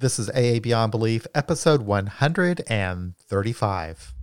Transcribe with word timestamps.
This 0.00 0.18
is 0.18 0.30
AA 0.30 0.58
Beyond 0.60 0.92
Belief, 0.92 1.26
episode 1.34 1.82
135. 1.82 4.14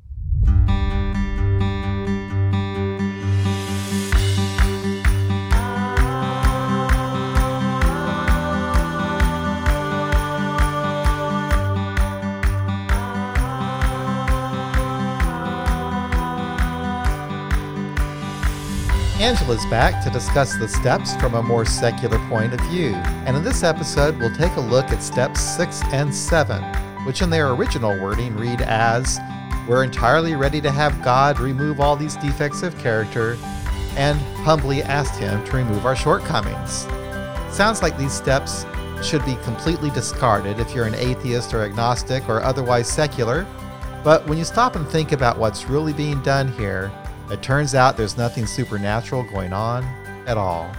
Angela's 19.28 19.66
back 19.66 20.02
to 20.06 20.10
discuss 20.10 20.56
the 20.56 20.70
steps 20.70 21.14
from 21.18 21.34
a 21.34 21.44
more 21.44 21.66
secular 21.66 22.18
point 22.30 22.54
of 22.54 22.62
view. 22.62 22.94
And 23.26 23.36
in 23.36 23.44
this 23.44 23.62
episode, 23.62 24.18
we'll 24.18 24.34
take 24.34 24.56
a 24.56 24.62
look 24.62 24.86
at 24.86 25.04
steps 25.04 25.42
6 25.58 25.82
and 25.92 26.16
7, 26.16 26.64
which 27.06 27.22
in 27.22 27.30
their 27.30 27.52
original 27.52 27.90
wording 28.02 28.38
read 28.38 28.62
as 28.62 29.20
We're 29.68 29.84
entirely 29.84 30.36
ready 30.36 30.62
to 30.62 30.72
have 30.72 31.04
God 31.04 31.42
remove 31.42 31.82
all 31.82 31.98
these 31.98 32.16
defects 32.16 32.64
of 32.64 32.78
character 32.78 33.38
and 33.98 34.18
humbly 34.46 34.82
asked 34.82 35.20
Him 35.20 35.44
to 35.44 35.58
remove 35.58 35.86
our 35.86 35.96
shortcomings. 35.98 36.88
Sounds 37.54 37.82
like 37.82 37.98
these 37.98 38.14
steps 38.14 38.66
should 39.04 39.26
be 39.26 39.36
completely 39.44 39.90
discarded 39.90 40.58
if 40.58 40.74
you're 40.74 40.86
an 40.86 40.96
atheist 40.96 41.54
or 41.54 41.64
agnostic 41.64 42.30
or 42.30 42.42
otherwise 42.42 42.88
secular. 42.88 43.46
But 44.06 44.26
when 44.26 44.38
you 44.38 44.46
stop 44.46 44.78
and 44.78 44.88
think 44.88 45.12
about 45.12 45.38
what's 45.38 45.66
really 45.66 45.92
being 45.92 46.22
done 46.22 46.48
here, 46.54 46.94
it 47.30 47.42
turns 47.42 47.76
out 47.76 47.98
there's 47.98 48.18
nothing 48.18 48.46
supernatural 48.46 49.24
going 49.24 49.54
on 49.54 49.84
at 50.28 50.38
all. 50.38 50.72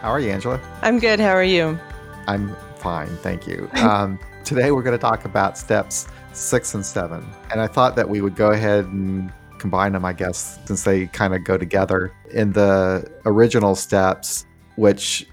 How 0.00 0.10
are 0.10 0.20
you, 0.20 0.30
Angela? 0.30 0.60
I'm 0.82 0.98
good. 0.98 1.20
How 1.20 1.30
are 1.30 1.44
you? 1.44 1.78
I'm 2.26 2.54
fine, 2.76 3.16
thank 3.18 3.46
you. 3.46 3.68
Um, 3.74 4.18
today 4.44 4.70
we're 4.70 4.82
going 4.82 4.96
to 4.96 5.02
talk 5.02 5.24
about 5.24 5.56
steps 5.56 6.08
six 6.32 6.74
and 6.74 6.84
seven. 6.84 7.26
And 7.50 7.60
I 7.60 7.66
thought 7.66 7.96
that 7.96 8.08
we 8.08 8.20
would 8.20 8.34
go 8.34 8.50
ahead 8.50 8.86
and 8.86 9.32
combine 9.58 9.92
them, 9.92 10.04
I 10.04 10.12
guess, 10.12 10.58
since 10.66 10.82
they 10.82 11.06
kind 11.06 11.34
of 11.34 11.44
go 11.44 11.56
together. 11.56 12.12
In 12.32 12.52
the 12.52 13.10
original 13.24 13.74
steps, 13.74 14.44
which 14.76 15.26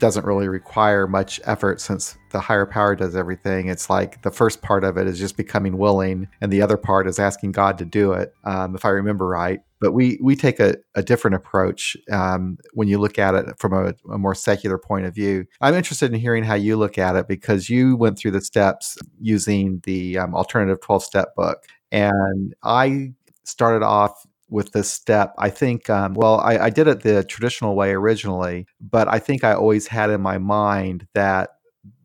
doesn't 0.00 0.24
really 0.24 0.48
require 0.48 1.06
much 1.06 1.40
effort 1.44 1.80
since 1.80 2.16
the 2.30 2.40
higher 2.40 2.66
power 2.66 2.96
does 2.96 3.14
everything. 3.14 3.68
It's 3.68 3.88
like 3.88 4.22
the 4.22 4.30
first 4.30 4.62
part 4.62 4.82
of 4.82 4.96
it 4.96 5.06
is 5.06 5.18
just 5.18 5.36
becoming 5.36 5.78
willing, 5.78 6.28
and 6.40 6.52
the 6.52 6.62
other 6.62 6.76
part 6.76 7.06
is 7.06 7.18
asking 7.18 7.52
God 7.52 7.78
to 7.78 7.84
do 7.84 8.12
it, 8.12 8.34
um, 8.44 8.74
if 8.74 8.84
I 8.84 8.88
remember 8.88 9.28
right. 9.28 9.60
But 9.80 9.92
we 9.92 10.18
we 10.22 10.34
take 10.36 10.58
a, 10.58 10.76
a 10.94 11.02
different 11.02 11.36
approach 11.36 11.96
um, 12.10 12.58
when 12.74 12.88
you 12.88 12.98
look 12.98 13.18
at 13.18 13.34
it 13.34 13.46
from 13.58 13.72
a, 13.72 13.94
a, 14.12 14.18
more 14.18 14.34
secular 14.34 14.78
point 14.78 15.06
of 15.06 15.14
view. 15.14 15.46
I'm 15.60 15.74
interested 15.74 16.12
in 16.12 16.20
hearing 16.20 16.44
how 16.44 16.54
you 16.54 16.76
look 16.76 16.98
at 16.98 17.16
it 17.16 17.28
because 17.28 17.70
you 17.70 17.96
went 17.96 18.18
through 18.18 18.32
the 18.32 18.42
steps 18.42 18.98
using 19.20 19.80
the 19.84 20.18
um, 20.18 20.34
alternative 20.34 20.80
12 20.80 21.04
step 21.04 21.34
book, 21.36 21.64
and 21.92 22.54
I 22.62 23.12
started 23.44 23.84
off 23.84 24.26
with 24.50 24.72
this 24.72 24.90
step. 24.90 25.34
I 25.38 25.50
think, 25.50 25.88
um, 25.88 26.14
well, 26.14 26.40
I, 26.40 26.58
I 26.58 26.70
did 26.70 26.88
it 26.88 27.02
the 27.02 27.24
traditional 27.24 27.76
way 27.76 27.92
originally, 27.92 28.66
but 28.80 29.08
I 29.08 29.18
think 29.18 29.44
I 29.44 29.54
always 29.54 29.86
had 29.86 30.10
in 30.10 30.20
my 30.20 30.38
mind 30.38 31.06
that 31.14 31.50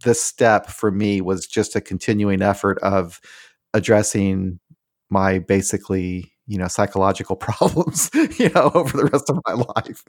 this 0.04 0.22
step 0.22 0.68
for 0.70 0.92
me 0.92 1.22
was 1.22 1.48
just 1.48 1.76
a 1.76 1.82
continuing 1.82 2.42
effort 2.42 2.78
of 2.80 3.20
addressing 3.74 4.60
my 5.10 5.40
basically 5.40 6.32
you 6.48 6.58
know 6.58 6.68
psychological 6.68 7.36
problems 7.38 8.10
you 8.40 8.50
know 8.50 8.72
over 8.74 8.98
the 8.98 9.06
rest 9.12 9.30
of 9.30 9.40
my 9.48 9.54
life 9.76 10.04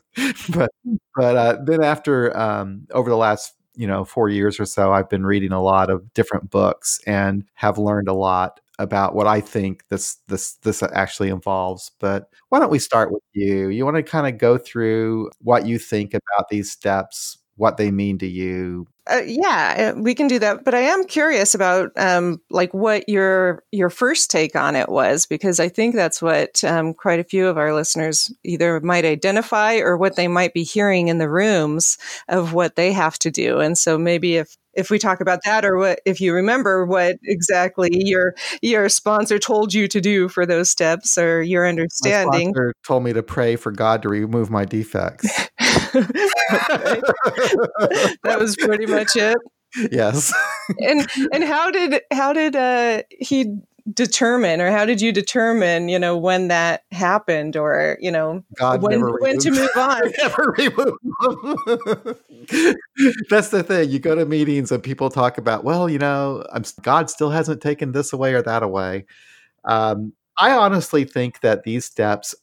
but 0.50 0.70
but 1.14 1.36
uh, 1.36 1.58
then 1.64 1.82
after 1.82 2.36
um, 2.36 2.86
over 2.92 3.10
the 3.10 3.16
last 3.16 3.54
you 3.74 3.86
know 3.86 4.04
four 4.04 4.28
years 4.28 4.58
or 4.58 4.64
so 4.64 4.92
i've 4.92 5.08
been 5.08 5.26
reading 5.26 5.52
a 5.52 5.62
lot 5.62 5.90
of 5.90 6.12
different 6.14 6.48
books 6.50 6.98
and 7.06 7.44
have 7.54 7.76
learned 7.78 8.08
a 8.08 8.14
lot 8.14 8.60
about 8.78 9.14
what 9.14 9.26
I 9.26 9.40
think 9.40 9.84
this 9.88 10.16
this 10.28 10.54
this 10.62 10.82
actually 10.82 11.28
involves. 11.28 11.90
But 11.98 12.28
why 12.48 12.58
don't 12.58 12.70
we 12.70 12.78
start 12.78 13.12
with 13.12 13.22
you? 13.32 13.68
You 13.68 13.84
want 13.84 13.96
to 13.96 14.02
kind 14.02 14.26
of 14.26 14.38
go 14.38 14.58
through 14.58 15.30
what 15.40 15.66
you 15.66 15.78
think 15.78 16.14
about 16.14 16.48
these 16.48 16.70
steps, 16.70 17.38
what 17.56 17.76
they 17.76 17.90
mean 17.90 18.18
to 18.18 18.26
you. 18.26 18.86
Uh, 19.08 19.22
yeah, 19.24 19.92
we 19.92 20.16
can 20.16 20.26
do 20.26 20.38
that. 20.40 20.64
But 20.64 20.74
I 20.74 20.80
am 20.80 21.04
curious 21.04 21.54
about 21.54 21.92
um, 21.96 22.40
like 22.50 22.74
what 22.74 23.08
your 23.08 23.62
your 23.70 23.88
first 23.88 24.32
take 24.32 24.56
on 24.56 24.74
it 24.74 24.88
was, 24.88 25.26
because 25.26 25.60
I 25.60 25.68
think 25.68 25.94
that's 25.94 26.20
what 26.20 26.64
um, 26.64 26.92
quite 26.92 27.20
a 27.20 27.24
few 27.24 27.46
of 27.46 27.56
our 27.56 27.72
listeners 27.72 28.32
either 28.42 28.80
might 28.80 29.04
identify 29.04 29.76
or 29.76 29.96
what 29.96 30.16
they 30.16 30.26
might 30.26 30.54
be 30.54 30.64
hearing 30.64 31.06
in 31.06 31.18
the 31.18 31.30
rooms 31.30 31.98
of 32.28 32.52
what 32.52 32.74
they 32.74 32.92
have 32.92 33.16
to 33.20 33.30
do. 33.30 33.60
And 33.60 33.78
so 33.78 33.96
maybe 33.96 34.36
if 34.36 34.56
if 34.76 34.90
we 34.90 34.98
talk 34.98 35.20
about 35.20 35.40
that 35.44 35.64
or 35.64 35.78
what 35.78 36.00
if 36.04 36.20
you 36.20 36.32
remember 36.32 36.86
what 36.86 37.16
exactly 37.24 37.90
your 37.92 38.34
your 38.62 38.88
sponsor 38.88 39.38
told 39.38 39.74
you 39.74 39.88
to 39.88 40.00
do 40.00 40.28
for 40.28 40.46
those 40.46 40.70
steps 40.70 41.18
or 41.18 41.42
your 41.42 41.66
understanding. 41.66 42.48
My 42.48 42.52
sponsor 42.52 42.74
told 42.86 43.04
me 43.04 43.12
to 43.12 43.22
pray 43.22 43.56
for 43.56 43.72
God 43.72 44.02
to 44.02 44.08
remove 44.08 44.50
my 44.50 44.64
defects. 44.64 45.26
that 45.58 46.06
was 48.38 48.56
pretty 48.56 48.86
much 48.86 49.16
it. 49.16 49.36
Yes. 49.92 50.32
and 50.78 51.06
and 51.32 51.44
how 51.44 51.70
did 51.70 52.00
how 52.10 52.32
did 52.32 52.56
uh 52.56 53.02
he 53.10 53.58
determine 53.92 54.60
or 54.60 54.70
how 54.70 54.84
did 54.84 55.00
you 55.00 55.12
determine 55.12 55.88
you 55.88 55.98
know 55.98 56.16
when 56.16 56.48
that 56.48 56.82
happened 56.90 57.56
or 57.56 57.96
you 58.00 58.10
know 58.10 58.42
God 58.56 58.82
when, 58.82 59.00
when 59.20 59.38
to 59.38 59.50
move 59.50 59.70
on? 59.76 60.02
Never 60.18 60.54
remove 60.58 60.96
that's 63.30 63.50
the 63.50 63.62
thing. 63.66 63.90
You 63.90 63.98
go 63.98 64.14
to 64.14 64.26
meetings 64.26 64.72
and 64.72 64.82
people 64.82 65.10
talk 65.10 65.38
about 65.38 65.64
well 65.64 65.88
you 65.88 65.98
know 65.98 66.44
I'm, 66.52 66.64
god 66.82 67.10
still 67.10 67.30
hasn't 67.30 67.60
taken 67.62 67.92
this 67.92 68.12
away 68.12 68.34
or 68.34 68.42
that 68.42 68.62
away. 68.62 69.06
Um, 69.64 70.12
i 70.38 70.50
honestly 70.52 71.04
think 71.04 71.40
that 71.40 71.64
these 71.64 71.84
steps 71.84 72.34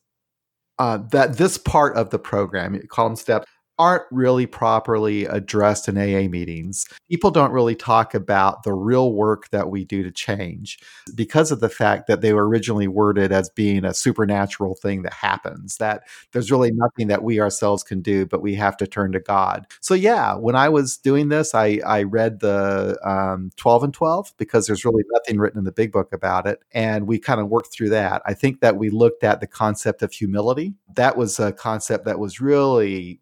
uh, 0.79 0.97
that 1.11 1.37
this 1.37 1.57
part 1.57 1.95
of 1.95 2.09
the 2.09 2.19
program 2.19 2.79
call 2.87 3.07
them 3.07 3.15
steps 3.15 3.47
aren't 3.79 4.03
really 4.11 4.45
properly 4.45 5.25
addressed 5.25 5.87
in 5.87 5.97
AA 5.97 6.29
meetings. 6.29 6.85
People 7.09 7.31
don't 7.31 7.51
really 7.51 7.75
talk 7.75 8.13
about 8.13 8.63
the 8.63 8.73
real 8.73 9.13
work 9.13 9.49
that 9.49 9.69
we 9.69 9.83
do 9.83 10.03
to 10.03 10.11
change 10.11 10.79
because 11.15 11.51
of 11.51 11.59
the 11.59 11.69
fact 11.69 12.07
that 12.07 12.21
they 12.21 12.33
were 12.33 12.47
originally 12.47 12.87
worded 12.87 13.31
as 13.31 13.49
being 13.49 13.83
a 13.83 13.93
supernatural 13.93 14.75
thing 14.75 15.01
that 15.01 15.13
happens, 15.13 15.77
that 15.77 16.03
there's 16.31 16.51
really 16.51 16.71
nothing 16.71 17.07
that 17.07 17.23
we 17.23 17.39
ourselves 17.39 17.83
can 17.83 18.01
do, 18.01 18.25
but 18.25 18.41
we 18.41 18.53
have 18.55 18.77
to 18.77 18.85
turn 18.85 19.11
to 19.11 19.19
God. 19.19 19.65
So, 19.81 19.95
yeah, 19.95 20.35
when 20.35 20.55
I 20.55 20.69
was 20.69 20.97
doing 20.97 21.29
this, 21.29 21.55
I, 21.55 21.79
I 21.85 22.03
read 22.03 22.41
the 22.41 22.99
um, 23.03 23.49
12 23.57 23.85
and 23.85 23.93
12 23.93 24.33
because 24.37 24.67
there's 24.67 24.85
really 24.85 25.03
nothing 25.11 25.39
written 25.39 25.57
in 25.57 25.65
the 25.65 25.71
big 25.71 25.91
book 25.91 26.13
about 26.13 26.45
it. 26.45 26.59
And 26.73 27.07
we 27.07 27.17
kind 27.17 27.41
of 27.41 27.49
worked 27.49 27.71
through 27.71 27.89
that. 27.89 28.21
I 28.25 28.35
think 28.35 28.61
that 28.61 28.77
we 28.77 28.91
looked 28.91 29.23
at 29.23 29.39
the 29.39 29.47
concept 29.47 30.03
of 30.03 30.11
humility. 30.11 30.75
That 30.95 31.17
was 31.17 31.39
a 31.39 31.51
concept 31.51 32.05
that 32.05 32.19
was 32.19 32.39
really 32.39 33.19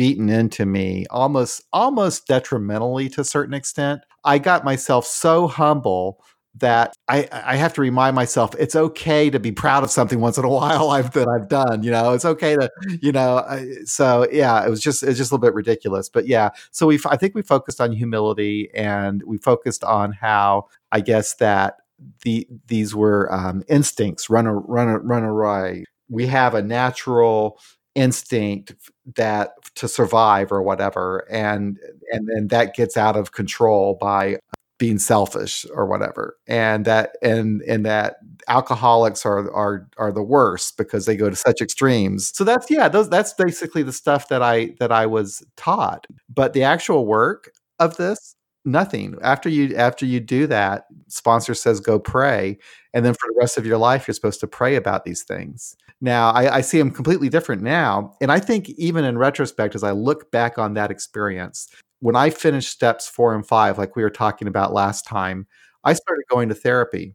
beaten 0.00 0.30
into 0.30 0.64
me 0.64 1.04
almost 1.10 1.62
almost 1.74 2.26
detrimentally 2.26 3.06
to 3.06 3.20
a 3.20 3.24
certain 3.24 3.52
extent. 3.52 4.00
I 4.24 4.38
got 4.38 4.64
myself 4.64 5.04
so 5.04 5.46
humble 5.46 6.24
that 6.54 6.94
I, 7.06 7.28
I 7.30 7.56
have 7.56 7.74
to 7.74 7.82
remind 7.82 8.16
myself 8.16 8.54
it's 8.58 8.74
okay 8.74 9.28
to 9.28 9.38
be 9.38 9.52
proud 9.52 9.84
of 9.84 9.90
something 9.90 10.18
once 10.18 10.38
in 10.38 10.44
a 10.46 10.48
while 10.60 10.88
I've 10.88 11.12
that 11.12 11.28
I've 11.28 11.50
done. 11.50 11.82
You 11.82 11.90
know, 11.90 12.14
it's 12.14 12.24
okay 12.24 12.56
to 12.56 12.70
you 13.02 13.12
know. 13.12 13.44
so 13.84 14.26
yeah, 14.32 14.64
it 14.64 14.70
was 14.70 14.80
just 14.80 15.02
it's 15.02 15.18
just 15.18 15.32
a 15.32 15.34
little 15.34 15.46
bit 15.46 15.52
ridiculous, 15.52 16.08
but 16.08 16.26
yeah. 16.26 16.48
So 16.70 16.86
we 16.86 16.98
I 17.04 17.18
think 17.18 17.34
we 17.34 17.42
focused 17.42 17.78
on 17.78 17.92
humility 17.92 18.70
and 18.74 19.22
we 19.24 19.36
focused 19.36 19.84
on 19.84 20.12
how 20.12 20.68
I 20.92 21.00
guess 21.00 21.34
that 21.34 21.76
the 22.22 22.48
these 22.68 22.94
were 22.94 23.30
um, 23.30 23.62
instincts 23.68 24.30
run 24.30 24.46
a, 24.46 24.54
run 24.54 24.88
run 25.06 25.24
awry. 25.24 25.84
We 26.08 26.26
have 26.28 26.54
a 26.54 26.62
natural 26.62 27.60
instinct 27.94 28.74
that 29.16 29.52
to 29.76 29.88
survive 29.88 30.52
or 30.52 30.62
whatever 30.62 31.26
and 31.30 31.78
and 32.12 32.28
then 32.28 32.48
that 32.48 32.74
gets 32.74 32.96
out 32.96 33.16
of 33.16 33.32
control 33.32 33.96
by 34.00 34.36
being 34.80 34.98
selfish 34.98 35.66
or 35.74 35.86
whatever. 35.86 36.38
And 36.48 36.86
that 36.86 37.16
and 37.22 37.60
and 37.62 37.84
that 37.84 38.16
alcoholics 38.48 39.24
are 39.26 39.52
are 39.52 39.86
are 39.98 40.10
the 40.10 40.22
worst 40.22 40.78
because 40.78 41.04
they 41.04 41.16
go 41.16 41.28
to 41.28 41.36
such 41.36 41.60
extremes. 41.60 42.32
So 42.34 42.42
that's 42.42 42.68
yeah 42.70 42.88
those 42.88 43.08
that's 43.10 43.34
basically 43.34 43.82
the 43.84 43.92
stuff 43.92 44.28
that 44.28 44.42
i 44.42 44.74
that 44.80 44.90
i 44.90 45.06
was 45.06 45.44
taught. 45.56 46.06
But 46.34 46.54
the 46.54 46.64
actual 46.64 47.06
work 47.06 47.52
of 47.78 47.98
this 47.98 48.34
nothing. 48.64 49.16
After 49.22 49.50
you 49.50 49.76
after 49.76 50.06
you 50.06 50.18
do 50.18 50.46
that 50.46 50.86
sponsor 51.08 51.54
says 51.54 51.80
go 51.80 51.98
pray 51.98 52.58
and 52.94 53.04
then 53.04 53.12
for 53.12 53.28
the 53.28 53.38
rest 53.38 53.58
of 53.58 53.66
your 53.66 53.78
life 53.78 54.08
you're 54.08 54.14
supposed 54.14 54.40
to 54.40 54.46
pray 54.46 54.76
about 54.76 55.04
these 55.04 55.22
things 55.22 55.76
now 56.00 56.30
I, 56.30 56.56
I 56.56 56.60
see 56.60 56.78
them 56.78 56.90
completely 56.90 57.28
different 57.28 57.62
now 57.62 58.14
and 58.20 58.32
i 58.32 58.38
think 58.38 58.68
even 58.70 59.04
in 59.04 59.18
retrospect 59.18 59.74
as 59.74 59.82
i 59.82 59.92
look 59.92 60.30
back 60.30 60.58
on 60.58 60.74
that 60.74 60.90
experience 60.90 61.68
when 62.00 62.16
i 62.16 62.30
finished 62.30 62.70
steps 62.70 63.08
four 63.08 63.34
and 63.34 63.46
five 63.46 63.78
like 63.78 63.96
we 63.96 64.02
were 64.02 64.10
talking 64.10 64.48
about 64.48 64.72
last 64.72 65.06
time 65.06 65.46
i 65.84 65.92
started 65.92 66.24
going 66.30 66.48
to 66.48 66.54
therapy. 66.54 67.14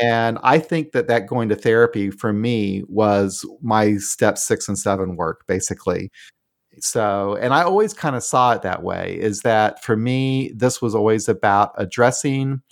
And 0.00 0.38
i 0.42 0.58
think 0.58 0.92
that 0.92 1.08
that 1.08 1.26
going 1.26 1.48
to 1.50 1.56
therapy 1.56 2.10
for 2.10 2.32
me 2.32 2.82
was 2.88 3.44
my 3.62 3.96
step 3.96 4.38
six 4.38 4.68
and 4.68 4.78
seven 4.78 5.16
work 5.16 5.46
basically. 5.46 6.10
So, 6.80 7.36
and 7.40 7.54
I 7.54 7.62
always 7.62 7.94
kind 7.94 8.16
of 8.16 8.22
saw 8.22 8.52
it 8.52 8.62
that 8.62 8.82
way 8.82 9.16
is 9.18 9.42
that 9.42 9.82
for 9.84 9.96
me, 9.96 10.52
this 10.54 10.82
was 10.82 10.94
always 10.94 11.28
about 11.28 11.72
addressing 11.76 12.62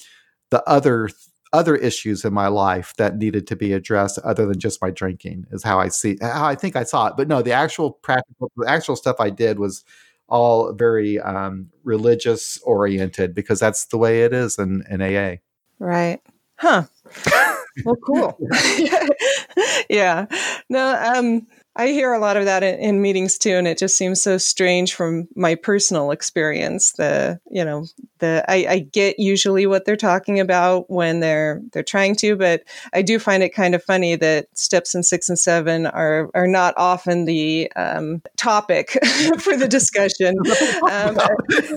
the 0.50 0.62
other 0.68 1.08
other 1.52 1.76
issues 1.76 2.24
in 2.24 2.32
my 2.32 2.48
life 2.48 2.94
that 2.96 3.16
needed 3.16 3.46
to 3.46 3.56
be 3.56 3.72
addressed 3.72 4.18
other 4.20 4.46
than 4.46 4.58
just 4.58 4.80
my 4.80 4.90
drinking 4.90 5.46
is 5.50 5.62
how 5.62 5.78
I 5.78 5.88
see 5.88 6.16
how 6.20 6.46
I 6.46 6.54
think 6.54 6.76
I 6.76 6.84
saw 6.84 7.08
it. 7.08 7.14
But 7.16 7.28
no, 7.28 7.42
the 7.42 7.52
actual 7.52 7.92
practical 7.92 8.50
the 8.56 8.68
actual 8.68 8.96
stuff 8.96 9.16
I 9.18 9.30
did 9.30 9.58
was 9.58 9.84
all 10.28 10.72
very 10.72 11.20
um, 11.20 11.68
religious 11.84 12.58
oriented 12.62 13.34
because 13.34 13.60
that's 13.60 13.86
the 13.86 13.98
way 13.98 14.22
it 14.22 14.32
is 14.32 14.58
in, 14.58 14.82
in 14.88 15.02
AA. 15.02 15.36
Right. 15.78 16.20
Huh. 16.56 16.84
well, 17.84 17.96
cool. 17.96 18.38
yeah. 19.90 20.26
No, 20.70 21.12
um, 21.14 21.46
I 21.74 21.88
hear 21.88 22.12
a 22.12 22.18
lot 22.18 22.36
of 22.36 22.44
that 22.44 22.62
in, 22.62 22.78
in, 22.80 23.02
meetings 23.02 23.38
too, 23.38 23.56
and 23.56 23.66
it 23.66 23.78
just 23.78 23.96
seems 23.96 24.20
so 24.20 24.36
strange 24.36 24.94
from 24.94 25.26
my 25.34 25.54
personal 25.54 26.10
experience. 26.10 26.92
The 26.92 27.40
you 27.50 27.64
know 27.64 27.86
the 28.18 28.44
I, 28.46 28.66
I, 28.68 28.78
get 28.80 29.18
usually 29.18 29.66
what 29.66 29.86
they're 29.86 29.96
talking 29.96 30.38
about 30.38 30.90
when 30.90 31.20
they're 31.20 31.62
they're 31.72 31.82
trying 31.82 32.14
to, 32.16 32.36
but 32.36 32.62
I 32.92 33.00
do 33.00 33.18
find 33.18 33.42
it 33.42 33.54
kind 33.54 33.74
of 33.74 33.82
funny 33.82 34.16
that 34.16 34.48
steps 34.54 34.94
in 34.94 35.02
six 35.02 35.30
and 35.30 35.38
seven 35.38 35.86
are 35.86 36.30
are 36.34 36.46
not 36.46 36.74
often 36.76 37.24
the 37.24 37.72
um, 37.74 38.20
topic 38.36 38.90
for 39.38 39.56
the 39.56 39.68
discussion. 39.68 40.36
Um, 40.90 41.16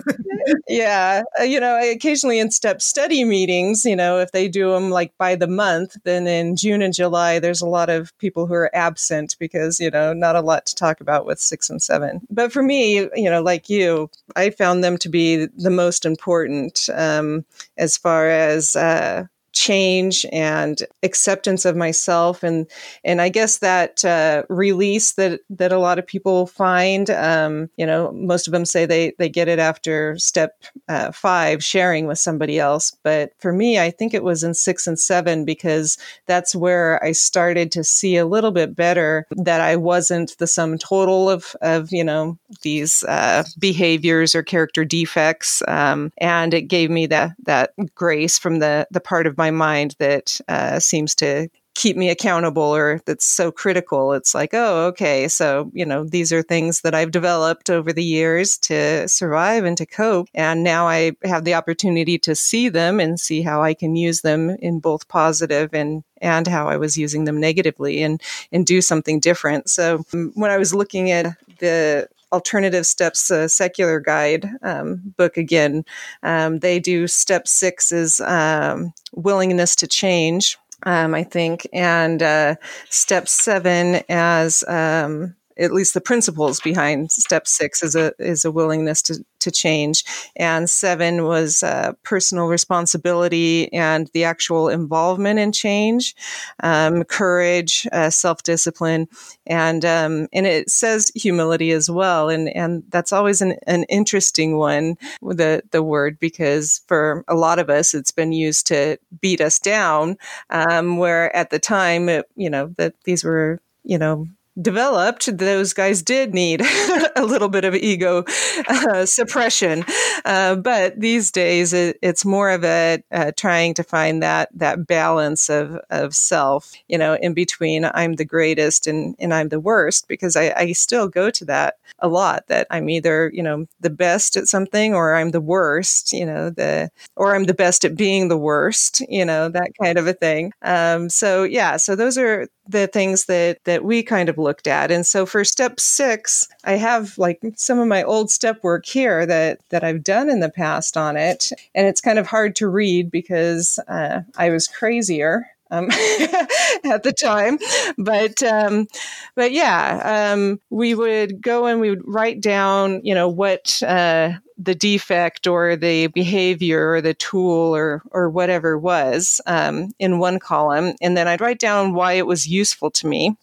yeah, 0.68 1.22
uh, 1.40 1.44
you 1.44 1.60
know, 1.60 1.80
occasionally 1.92 2.40
in 2.40 2.52
step 2.52 2.82
study 2.82 3.24
meetings, 3.24 3.86
you 3.86 3.96
know, 3.96 4.20
if 4.20 4.32
they 4.32 4.48
do 4.48 4.72
them 4.72 4.90
like 4.90 5.14
by 5.18 5.36
the 5.36 5.48
month, 5.48 5.96
then 6.04 6.28
in 6.28 6.56
June 6.56 6.82
and 6.82 6.94
July, 6.94 7.40
there's 7.40 7.62
a 7.62 7.68
lot 7.68 7.90
of 7.90 8.18
people 8.18 8.48
who 8.48 8.54
are 8.54 8.76
absent 8.76 9.36
because 9.40 9.80
you 9.86 9.92
know, 9.92 10.14
not 10.14 10.36
a 10.36 10.42
lot 10.42 10.66
to 10.66 10.74
talk 10.76 11.00
about 11.00 11.28
with 11.28 11.40
six 11.40 11.70
and 11.70 11.80
seven. 11.80 12.22
But 12.32 12.52
for 12.52 12.64
me, 12.64 13.08
you 13.16 13.30
know, 13.30 13.42
like 13.42 13.70
you, 13.70 14.10
I 14.36 14.50
found 14.50 14.84
them 14.84 14.98
to 14.98 15.10
be 15.10 15.46
the 15.56 15.70
most 15.70 16.06
important 16.06 16.90
um, 16.92 17.46
as 17.78 17.96
far 17.96 18.28
as 18.28 18.76
uh, 18.76 19.26
change 19.56 20.26
and 20.32 20.84
acceptance 21.02 21.66
of 21.66 21.76
myself. 21.76 22.44
And 22.44 22.68
and 23.04 23.22
I 23.22 23.30
guess 23.30 23.60
that 23.60 24.04
uh, 24.06 24.44
release 24.50 25.14
that 25.14 25.40
that 25.50 25.72
a 25.72 25.80
lot 25.80 25.98
of 25.98 26.06
people 26.06 26.46
find 26.46 27.10
um, 27.10 27.70
you 27.78 27.86
know 27.86 28.12
most 28.12 28.48
of 28.48 28.52
them 28.52 28.66
say 28.66 28.86
they 28.86 29.14
they 29.18 29.30
get 29.30 29.48
it 29.48 29.58
after 29.58 30.18
step 30.20 30.62
uh, 30.90 31.12
five 31.12 31.64
sharing 31.64 32.06
with 32.06 32.20
somebody 32.20 32.60
else. 32.60 32.96
But 33.04 33.32
for 33.40 33.54
me 33.54 33.80
I 33.80 33.90
think 33.90 34.14
it 34.14 34.24
was 34.24 34.44
in 34.44 34.54
six 34.54 34.86
and 34.86 35.00
seven 35.00 35.46
because 35.46 35.98
that's 36.28 36.56
where 36.56 37.04
I 37.04 37.14
started 37.14 37.72
to 37.74 37.84
see 37.84 38.18
a 38.18 38.26
little 38.26 38.52
bit 38.52 38.76
better 38.76 39.26
that 39.32 39.62
I 39.62 39.78
wasn't 39.78 40.38
the 40.38 40.48
sum 40.48 40.78
total 40.78 41.30
of 41.30 41.56
of 41.62 41.92
you 41.92 42.04
know 42.04 42.38
these 42.62 43.04
uh, 43.04 43.44
behaviors 43.58 44.36
or 44.36 44.44
character 44.44 44.84
defects. 44.84 45.64
Um, 45.68 46.12
and 46.18 46.54
it 46.54 46.64
gave 46.64 46.90
me 46.90 47.06
that 47.08 47.32
that 47.44 47.72
grace 47.96 48.38
from 48.38 48.60
the 48.60 48.88
the 48.92 49.00
part 49.00 49.28
of 49.28 49.38
my 49.38 49.45
my 49.46 49.52
mind 49.52 49.96
that 50.00 50.40
uh, 50.48 50.80
seems 50.80 51.16
to 51.16 51.50
keep 51.76 51.98
me 51.98 52.10
accountable 52.10 52.64
or 52.64 53.02
that's 53.06 53.26
so 53.26 53.52
critical. 53.52 54.14
It's 54.14 54.34
like, 54.34 54.54
oh, 54.54 54.86
okay. 54.88 55.28
So, 55.28 55.70
you 55.74 55.86
know, 55.86 56.06
these 56.06 56.32
are 56.32 56.42
things 56.42 56.82
that 56.82 56.96
I've 56.96 57.12
developed 57.12 57.70
over 57.70 57.92
the 57.92 58.04
years 58.04 58.58
to 58.60 59.08
survive 59.10 59.66
and 59.66 59.78
to 59.78 59.86
cope. 59.86 60.30
And 60.34 60.64
now 60.64 60.88
I 60.88 61.12
have 61.26 61.44
the 61.44 61.54
opportunity 61.54 62.18
to 62.20 62.34
see 62.34 62.70
them 62.70 63.02
and 63.02 63.20
see 63.20 63.42
how 63.42 63.62
I 63.62 63.74
can 63.74 63.98
use 63.98 64.22
them 64.22 64.52
in 64.62 64.80
both 64.80 65.08
positive 65.10 65.74
and 65.74 66.04
and 66.22 66.48
how 66.48 66.70
I 66.70 66.78
was 66.78 66.98
using 66.98 67.26
them 67.26 67.40
negatively 67.42 68.02
and 68.02 68.22
and 68.54 68.66
do 68.66 68.82
something 68.82 69.20
different. 69.20 69.70
So 69.70 70.06
when 70.34 70.52
I 70.52 70.58
was 70.58 70.74
looking 70.74 71.12
at 71.12 71.38
the 71.60 72.08
alternative 72.36 72.86
steps 72.86 73.32
uh, 73.32 73.48
secular 73.48 74.00
guide 74.00 74.50
um, 74.62 75.14
book 75.18 75.38
again. 75.38 75.86
Um, 76.22 76.60
they 76.60 76.80
do 76.80 77.08
step 77.08 77.48
six 77.48 77.92
is 77.92 78.20
um, 78.20 78.94
willingness 79.14 79.76
to 79.78 79.88
change 79.88 80.58
um, 80.84 81.16
i 81.16 81.24
think 81.24 81.68
and 81.74 82.22
uh, 82.22 82.56
step 82.90 83.28
seven 83.28 84.02
as 84.10 84.64
um, 84.68 85.36
at 85.58 85.74
least 85.74 85.94
the 85.94 86.02
principles 86.02 86.60
behind 86.60 87.12
step 87.12 87.48
six 87.48 87.84
is 87.84 87.96
a 87.96 88.14
is 88.20 88.46
a 88.46 88.52
willingness 88.52 89.02
to 89.04 89.24
to 89.40 89.52
change, 89.52 90.04
and 90.36 90.70
seven 90.70 91.24
was 91.24 91.62
uh, 91.62 91.94
personal 92.04 92.48
responsibility 92.48 93.72
and 93.74 94.10
the 94.14 94.24
actual 94.24 94.70
involvement 94.70 95.38
in 95.40 95.52
change, 95.52 96.16
um, 96.64 97.04
courage, 97.04 97.88
uh, 97.92 98.10
self 98.10 98.44
discipline, 98.44 99.08
and 99.46 99.86
um, 99.86 100.28
and 100.34 100.48
it 100.48 100.70
says 100.70 101.12
humility 101.16 101.72
as 101.72 101.90
well, 101.90 102.30
and 102.30 102.50
and 102.56 102.84
that's 102.90 103.14
always 103.14 103.42
an, 103.42 103.58
an 103.68 103.84
interesting 103.84 104.58
one 104.58 104.98
the 105.22 105.62
the 105.72 105.84
word 105.84 106.20
because 106.20 106.82
for 106.88 107.24
a 107.28 107.36
lot 107.36 107.60
of 107.60 107.70
us 107.70 107.94
it's 107.94 108.12
been 108.12 108.32
used 108.32 108.68
to 108.68 108.98
beat 109.22 109.42
us 109.42 109.60
down, 109.60 110.18
um, 110.50 110.98
where 110.98 111.36
at 111.36 111.50
the 111.50 111.60
time 111.60 112.10
it, 112.10 112.26
you 112.36 112.50
know 112.50 112.68
that 112.78 112.94
these 113.04 113.24
were 113.24 113.60
you 113.84 113.98
know 113.98 114.28
developed, 114.62 115.38
those 115.38 115.74
guys 115.74 116.02
did 116.02 116.34
need 116.34 116.62
a 117.16 117.26
little 117.26 117.50
bit 117.50 117.66
of 117.66 117.76
ego 117.76 118.24
uh, 118.68 119.06
suppression. 119.06 119.84
Uh, 120.24 120.56
but 120.56 121.00
these 121.00 121.32
days, 121.32 121.74
it, 121.74 121.98
it's 122.02 122.26
more 122.26 122.50
of 122.50 122.64
a 122.64 123.04
uh, 123.12 123.32
trying 123.36 123.74
to 123.74 123.84
find 123.84 124.24
that 124.24 124.50
that 124.54 124.88
balance 124.88 125.50
of 125.50 125.80
of 125.90 126.16
self, 126.16 126.74
you 126.88 126.98
know, 126.98 127.16
in 127.16 127.34
between 127.34 127.86
I'm 127.86 128.14
the 128.16 128.26
greatest 128.26 128.88
and 128.88 129.16
and 129.20 129.34
I'm 129.34 129.50
the 129.50 129.60
worst, 129.60 130.08
because 130.08 130.36
I, 130.36 130.54
I 130.56 130.72
still 130.72 131.08
go 131.08 131.30
to 131.32 131.46
that 131.46 131.78
a 132.00 132.08
lot. 132.08 132.48
That 132.48 132.68
I'm 132.70 132.90
either 132.90 133.32
you 133.34 133.44
know 133.44 133.68
the 133.80 133.90
best 133.90 134.36
at 134.36 134.48
something 134.48 134.94
or 134.94 135.16
I'm 135.16 135.32
the 135.32 135.42
worst, 135.42 136.14
you 136.14 136.26
know, 136.26 136.50
the 136.50 136.90
or 137.16 137.36
I'm 137.36 137.46
the 137.46 137.54
best 137.54 137.86
at 137.86 137.96
being 137.96 138.28
the 138.28 138.38
worst, 138.38 139.02
you 139.10 139.26
know, 139.26 139.50
that 139.50 139.72
kind 139.82 139.98
of 139.98 140.08
a 140.08 140.14
thing. 140.14 140.54
Um, 140.62 141.10
so 141.10 141.44
yeah, 141.44 141.78
so 141.78 141.96
those 141.96 142.18
are 142.18 142.48
the 142.68 142.88
things 142.88 143.26
that 143.26 143.64
that 143.66 143.84
we 143.84 144.04
kind 144.04 144.30
of 144.30 144.38
looked 144.38 144.68
at. 144.68 144.92
And 144.92 145.06
so 145.06 145.26
for 145.26 145.44
step 145.44 145.80
six 145.80 146.48
i 146.64 146.74
have 146.74 147.18
like 147.18 147.40
some 147.56 147.80
of 147.80 147.88
my 147.88 148.04
old 148.04 148.30
step 148.32 148.64
work 148.64 148.86
here 148.86 149.26
that 149.26 149.60
that 149.70 149.84
i've 149.84 150.04
done 150.04 150.30
in 150.30 150.40
the 150.40 150.50
past 150.50 150.98
on 150.98 151.18
it. 151.18 151.52
And 151.74 151.88
it's 151.88 152.02
kind 152.02 152.20
of 152.20 152.28
hard 152.28 152.56
to 152.58 152.68
read 152.68 153.12
because 153.12 153.80
uh, 153.88 154.22
i 154.38 154.50
was 154.50 154.68
crazier 154.68 155.48
um, 155.72 155.86
at 156.84 157.04
the 157.04 157.14
time. 157.14 157.60
But 157.98 158.42
um, 158.44 158.88
but 159.36 159.52
yeah, 159.52 160.34
um, 160.34 160.60
we 160.70 160.96
would 160.96 161.42
go 161.42 161.66
and 161.66 161.80
we 161.80 161.90
would 161.90 162.04
write 162.06 162.42
down, 162.42 163.02
you 163.04 163.14
know, 163.16 163.30
what 163.30 163.82
uh, 163.84 164.34
the 164.58 164.76
defect 164.76 165.48
or 165.48 165.76
the 165.76 166.08
behavior 166.08 166.92
or 166.92 167.02
the 167.02 167.14
tool 167.14 167.76
or 167.76 168.04
or 168.12 168.30
whatever 168.30 168.78
was 168.78 169.42
um, 169.48 169.92
in 170.00 170.20
one 170.20 170.40
column, 170.40 170.94
and 171.02 171.16
then 171.18 171.28
I'd 171.28 171.42
write 171.42 171.60
down 171.60 171.94
why 171.94 172.14
it 172.14 172.28
was 172.28 172.48
useful 172.48 172.92
to 172.92 173.08
me 173.08 173.38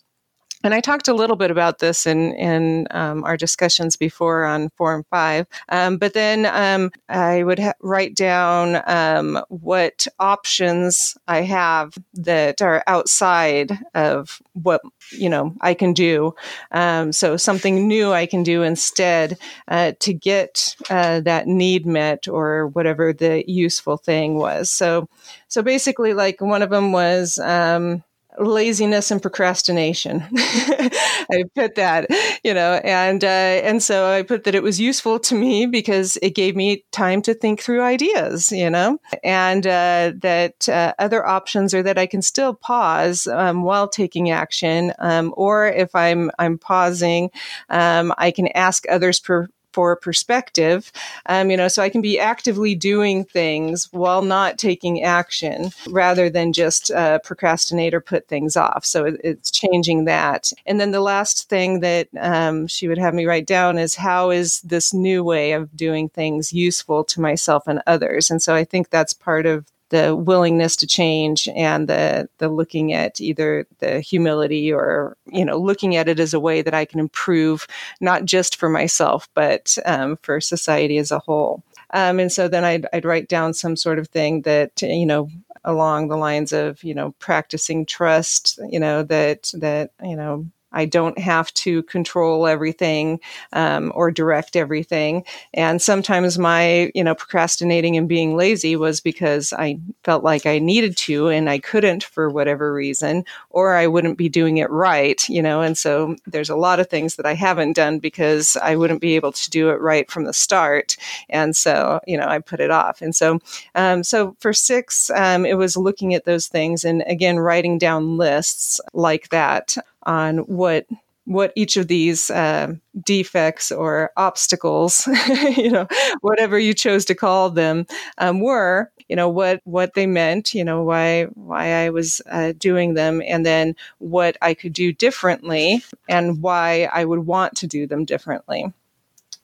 and 0.64 0.74
I 0.74 0.80
talked 0.80 1.08
a 1.08 1.14
little 1.14 1.36
bit 1.36 1.50
about 1.50 1.78
this 1.78 2.06
in 2.06 2.32
in 2.34 2.86
um, 2.90 3.24
our 3.24 3.36
discussions 3.36 3.96
before 3.96 4.44
on 4.44 4.70
Forum 4.76 5.04
Five. 5.10 5.46
Um, 5.68 5.98
but 5.98 6.14
then 6.14 6.46
um, 6.46 6.90
I 7.08 7.42
would 7.42 7.58
ha- 7.58 7.74
write 7.80 8.14
down 8.14 8.82
um, 8.86 9.42
what 9.48 10.06
options 10.18 11.16
I 11.28 11.42
have 11.42 11.94
that 12.14 12.62
are 12.62 12.82
outside 12.86 13.78
of 13.94 14.40
what 14.52 14.80
you 15.10 15.28
know 15.28 15.54
I 15.60 15.74
can 15.74 15.92
do. 15.92 16.34
Um, 16.70 17.12
so 17.12 17.36
something 17.36 17.88
new 17.88 18.12
I 18.12 18.26
can 18.26 18.42
do 18.42 18.62
instead 18.62 19.38
uh, 19.68 19.92
to 20.00 20.12
get 20.12 20.76
uh, 20.90 21.20
that 21.20 21.46
need 21.46 21.86
met 21.86 22.28
or 22.28 22.68
whatever 22.68 23.12
the 23.12 23.44
useful 23.50 23.96
thing 23.96 24.36
was. 24.36 24.70
So 24.70 25.08
so 25.48 25.62
basically, 25.62 26.14
like 26.14 26.40
one 26.40 26.62
of 26.62 26.70
them 26.70 26.92
was 26.92 27.38
um, 27.38 28.02
laziness 28.38 29.10
and 29.10 29.20
procrastination. 29.20 30.24
I 30.36 31.44
put 31.54 31.74
that, 31.76 32.06
you 32.42 32.54
know, 32.54 32.80
and 32.84 33.22
uh, 33.22 33.26
and 33.26 33.82
so 33.82 34.10
I 34.10 34.22
put 34.22 34.44
that 34.44 34.54
it 34.54 34.62
was 34.62 34.80
useful 34.80 35.18
to 35.20 35.34
me 35.34 35.66
because 35.66 36.16
it 36.22 36.34
gave 36.34 36.56
me 36.56 36.84
time 36.92 37.22
to 37.22 37.34
think 37.34 37.60
through 37.60 37.82
ideas, 37.82 38.50
you 38.52 38.70
know, 38.70 38.98
and 39.22 39.66
uh, 39.66 40.12
that 40.16 40.68
uh, 40.68 40.94
other 40.98 41.26
options 41.26 41.74
are 41.74 41.82
that 41.82 41.98
I 41.98 42.06
can 42.06 42.22
still 42.22 42.54
pause 42.54 43.26
um, 43.26 43.62
while 43.62 43.88
taking 43.88 44.30
action, 44.30 44.92
um, 44.98 45.34
or 45.36 45.66
if 45.66 45.94
I'm 45.94 46.30
I'm 46.38 46.58
pausing, 46.58 47.30
um, 47.68 48.12
I 48.18 48.30
can 48.30 48.48
ask 48.48 48.84
others 48.88 49.20
per 49.20 49.48
for 49.72 49.96
perspective. 49.96 50.92
Um, 51.26 51.50
you 51.50 51.56
know, 51.56 51.68
so 51.68 51.82
I 51.82 51.88
can 51.88 52.02
be 52.02 52.18
actively 52.18 52.74
doing 52.74 53.24
things 53.24 53.88
while 53.92 54.22
not 54.22 54.58
taking 54.58 55.02
action 55.02 55.70
rather 55.88 56.28
than 56.30 56.52
just 56.52 56.90
uh, 56.90 57.18
procrastinate 57.20 57.94
or 57.94 58.00
put 58.00 58.28
things 58.28 58.56
off. 58.56 58.84
So 58.84 59.04
it, 59.04 59.20
it's 59.24 59.50
changing 59.50 60.04
that. 60.04 60.52
And 60.66 60.80
then 60.80 60.90
the 60.90 61.00
last 61.00 61.48
thing 61.48 61.80
that 61.80 62.08
um, 62.20 62.66
she 62.66 62.88
would 62.88 62.98
have 62.98 63.14
me 63.14 63.26
write 63.26 63.46
down 63.46 63.78
is 63.78 63.94
how 63.94 64.30
is 64.30 64.60
this 64.60 64.92
new 64.94 65.24
way 65.24 65.52
of 65.52 65.76
doing 65.76 66.08
things 66.08 66.52
useful 66.52 67.04
to 67.04 67.20
myself 67.20 67.66
and 67.66 67.82
others? 67.86 68.30
And 68.30 68.42
so 68.42 68.54
I 68.54 68.64
think 68.64 68.90
that's 68.90 69.12
part 69.12 69.46
of 69.46 69.66
the 69.92 70.16
willingness 70.16 70.74
to 70.74 70.86
change 70.86 71.48
and 71.54 71.86
the 71.86 72.26
the 72.38 72.48
looking 72.48 72.94
at 72.94 73.20
either 73.20 73.66
the 73.78 74.00
humility 74.00 74.72
or 74.72 75.18
you 75.26 75.44
know 75.44 75.58
looking 75.58 75.94
at 75.96 76.08
it 76.08 76.18
as 76.18 76.32
a 76.32 76.40
way 76.40 76.62
that 76.62 76.72
I 76.72 76.86
can 76.86 76.98
improve 76.98 77.66
not 78.00 78.24
just 78.24 78.56
for 78.56 78.70
myself 78.70 79.28
but 79.34 79.76
um, 79.84 80.18
for 80.22 80.40
society 80.40 80.96
as 80.96 81.12
a 81.12 81.18
whole. 81.18 81.62
Um, 81.94 82.18
and 82.18 82.32
so 82.32 82.48
then 82.48 82.64
I'd, 82.64 82.86
I'd 82.94 83.04
write 83.04 83.28
down 83.28 83.52
some 83.52 83.76
sort 83.76 83.98
of 83.98 84.08
thing 84.08 84.42
that 84.42 84.80
you 84.80 85.04
know 85.04 85.28
along 85.64 86.08
the 86.08 86.16
lines 86.16 86.52
of 86.52 86.82
you 86.82 86.94
know 86.94 87.14
practicing 87.18 87.84
trust 87.84 88.58
you 88.70 88.80
know 88.80 89.02
that 89.04 89.52
that 89.54 89.90
you 90.02 90.16
know 90.16 90.46
I 90.72 90.84
don't 90.84 91.18
have 91.18 91.52
to 91.54 91.82
control 91.84 92.46
everything 92.46 93.20
um, 93.52 93.92
or 93.94 94.10
direct 94.10 94.56
everything. 94.56 95.24
And 95.54 95.80
sometimes 95.80 96.38
my, 96.38 96.90
you 96.94 97.04
know, 97.04 97.14
procrastinating 97.14 97.96
and 97.96 98.08
being 98.08 98.36
lazy 98.36 98.76
was 98.76 99.00
because 99.00 99.52
I 99.52 99.78
felt 100.04 100.24
like 100.24 100.46
I 100.46 100.58
needed 100.58 100.96
to 100.98 101.28
and 101.28 101.48
I 101.48 101.58
couldn't 101.58 102.04
for 102.04 102.30
whatever 102.30 102.72
reason, 102.72 103.24
or 103.50 103.74
I 103.74 103.86
wouldn't 103.86 104.18
be 104.18 104.28
doing 104.28 104.58
it 104.58 104.70
right, 104.70 105.26
you 105.28 105.42
know. 105.42 105.60
And 105.60 105.76
so 105.76 106.16
there's 106.26 106.50
a 106.50 106.56
lot 106.56 106.80
of 106.80 106.88
things 106.88 107.16
that 107.16 107.26
I 107.26 107.34
haven't 107.34 107.74
done 107.74 107.98
because 107.98 108.56
I 108.62 108.76
wouldn't 108.76 109.00
be 109.00 109.16
able 109.16 109.32
to 109.32 109.50
do 109.50 109.70
it 109.70 109.80
right 109.80 110.10
from 110.10 110.24
the 110.24 110.32
start. 110.32 110.96
And 111.28 111.54
so, 111.56 112.00
you 112.06 112.16
know, 112.16 112.26
I 112.26 112.38
put 112.38 112.60
it 112.60 112.70
off. 112.70 113.02
And 113.02 113.14
so, 113.14 113.38
um, 113.74 114.02
so 114.02 114.36
for 114.40 114.52
six, 114.52 115.10
um, 115.10 115.44
it 115.44 115.54
was 115.54 115.76
looking 115.76 116.14
at 116.14 116.24
those 116.24 116.46
things 116.46 116.84
and 116.84 117.02
again, 117.06 117.38
writing 117.38 117.78
down 117.78 118.16
lists 118.16 118.80
like 118.92 119.28
that 119.30 119.76
on 120.04 120.38
what 120.38 120.86
what 121.24 121.52
each 121.54 121.76
of 121.76 121.86
these 121.88 122.30
uh, 122.30 122.74
defects 123.04 123.70
or 123.70 124.10
obstacles, 124.16 125.06
you 125.56 125.70
know, 125.70 125.86
whatever 126.20 126.58
you 126.58 126.74
chose 126.74 127.04
to 127.04 127.14
call 127.14 127.48
them, 127.50 127.86
um, 128.18 128.40
were, 128.40 128.90
you 129.08 129.14
know, 129.14 129.28
what 129.28 129.60
what 129.64 129.94
they 129.94 130.06
meant, 130.06 130.54
you 130.54 130.64
know, 130.64 130.82
why 130.82 131.24
why 131.34 131.84
I 131.84 131.90
was 131.90 132.20
uh, 132.30 132.52
doing 132.58 132.94
them, 132.94 133.22
and 133.26 133.46
then 133.46 133.76
what 133.98 134.36
I 134.42 134.54
could 134.54 134.72
do 134.72 134.92
differently, 134.92 135.84
and 136.08 136.42
why 136.42 136.88
I 136.92 137.04
would 137.04 137.20
want 137.26 137.56
to 137.58 137.66
do 137.66 137.86
them 137.86 138.04
differently. 138.04 138.72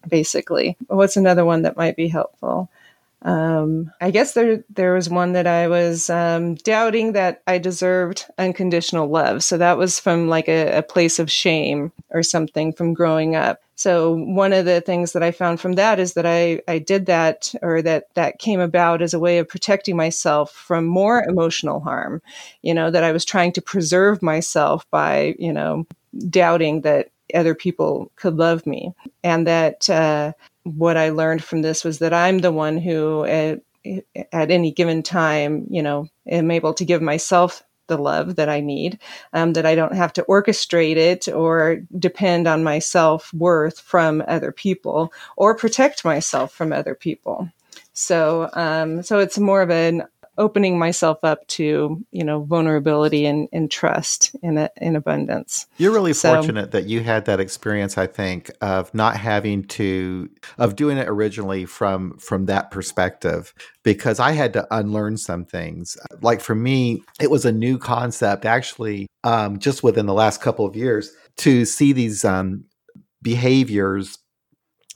Basically, 0.09 0.77
what's 0.88 1.17
another 1.17 1.45
one 1.45 1.62
that 1.62 1.77
might 1.77 1.97
be 1.97 2.09
helpful? 2.09 2.71
Um, 3.22 3.90
I 4.00 4.12
guess 4.12 4.34
there 4.34 4.64
there 4.70 4.94
was 4.94 5.10
one 5.10 5.32
that 5.32 5.46
I 5.46 5.66
was 5.66 6.08
um, 6.08 6.54
doubting 6.54 7.12
that 7.12 7.42
I 7.48 7.58
deserved 7.58 8.26
unconditional 8.38 9.08
love. 9.08 9.42
So 9.42 9.58
that 9.58 9.76
was 9.76 9.98
from 9.98 10.28
like 10.28 10.48
a, 10.48 10.78
a 10.78 10.82
place 10.82 11.18
of 11.18 11.30
shame 11.30 11.92
or 12.10 12.22
something 12.22 12.72
from 12.72 12.94
growing 12.94 13.34
up. 13.34 13.60
So 13.75 14.14
one 14.14 14.52
of 14.52 14.64
the 14.64 14.80
things 14.80 15.12
that 15.12 15.22
I 15.22 15.30
found 15.30 15.60
from 15.60 15.75
that 15.75 15.98
is 15.98 16.14
that 16.14 16.26
I, 16.26 16.60
I 16.68 16.78
did 16.78 17.06
that 17.06 17.54
or 17.60 17.82
that 17.82 18.14
that 18.14 18.38
came 18.38 18.60
about 18.60 19.02
as 19.02 19.14
a 19.14 19.20
way 19.20 19.38
of 19.38 19.48
protecting 19.48 19.96
myself 19.96 20.52
from 20.52 20.84
more 20.84 21.25
emotional 21.28 21.80
harm. 21.80 22.22
You 22.62 22.75
know, 22.75 22.90
that 22.90 23.04
I 23.04 23.12
was 23.12 23.25
trying 23.25 23.52
to 23.52 23.62
preserve 23.62 24.22
myself 24.22 24.88
by, 24.90 25.34
you 25.38 25.52
know, 25.52 25.87
doubting 26.30 26.82
that 26.82 27.10
other 27.34 27.54
people 27.54 28.10
could 28.16 28.37
love 28.37 28.66
me 28.66 28.92
and 29.22 29.46
that 29.46 29.90
uh, 29.90 30.32
what 30.76 30.96
I 30.96 31.10
learned 31.10 31.42
from 31.42 31.62
this 31.62 31.84
was 31.84 31.98
that 31.98 32.12
I'm 32.12 32.38
the 32.38 32.52
one 32.52 32.78
who, 32.78 33.25
at, 33.25 33.60
at 34.32 34.50
any 34.50 34.70
given 34.70 35.02
time, 35.02 35.66
you 35.70 35.82
know, 35.82 36.08
am 36.26 36.50
able 36.50 36.75
to 36.75 36.84
give 36.84 37.02
myself 37.02 37.62
the 37.87 37.98
love 37.98 38.37
that 38.37 38.48
I 38.48 38.60
need, 38.60 38.98
um, 39.32 39.54
that 39.54 39.66
I 39.66 39.75
don't 39.75 39.94
have 39.94 40.12
to 40.14 40.22
orchestrate 40.25 40.96
it 40.96 41.26
or 41.28 41.80
depend 41.98 42.46
on 42.46 42.62
my 42.62 42.78
self 42.78 43.32
worth 43.34 43.80
from 43.80 44.22
other 44.28 44.52
people 44.52 45.12
or 45.37 45.54
protect 45.54 46.04
myself 46.04 46.52
from 46.52 46.72
other 46.72 46.94
people. 46.94 47.50
So, 47.94 48.48
um, 48.52 49.02
so 49.02 49.18
it's 49.18 49.38
more 49.38 49.62
of 49.62 49.70
an 49.70 50.04
opening 50.38 50.78
myself 50.78 51.18
up 51.23 51.47
to 51.49 52.04
you 52.11 52.25
know 52.25 52.45
vulnerability 52.45 53.26
and, 53.26 53.49
and 53.52 53.71
trust 53.71 54.35
in 54.42 54.57
a, 54.57 54.71
in 54.76 54.97
abundance. 54.97 55.66
You're 55.76 55.92
really 55.92 56.14
so, 56.14 56.35
fortunate 56.35 56.71
that 56.71 56.87
you 56.87 57.00
had 57.02 57.26
that 57.26 57.40
experience 57.40 57.99
i 57.99 58.07
think 58.07 58.50
of 58.61 58.92
not 58.95 59.16
having 59.16 59.64
to 59.64 60.30
of 60.57 60.76
doing 60.76 60.97
it 60.97 61.09
originally 61.09 61.64
from 61.64 62.16
from 62.18 62.47
that 62.47 62.71
perspective 62.71 63.52
because 63.83 64.21
i 64.21 64.33
had 64.33 64.52
to 64.52 64.66
unlearn 64.71 65.16
some 65.16 65.45
things. 65.45 65.97
Like 66.23 66.40
for 66.40 66.54
me 66.54 67.02
it 67.21 67.30
was 67.30 67.45
a 67.45 67.52
new 67.52 67.78
concept 67.78 68.45
actually 68.45 69.09
um, 69.25 69.59
just 69.59 69.83
within 69.83 70.07
the 70.07 70.14
last 70.14 70.40
couple 70.40 70.64
of 70.64 70.76
years 70.76 71.12
to 71.38 71.64
see 71.64 71.92
these 71.92 72.25
um, 72.25 72.64
behaviors 73.23 74.18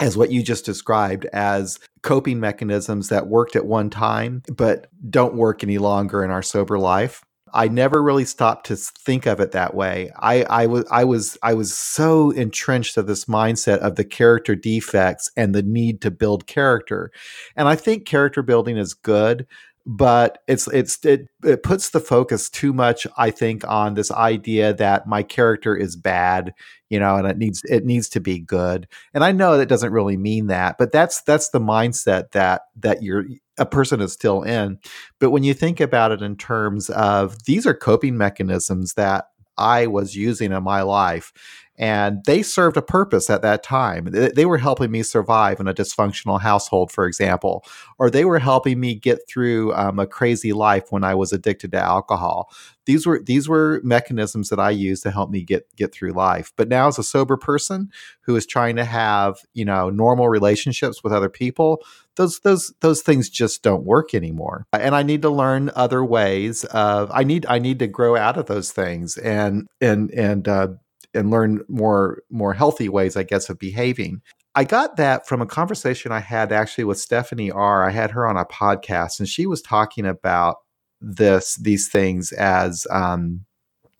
as 0.03 0.17
what 0.17 0.33
you 0.33 0.43
just 0.43 0.65
described 0.65 1.27
as 1.27 1.79
coping 2.03 2.41
mechanisms 2.41 3.09
that 3.09 3.29
worked 3.29 3.55
at 3.55 3.65
one 3.65 3.89
time 3.89 4.43
but 4.53 4.89
don't 5.09 5.35
work 5.35 5.63
any 5.63 5.79
longer 5.79 6.25
in 6.25 6.31
our 6.31 6.43
sober 6.43 6.77
life. 6.77 7.23
I 7.55 7.69
never 7.69 8.03
really 8.03 8.25
stopped 8.25 8.67
to 8.67 8.77
think 8.77 9.27
of 9.27 9.39
it 9.39 9.53
that 9.53 9.75
way. 9.75 10.11
I, 10.19 10.43
I 10.45 10.67
was 10.67 10.87
I 10.91 11.05
was 11.05 11.37
I 11.43 11.55
was 11.55 11.77
so 11.77 12.31
entrenched 12.31 12.97
of 12.97 13.07
this 13.07 13.27
mindset 13.27 13.79
of 13.79 13.97
the 13.97 14.05
character 14.05 14.57
defects 14.57 15.31
and 15.37 15.55
the 15.55 15.63
need 15.63 16.01
to 16.01 16.11
build 16.11 16.47
character. 16.47 17.13
And 17.55 17.69
I 17.69 17.77
think 17.77 18.07
character 18.07 18.43
building 18.43 18.79
is 18.79 18.95
good, 18.95 19.47
but 19.85 20.39
it's 20.47 20.69
it's 20.69 21.05
it, 21.05 21.29
it 21.43 21.63
puts 21.63 21.91
the 21.91 22.01
focus 22.01 22.49
too 22.49 22.73
much 22.73 23.05
i 23.17 23.31
think 23.31 23.67
on 23.67 23.95
this 23.95 24.13
idea 24.13 24.73
that 24.73 25.09
my 25.09 25.23
character 25.23 25.77
is 25.77 25.97
bad 25.97 26.55
you 26.93 27.01
know 27.01 27.17
and 27.17 27.27
it 27.27 27.39
needs 27.39 27.63
it 27.65 27.87
needs 27.87 28.09
to 28.11 28.21
be 28.21 28.39
good. 28.39 28.87
And 29.15 29.25
i 29.25 29.33
know 29.33 29.57
that 29.57 29.69
doesn't 29.69 29.93
really 29.93 30.19
mean 30.19 30.49
that 30.49 30.77
but 30.79 30.93
that's 30.93 31.23
that's 31.23 31.49
the 31.49 31.59
mindset 31.59 32.33
that 32.33 32.63
that 32.77 33.03
you're 33.03 33.25
a 33.59 33.67
person 33.67 34.01
is 34.01 34.13
still 34.13 34.43
in. 34.43 34.79
But 35.19 35.31
when 35.31 35.43
you 35.43 35.55
think 35.55 35.81
about 35.81 36.13
it 36.13 36.23
in 36.23 36.37
terms 36.37 36.91
of 36.91 37.45
these 37.45 37.67
are 37.67 37.75
coping 37.75 38.17
mechanisms 38.19 38.95
that 38.95 39.27
i 39.59 39.87
was 39.87 40.15
using 40.15 40.53
in 40.53 40.63
my 40.63 40.83
life 40.83 41.33
and 41.79 42.23
they 42.27 42.43
served 42.43 42.77
a 42.77 42.83
purpose 42.83 43.31
at 43.31 43.43
that 43.43 43.63
time. 43.63 44.09
They 44.11 44.45
were 44.45 44.59
helping 44.59 44.91
me 44.91 45.03
survive 45.03 45.59
in 45.59 45.67
a 45.67 45.75
dysfunctional 45.75 46.41
household, 46.41 46.93
for 46.93 47.07
example, 47.07 47.65
or 47.99 48.11
they 48.11 48.25
were 48.25 48.39
helping 48.39 48.79
me 48.79 48.95
get 48.95 49.21
through 49.29 49.73
um, 49.75 49.99
a 49.99 50.07
crazy 50.07 50.53
life 50.53 50.93
when 50.93 51.03
I 51.03 51.15
was 51.15 51.33
addicted 51.33 51.73
to 51.73 51.79
alcohol. 51.79 52.51
These 52.85 53.07
were 53.07 53.21
these 53.25 53.49
were 53.49 53.81
mechanisms 53.85 54.49
that 54.51 54.61
I 54.61 54.71
used 54.71 55.03
to 55.05 55.11
help 55.11 55.31
me 55.31 55.43
get 55.43 55.75
get 55.77 55.93
through 55.93 56.13
life. 56.13 56.53
But 56.57 56.69
now, 56.69 56.89
as 56.89 56.99
a 56.99 57.05
sober 57.05 57.37
person 57.37 57.91
who 58.23 58.37
is 58.37 58.47
trying 58.47 58.77
to 58.77 58.85
have 58.85 59.39
you 59.55 59.65
know 59.65 59.89
normal 59.89 60.29
relationships 60.29 61.03
with 61.03 61.13
other 61.13 61.31
people, 61.31 61.83
those 62.17 62.41
those 62.41 62.73
those 62.81 63.03
things 63.03 63.31
just 63.31 63.63
don't 63.63 63.85
work 63.85 64.15
anymore 64.15 64.67
and 64.73 64.95
i 64.95 65.03
need 65.03 65.23
to 65.23 65.31
learn 65.31 65.71
other 65.75 66.05
ways 66.05 66.65
of 66.67 67.11
i 67.13 67.25
need 67.25 67.47
i 67.49 67.59
need 67.59 67.79
to 67.79 67.87
grow 67.87 68.17
out 68.17 68.37
of 68.37 68.47
those 68.47 68.71
things 68.71 69.17
and 69.17 69.67
and 69.81 70.11
and 70.11 70.47
uh, 70.47 70.69
and 71.15 71.31
learn 71.31 71.65
more 71.69 72.23
more 72.31 72.55
healthy 72.55 72.89
ways, 72.89 73.17
I 73.17 73.23
guess, 73.23 73.49
of 73.49 73.59
behaving. 73.59 74.23
I 74.55 74.65
got 74.65 74.97
that 74.97 75.27
from 75.27 75.41
a 75.41 75.47
conversation 75.47 76.13
I 76.13 76.21
had 76.21 76.53
actually 76.53 76.85
with 76.85 77.01
Stephanie 77.01 77.51
R. 77.51 77.89
I 77.89 77.91
had 77.91 78.11
her 78.11 78.27
on 78.27 78.37
a 78.37 78.45
podcast, 78.45 79.19
and 79.19 79.29
she 79.29 79.47
was 79.47 79.63
talking 79.63 80.07
about 80.07 80.57
this 81.01 81.57
these 81.57 81.89
things 81.89 82.33
as 82.33 82.87
um, 82.91 83.45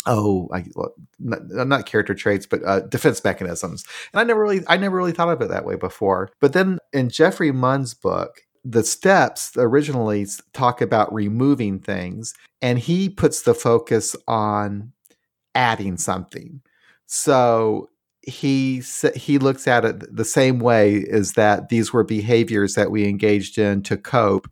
oh, 0.07 0.49
I, 0.53 0.65
not, 1.19 1.49
not, 1.49 1.87
character 1.87 2.15
traits, 2.15 2.47
but 2.47 2.63
uh, 2.65 2.81
defense 2.81 3.23
mechanisms. 3.23 3.85
And 4.13 4.21
I 4.21 4.25
never 4.25 4.41
really 4.41 4.61
I 4.67 4.77
never 4.77 4.97
really 4.97 5.13
thought 5.13 5.29
of 5.29 5.41
it 5.41 5.49
that 5.49 5.65
way 5.65 5.77
before. 5.77 6.31
But 6.41 6.53
then 6.53 6.79
in 6.93 7.09
Jeffrey 7.09 7.53
Munn's 7.53 7.95
book, 7.95 8.41
the 8.65 8.85
steps 8.85 9.53
originally 9.57 10.27
talk 10.53 10.81
about 10.81 11.13
removing 11.13 11.79
things, 11.79 12.35
and 12.61 12.79
he 12.79 13.09
puts 13.09 13.43
the 13.43 13.55
focus 13.55 14.15
on 14.29 14.93
adding 15.55 15.97
something. 15.97 16.61
So 17.15 17.91
he 18.23 18.83
he 19.15 19.37
looks 19.37 19.69
at 19.69 19.85
it 19.85 20.17
the 20.17 20.25
same 20.25 20.61
way 20.61 20.95
is 20.95 21.33
that 21.33 21.69
these 21.69 21.93
were 21.93 22.05
behaviors 22.05 22.73
that 22.73 22.91
we 22.91 23.07
engaged 23.07 23.59
in 23.59 23.83
to 23.83 23.99
cope 23.99 24.49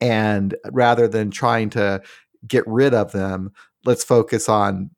and 0.00 0.56
rather 0.72 1.06
than 1.06 1.30
trying 1.30 1.70
to 1.70 2.02
get 2.48 2.66
rid 2.66 2.94
of 2.94 3.12
them 3.12 3.52
let's 3.84 4.02
focus 4.02 4.48
on 4.48 4.90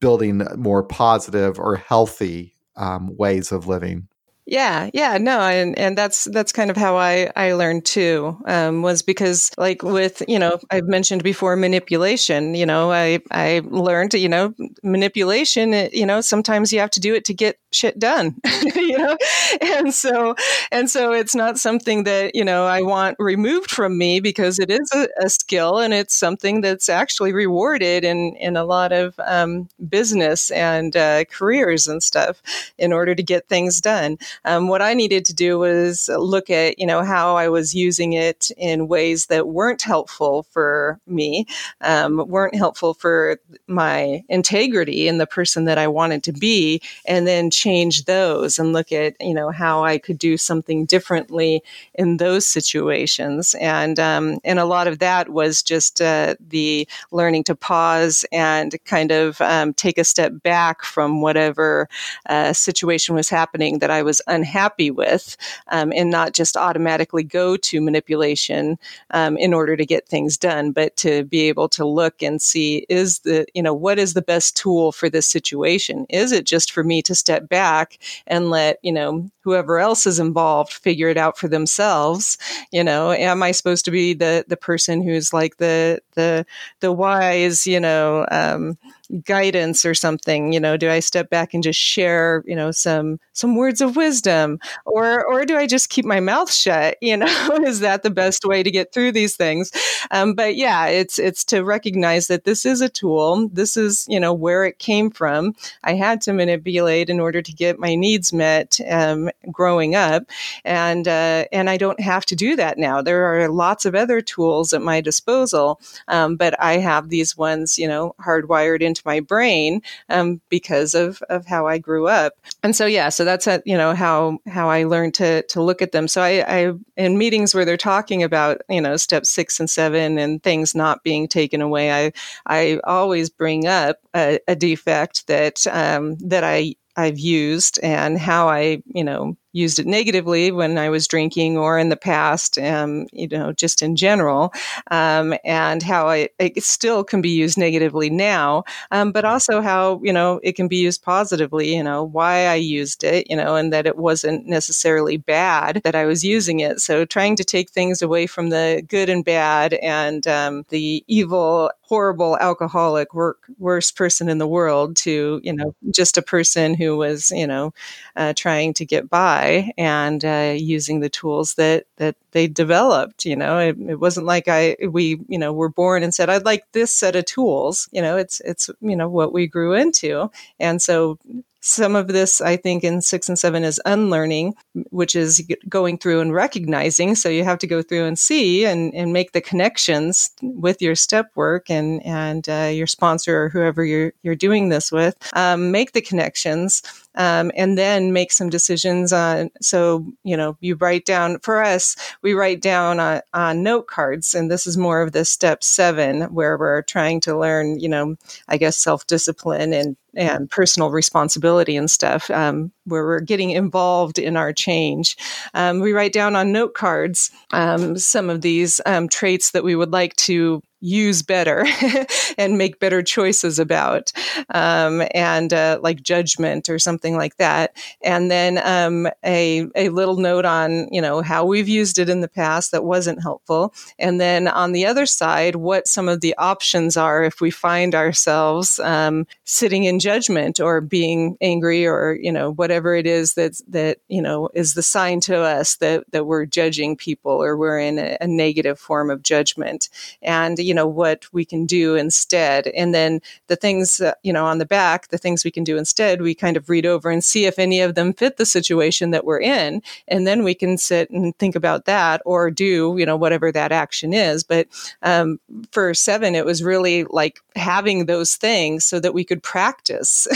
building 0.00 0.42
more 0.56 0.82
positive 0.82 1.60
or 1.60 1.76
healthy 1.76 2.56
um, 2.74 3.14
ways 3.16 3.52
of 3.52 3.68
living 3.68 4.08
yeah, 4.48 4.90
yeah, 4.94 5.18
no, 5.18 5.40
and 5.40 5.76
and 5.76 5.98
that's 5.98 6.26
that's 6.26 6.52
kind 6.52 6.70
of 6.70 6.76
how 6.76 6.96
I 6.96 7.32
I 7.34 7.54
learned 7.54 7.84
too. 7.84 8.38
Um, 8.46 8.80
was 8.82 9.02
because 9.02 9.50
like 9.58 9.82
with 9.82 10.22
you 10.28 10.38
know 10.38 10.60
I've 10.70 10.86
mentioned 10.86 11.24
before 11.24 11.56
manipulation. 11.56 12.54
You 12.54 12.64
know, 12.64 12.92
I 12.92 13.18
I 13.32 13.62
learned 13.64 14.14
you 14.14 14.28
know 14.28 14.54
manipulation. 14.84 15.72
You 15.92 16.06
know, 16.06 16.20
sometimes 16.20 16.72
you 16.72 16.78
have 16.78 16.92
to 16.92 17.00
do 17.00 17.12
it 17.12 17.24
to 17.24 17.34
get 17.34 17.58
shit 17.72 17.98
done. 17.98 18.36
you 18.76 18.96
know, 18.96 19.16
and 19.60 19.92
so 19.92 20.36
and 20.70 20.88
so 20.88 21.12
it's 21.12 21.34
not 21.34 21.58
something 21.58 22.04
that 22.04 22.36
you 22.36 22.44
know 22.44 22.66
I 22.66 22.82
want 22.82 23.16
removed 23.18 23.72
from 23.72 23.98
me 23.98 24.20
because 24.20 24.60
it 24.60 24.70
is 24.70 24.88
a, 24.94 25.08
a 25.20 25.28
skill 25.28 25.78
and 25.78 25.92
it's 25.92 26.14
something 26.14 26.60
that's 26.60 26.88
actually 26.88 27.32
rewarded 27.32 28.04
in 28.04 28.36
in 28.36 28.56
a 28.56 28.64
lot 28.64 28.92
of 28.92 29.18
um, 29.26 29.68
business 29.88 30.52
and 30.52 30.96
uh, 30.96 31.24
careers 31.24 31.88
and 31.88 32.00
stuff 32.00 32.40
in 32.78 32.92
order 32.92 33.12
to 33.12 33.24
get 33.24 33.48
things 33.48 33.80
done. 33.80 34.18
Um, 34.44 34.68
what 34.68 34.82
I 34.82 34.94
needed 34.94 35.24
to 35.26 35.34
do 35.34 35.58
was 35.58 36.08
look 36.16 36.50
at, 36.50 36.78
you 36.78 36.86
know, 36.86 37.02
how 37.02 37.36
I 37.36 37.48
was 37.48 37.74
using 37.74 38.12
it 38.12 38.50
in 38.56 38.88
ways 38.88 39.26
that 39.26 39.48
weren't 39.48 39.82
helpful 39.82 40.44
for 40.50 41.00
me, 41.06 41.46
um, 41.80 42.24
weren't 42.28 42.54
helpful 42.54 42.94
for 42.94 43.38
my 43.66 44.22
integrity 44.28 45.08
and 45.08 45.20
the 45.20 45.26
person 45.26 45.64
that 45.64 45.78
I 45.78 45.88
wanted 45.88 46.22
to 46.24 46.32
be, 46.32 46.80
and 47.06 47.26
then 47.26 47.50
change 47.50 48.04
those 48.04 48.58
and 48.58 48.72
look 48.72 48.92
at, 48.92 49.14
you 49.20 49.34
know, 49.34 49.50
how 49.50 49.84
I 49.84 49.98
could 49.98 50.18
do 50.18 50.36
something 50.36 50.84
differently 50.86 51.62
in 51.94 52.18
those 52.18 52.46
situations. 52.46 53.54
And, 53.60 53.98
um, 53.98 54.38
and 54.44 54.58
a 54.58 54.64
lot 54.64 54.86
of 54.86 54.98
that 54.98 55.28
was 55.28 55.62
just 55.62 56.00
uh, 56.00 56.34
the 56.48 56.88
learning 57.10 57.44
to 57.44 57.54
pause 57.54 58.24
and 58.32 58.74
kind 58.84 59.10
of 59.10 59.40
um, 59.40 59.72
take 59.74 59.98
a 59.98 60.04
step 60.04 60.32
back 60.42 60.82
from 60.82 61.20
whatever 61.20 61.88
uh, 62.28 62.52
situation 62.52 63.14
was 63.14 63.28
happening 63.28 63.78
that 63.78 63.90
I 63.90 64.02
was 64.02 64.20
unhappy 64.26 64.90
with, 64.90 65.36
um, 65.68 65.92
and 65.94 66.10
not 66.10 66.32
just 66.32 66.56
automatically 66.56 67.22
go 67.22 67.56
to 67.56 67.80
manipulation 67.80 68.78
um, 69.10 69.36
in 69.36 69.54
order 69.54 69.76
to 69.76 69.86
get 69.86 70.08
things 70.08 70.36
done, 70.36 70.72
but 70.72 70.96
to 70.96 71.24
be 71.24 71.42
able 71.42 71.68
to 71.68 71.84
look 71.84 72.22
and 72.22 72.40
see 72.40 72.86
is 72.88 73.20
the 73.20 73.46
you 73.54 73.62
know 73.62 73.74
what 73.74 73.98
is 73.98 74.14
the 74.14 74.22
best 74.22 74.56
tool 74.56 74.92
for 74.92 75.08
this 75.08 75.26
situation? 75.26 76.06
Is 76.08 76.32
it 76.32 76.44
just 76.44 76.72
for 76.72 76.84
me 76.84 77.02
to 77.02 77.14
step 77.14 77.48
back 77.48 77.98
and 78.26 78.50
let 78.50 78.78
you 78.82 78.92
know 78.92 79.30
whoever 79.42 79.78
else 79.78 80.06
is 80.06 80.18
involved 80.18 80.72
figure 80.72 81.08
it 81.08 81.16
out 81.16 81.38
for 81.38 81.48
themselves? 81.48 82.38
You 82.72 82.84
know, 82.84 83.12
am 83.12 83.42
I 83.42 83.52
supposed 83.52 83.84
to 83.86 83.90
be 83.90 84.14
the 84.14 84.44
the 84.48 84.56
person 84.56 85.02
who's 85.02 85.32
like 85.32 85.56
the 85.58 86.00
the 86.14 86.46
the 86.80 86.92
wise 86.92 87.66
you 87.66 87.80
know 87.80 88.26
um, 88.30 88.78
guidance 89.24 89.84
or 89.84 89.94
something 89.94 90.52
you 90.52 90.60
know 90.60 90.76
do 90.76 90.90
i 90.90 91.00
step 91.00 91.30
back 91.30 91.54
and 91.54 91.62
just 91.62 91.78
share 91.78 92.42
you 92.46 92.56
know 92.56 92.70
some 92.70 93.18
some 93.32 93.54
words 93.54 93.80
of 93.80 93.96
wisdom? 93.96 94.58
Or 94.84 95.24
or 95.24 95.44
do 95.44 95.56
i 95.56 95.66
just 95.66 95.90
keep 95.90 96.04
my 96.04 96.20
mouth 96.20 96.52
shut? 96.52 96.96
You 97.06 97.16
know 97.16 97.58
is 97.64 97.80
that 97.80 98.02
the 98.02 98.10
best 98.10 98.44
way 98.44 98.62
to 98.62 98.70
get 98.70 98.92
through 98.92 99.12
these 99.12 99.36
things? 99.36 99.70
Um, 100.10 100.34
but 100.34 100.56
yeah 100.56 100.86
it's 100.86 101.18
it's 101.18 101.44
to 101.44 101.62
recognize 101.62 102.26
that 102.26 102.44
this 102.44 102.66
is 102.66 102.80
a 102.80 102.88
tool. 102.88 103.48
This 103.52 103.76
is 103.76 104.06
you 104.08 104.18
know 104.18 104.34
where 104.34 104.64
it 104.64 104.78
came 104.78 105.10
from. 105.10 105.54
I 105.84 105.94
had 105.94 106.20
to 106.22 106.32
manipulate 106.32 107.08
in 107.10 107.20
order 107.20 107.42
to 107.42 107.52
get 107.52 107.78
my 107.78 107.94
needs 107.94 108.32
met 108.32 108.80
um, 108.88 109.30
growing 109.52 109.94
up. 109.94 110.24
And 110.64 111.06
uh, 111.06 111.44
and 111.52 111.70
i 111.70 111.76
don't 111.76 112.00
have 112.00 112.26
to 112.26 112.36
do 112.36 112.56
that 112.56 112.78
now. 112.78 113.02
There 113.02 113.24
are 113.26 113.48
lots 113.48 113.84
of 113.84 113.94
other 113.94 114.20
tools 114.20 114.72
at 114.72 114.82
my 114.82 115.00
disposal. 115.00 115.80
Um, 116.08 116.36
but 116.36 116.60
i 116.60 116.78
have 116.78 117.08
these 117.08 117.36
ones 117.36 117.78
you 117.78 117.86
know 117.86 118.14
hardwired 118.20 118.80
into 118.80 118.95
my 119.04 119.20
brain 119.20 119.82
um, 120.08 120.40
because 120.48 120.94
of 120.94 121.22
of 121.28 121.46
how 121.46 121.66
I 121.66 121.78
grew 121.78 122.06
up. 122.06 122.34
And 122.62 122.74
so 122.74 122.86
yeah, 122.86 123.08
so 123.08 123.24
that's 123.24 123.46
a, 123.46 123.62
you 123.64 123.76
know 123.76 123.94
how 123.94 124.38
how 124.46 124.70
I 124.70 124.84
learned 124.84 125.14
to 125.14 125.42
to 125.42 125.62
look 125.62 125.82
at 125.82 125.92
them. 125.92 126.08
So 126.08 126.22
I, 126.22 126.44
I 126.46 126.72
in 126.96 127.18
meetings 127.18 127.54
where 127.54 127.64
they're 127.64 127.76
talking 127.76 128.22
about 128.22 128.62
you 128.68 128.80
know 128.80 128.96
step 128.96 129.26
six 129.26 129.60
and 129.60 129.68
seven 129.68 130.18
and 130.18 130.42
things 130.42 130.74
not 130.74 131.02
being 131.02 131.28
taken 131.28 131.60
away, 131.60 131.92
I 131.92 132.12
I 132.46 132.80
always 132.84 133.30
bring 133.30 133.66
up 133.66 133.98
a, 134.14 134.38
a 134.48 134.56
defect 134.56 135.26
that 135.26 135.66
um, 135.66 136.16
that 136.18 136.44
I 136.44 136.74
I've 136.96 137.18
used 137.18 137.78
and 137.82 138.18
how 138.18 138.48
I, 138.48 138.82
you 138.86 139.04
know, 139.04 139.36
used 139.56 139.78
it 139.78 139.86
negatively 139.86 140.50
when 140.52 140.78
I 140.78 140.88
was 140.90 141.06
drinking 141.06 141.56
or 141.56 141.78
in 141.78 141.88
the 141.88 141.96
past, 141.96 142.58
um, 142.58 143.06
you 143.12 143.28
know, 143.28 143.52
just 143.52 143.82
in 143.82 143.96
general, 143.96 144.52
um, 144.90 145.34
and 145.44 145.82
how 145.82 146.08
it 146.10 146.32
still 146.62 147.04
can 147.04 147.20
be 147.22 147.30
used 147.30 147.58
negatively 147.58 148.10
now, 148.10 148.64
um, 148.90 149.12
but 149.12 149.24
also 149.24 149.60
how, 149.60 150.00
you 150.02 150.12
know, 150.12 150.40
it 150.42 150.52
can 150.56 150.68
be 150.68 150.76
used 150.76 151.02
positively, 151.02 151.74
you 151.74 151.82
know, 151.82 152.02
why 152.04 152.46
I 152.46 152.54
used 152.56 153.04
it, 153.04 153.28
you 153.30 153.36
know, 153.36 153.56
and 153.56 153.72
that 153.72 153.86
it 153.86 153.96
wasn't 153.96 154.46
necessarily 154.46 155.16
bad 155.16 155.80
that 155.84 155.94
I 155.94 156.04
was 156.04 156.24
using 156.24 156.60
it. 156.60 156.80
So 156.80 157.04
trying 157.04 157.36
to 157.36 157.44
take 157.44 157.70
things 157.70 158.02
away 158.02 158.26
from 158.26 158.50
the 158.50 158.82
good 158.88 159.08
and 159.08 159.24
bad 159.24 159.74
and 159.74 160.26
um, 160.26 160.64
the 160.68 161.04
evil 161.06 161.70
horrible 161.82 162.36
alcoholic 162.38 163.14
work, 163.14 163.44
worst 163.58 163.96
person 163.96 164.28
in 164.28 164.38
the 164.38 164.46
world 164.46 164.96
to 164.96 165.40
you 165.44 165.52
know 165.52 165.74
just 165.94 166.18
a 166.18 166.22
person 166.22 166.74
who 166.74 166.96
was 166.96 167.30
you 167.30 167.46
know 167.46 167.72
uh, 168.16 168.32
trying 168.36 168.74
to 168.74 168.84
get 168.84 169.08
by 169.08 169.45
and 169.76 170.24
uh, 170.24 170.54
using 170.56 171.00
the 171.00 171.08
tools 171.08 171.54
that 171.54 171.84
that 171.96 172.16
they 172.32 172.46
developed. 172.46 173.24
You 173.24 173.36
know, 173.36 173.58
it, 173.58 173.76
it, 173.88 174.00
wasn't 174.00 174.26
like 174.26 174.48
I 174.48 174.76
we 174.88 175.20
you 175.28 175.38
know 175.38 175.52
were 175.52 175.68
born 175.68 176.02
and 176.02 176.14
said 176.14 176.30
I'd 176.30 176.44
like 176.44 176.64
this 176.72 176.94
set 176.94 177.16
of 177.16 177.24
tools. 177.24 177.88
You 177.92 178.02
know, 178.02 178.16
it's 178.16 178.40
it's 178.40 178.70
you 178.80 178.96
know 178.96 179.08
what 179.08 179.32
we 179.32 179.46
grew 179.46 179.74
into, 179.74 180.30
and 180.58 180.80
so 180.80 181.18
some 181.66 181.96
of 181.96 182.06
this, 182.06 182.40
I 182.40 182.56
think, 182.56 182.84
in 182.84 183.02
six 183.02 183.28
and 183.28 183.36
seven 183.36 183.64
is 183.64 183.80
unlearning, 183.84 184.54
which 184.90 185.16
is 185.16 185.44
going 185.68 185.98
through 185.98 186.20
and 186.20 186.32
recognizing. 186.32 187.16
So 187.16 187.28
you 187.28 187.42
have 187.42 187.58
to 187.58 187.66
go 187.66 187.82
through 187.82 188.04
and 188.04 188.16
see 188.16 188.64
and, 188.64 188.94
and 188.94 189.12
make 189.12 189.32
the 189.32 189.40
connections 189.40 190.30
with 190.42 190.80
your 190.80 190.94
step 190.94 191.32
work 191.34 191.68
and 191.68 192.04
and 192.06 192.48
uh, 192.48 192.70
your 192.72 192.86
sponsor 192.86 193.42
or 193.42 193.48
whoever 193.48 193.84
you're 193.84 194.12
you're 194.22 194.36
doing 194.36 194.68
this 194.68 194.92
with. 194.92 195.16
Um, 195.34 195.72
make 195.72 195.90
the 195.90 196.00
connections 196.00 196.82
um, 197.16 197.50
and 197.56 197.76
then 197.76 198.12
make 198.12 198.32
some 198.32 198.48
decisions 198.48 199.12
on. 199.12 199.50
So, 199.60 200.06
you 200.24 200.36
know, 200.36 200.56
you 200.60 200.76
write 200.76 201.04
down, 201.04 201.38
for 201.40 201.62
us, 201.62 201.96
we 202.22 202.34
write 202.34 202.60
down 202.60 203.00
on, 203.00 203.22
on 203.32 203.62
note 203.62 203.86
cards. 203.86 204.34
And 204.34 204.50
this 204.50 204.66
is 204.66 204.76
more 204.76 205.02
of 205.02 205.12
the 205.12 205.24
step 205.24 205.62
seven 205.62 206.22
where 206.34 206.56
we're 206.56 206.82
trying 206.82 207.20
to 207.20 207.38
learn, 207.38 207.78
you 207.80 207.88
know, 207.88 208.16
I 208.48 208.56
guess 208.56 208.76
self 208.76 209.06
discipline 209.06 209.72
and 209.72 209.96
and 210.16 210.50
personal 210.50 210.90
responsibility 210.90 211.76
and 211.76 211.90
stuff, 211.90 212.30
um, 212.30 212.72
where 212.84 213.04
we're 213.04 213.20
getting 213.20 213.50
involved 213.50 214.18
in 214.18 214.36
our 214.36 214.52
change. 214.52 215.16
Um, 215.52 215.80
we 215.80 215.92
write 215.92 216.14
down 216.14 216.34
on 216.34 216.52
note 216.52 216.74
cards 216.74 217.30
um, 217.52 217.98
some 217.98 218.30
of 218.30 218.40
these 218.40 218.80
um, 218.86 219.08
traits 219.08 219.50
that 219.50 219.62
we 219.62 219.76
would 219.76 219.92
like 219.92 220.16
to 220.16 220.62
use 220.86 221.22
better 221.22 221.66
and 222.38 222.56
make 222.56 222.78
better 222.78 223.02
choices 223.02 223.58
about, 223.58 224.12
um, 224.50 225.02
and 225.12 225.52
uh, 225.52 225.78
like 225.82 226.02
judgment 226.02 226.68
or 226.68 226.78
something 226.78 227.16
like 227.16 227.36
that. 227.36 227.76
And 228.02 228.30
then 228.30 228.58
um, 228.64 229.08
a 229.24 229.66
a 229.74 229.88
little 229.90 230.16
note 230.16 230.44
on 230.44 230.88
you 230.92 231.00
know 231.00 231.20
how 231.22 231.44
we've 231.44 231.68
used 231.68 231.98
it 231.98 232.08
in 232.08 232.20
the 232.20 232.28
past 232.28 232.70
that 232.72 232.84
wasn't 232.84 233.22
helpful, 233.22 233.74
and 233.98 234.20
then 234.20 234.48
on 234.48 234.72
the 234.72 234.86
other 234.86 235.06
side, 235.06 235.56
what 235.56 235.88
some 235.88 236.08
of 236.08 236.20
the 236.20 236.34
options 236.36 236.96
are 236.96 237.24
if 237.24 237.40
we 237.40 237.50
find 237.50 237.94
ourselves 237.94 238.78
um, 238.80 239.26
sitting 239.44 239.84
in 239.84 239.98
judgment 239.98 240.60
or 240.60 240.80
being 240.80 241.36
angry 241.40 241.86
or 241.86 242.18
you 242.20 242.32
know 242.32 242.52
whatever 242.52 242.94
it 242.94 243.06
is 243.06 243.34
that 243.34 243.60
that 243.68 243.98
you 244.08 244.22
know 244.22 244.48
is 244.54 244.74
the 244.74 244.82
sign 244.82 245.20
to 245.20 245.36
us 245.36 245.76
that 245.76 246.04
that 246.12 246.26
we're 246.26 246.46
judging 246.46 246.96
people 246.96 247.42
or 247.42 247.56
we're 247.56 247.78
in 247.78 247.98
a, 247.98 248.16
a 248.20 248.26
negative 248.26 248.78
form 248.78 249.10
of 249.10 249.22
judgment 249.22 249.88
and 250.22 250.58
you 250.58 250.74
know 250.76 250.86
what 250.86 251.26
we 251.32 251.44
can 251.44 251.66
do 251.66 251.96
instead. 251.96 252.68
And 252.68 252.94
then 252.94 253.20
the 253.48 253.56
things 253.56 254.00
uh, 254.00 254.12
you 254.22 254.32
know 254.32 254.46
on 254.46 254.58
the 254.58 254.66
back 254.66 255.08
the 255.08 255.18
things 255.18 255.44
we 255.44 255.50
can 255.50 255.64
do 255.64 255.76
instead 255.76 256.22
we 256.22 256.34
kind 256.34 256.56
of 256.56 256.68
read 256.68 256.86
over 256.86 257.10
and 257.10 257.24
see 257.24 257.46
if 257.46 257.58
any 257.58 257.80
of 257.80 257.96
them 257.96 258.12
fit 258.12 258.36
the 258.36 258.46
situation 258.46 259.10
that 259.10 259.24
we're 259.24 259.40
in. 259.40 259.82
And 260.06 260.26
then 260.26 260.44
we 260.44 260.54
can 260.54 260.78
sit 260.78 261.10
and 261.10 261.36
think 261.38 261.56
about 261.56 261.86
that 261.86 262.22
or 262.24 262.50
do 262.50 262.94
you 262.98 263.06
know 263.06 263.16
whatever 263.16 263.50
that 263.50 263.72
action 263.72 264.12
is. 264.12 264.44
But 264.44 264.68
um, 265.02 265.40
for 265.72 265.94
seven 265.94 266.34
it 266.34 266.44
was 266.44 266.62
really 266.62 267.04
like 267.04 267.40
having 267.56 268.06
those 268.06 268.36
things 268.36 268.84
so 268.84 269.00
that 269.00 269.14
we 269.14 269.24
could 269.24 269.42
practice 269.42 270.28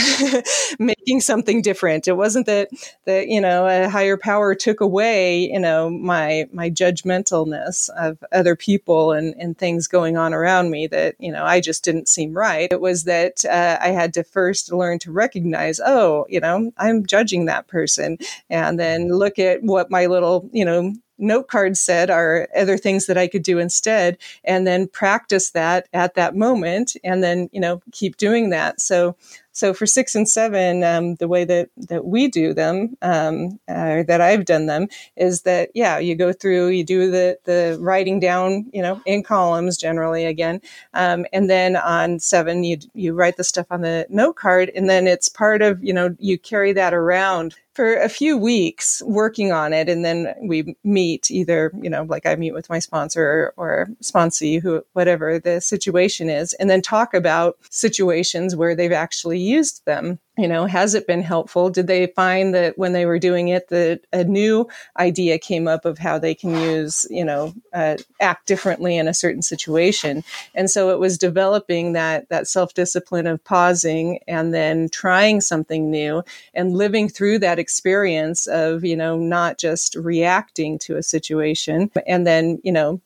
making 0.79 1.21
something 1.21 1.61
different. 1.61 2.07
It 2.07 2.17
wasn't 2.17 2.47
that 2.47 2.69
that 3.05 3.27
you 3.27 3.39
know 3.39 3.67
a 3.67 3.89
higher 3.89 4.17
power 4.17 4.55
took 4.55 4.81
away 4.81 5.51
you 5.51 5.59
know 5.59 5.89
my 5.89 6.47
my 6.51 6.69
judgmentalness 6.69 7.89
of 7.97 8.17
other 8.31 8.55
people 8.55 9.11
and 9.11 9.35
and 9.37 9.57
things 9.57 9.87
going 9.87 10.17
on 10.17 10.20
on 10.21 10.33
around 10.33 10.71
me 10.71 10.87
that, 10.87 11.15
you 11.19 11.31
know, 11.31 11.43
I 11.43 11.59
just 11.59 11.83
didn't 11.83 12.07
seem 12.07 12.33
right. 12.33 12.71
It 12.71 12.81
was 12.81 13.03
that 13.05 13.43
uh, 13.45 13.77
I 13.81 13.89
had 13.89 14.13
to 14.13 14.23
first 14.23 14.71
learn 14.71 14.99
to 14.99 15.11
recognize, 15.11 15.79
oh, 15.83 16.25
you 16.29 16.39
know, 16.39 16.71
I'm 16.77 17.05
judging 17.05 17.45
that 17.45 17.67
person. 17.67 18.17
And 18.49 18.79
then 18.79 19.09
look 19.09 19.39
at 19.39 19.63
what 19.63 19.91
my 19.91 20.05
little, 20.05 20.49
you 20.53 20.63
know, 20.63 20.93
note 21.21 21.47
card 21.47 21.77
said 21.77 22.09
are 22.09 22.47
other 22.55 22.77
things 22.77 23.05
that 23.05 23.17
I 23.17 23.27
could 23.27 23.43
do 23.43 23.59
instead, 23.59 24.17
and 24.43 24.65
then 24.65 24.87
practice 24.87 25.51
that 25.51 25.87
at 25.93 26.15
that 26.15 26.35
moment, 26.35 26.97
and 27.03 27.23
then 27.23 27.49
you 27.51 27.61
know 27.61 27.81
keep 27.91 28.17
doing 28.17 28.49
that. 28.49 28.81
So 28.81 29.15
so 29.53 29.73
for 29.73 29.85
six 29.85 30.15
and 30.15 30.27
seven, 30.27 30.83
um, 30.83 31.15
the 31.15 31.27
way 31.27 31.43
that 31.45 31.69
that 31.77 32.05
we 32.05 32.27
do 32.27 32.53
them, 32.53 32.97
um, 33.01 33.59
uh, 33.67 34.03
that 34.03 34.21
I've 34.21 34.45
done 34.45 34.65
them, 34.65 34.87
is 35.17 35.41
that 35.41 35.69
yeah, 35.73 35.99
you 35.99 36.15
go 36.15 36.33
through, 36.33 36.67
you 36.69 36.83
do 36.83 37.11
the 37.11 37.37
the 37.45 37.77
writing 37.79 38.19
down, 38.19 38.69
you 38.73 38.81
know, 38.81 39.01
in 39.05 39.23
columns 39.23 39.77
generally 39.77 40.25
again, 40.25 40.61
um, 40.93 41.25
and 41.33 41.49
then 41.49 41.75
on 41.75 42.19
seven, 42.19 42.63
you 42.63 42.77
you 42.93 43.13
write 43.13 43.37
the 43.37 43.43
stuff 43.43 43.67
on 43.71 43.81
the 43.81 44.05
note 44.09 44.35
card, 44.35 44.71
and 44.75 44.89
then 44.89 45.07
it's 45.07 45.29
part 45.29 45.61
of 45.61 45.83
you 45.83 45.93
know 45.93 46.15
you 46.19 46.37
carry 46.37 46.73
that 46.73 46.93
around 46.93 47.55
for 47.73 47.95
a 47.95 48.09
few 48.09 48.37
weeks 48.37 49.01
working 49.05 49.51
on 49.51 49.73
it. 49.73 49.87
And 49.87 50.03
then 50.03 50.33
we 50.41 50.75
meet 50.83 51.31
either 51.31 51.71
you 51.81 51.89
know 51.89 52.03
like 52.03 52.25
i 52.25 52.35
meet 52.35 52.53
with 52.53 52.69
my 52.69 52.79
sponsor 52.79 53.23
or, 53.23 53.53
or 53.57 53.87
sponsee 54.01 54.61
who 54.61 54.83
whatever 54.93 55.39
the 55.39 55.61
situation 55.61 56.29
is 56.29 56.53
and 56.53 56.69
then 56.69 56.81
talk 56.81 57.13
about 57.13 57.57
situations 57.69 58.55
where 58.55 58.75
they've 58.75 58.91
actually 58.91 59.39
used 59.41 59.85
them 59.85 60.19
you 60.37 60.47
know 60.47 60.65
has 60.65 60.95
it 60.95 61.05
been 61.05 61.21
helpful? 61.21 61.69
Did 61.69 61.87
they 61.87 62.07
find 62.07 62.55
that 62.55 62.77
when 62.77 62.93
they 62.93 63.05
were 63.05 63.19
doing 63.19 63.49
it 63.49 63.67
that 63.67 64.01
a 64.11 64.23
new 64.23 64.67
idea 64.97 65.37
came 65.37 65.67
up 65.67 65.85
of 65.85 65.99
how 65.99 66.17
they 66.17 66.33
can 66.33 66.51
use 66.59 67.05
you 67.09 67.23
know 67.23 67.53
uh, 67.73 67.97
act 68.19 68.47
differently 68.47 68.97
in 68.97 69.07
a 69.07 69.13
certain 69.13 69.43
situation? 69.43 70.23
And 70.55 70.69
so 70.69 70.89
it 70.89 70.99
was 70.99 71.17
developing 71.17 71.93
that 71.93 72.29
that 72.29 72.47
self-discipline 72.47 73.27
of 73.27 73.43
pausing 73.43 74.19
and 74.27 74.53
then 74.53 74.89
trying 74.89 75.41
something 75.41 75.91
new 75.91 76.23
and 76.53 76.75
living 76.75 77.07
through 77.07 77.39
that 77.39 77.59
experience 77.59 78.47
of 78.47 78.83
you 78.83 78.95
know 78.95 79.17
not 79.17 79.59
just 79.59 79.95
reacting 79.95 80.79
to 80.79 80.97
a 80.97 81.03
situation 81.03 81.91
and 82.07 82.25
then 82.25 82.59
you 82.63 82.71
know 82.71 82.99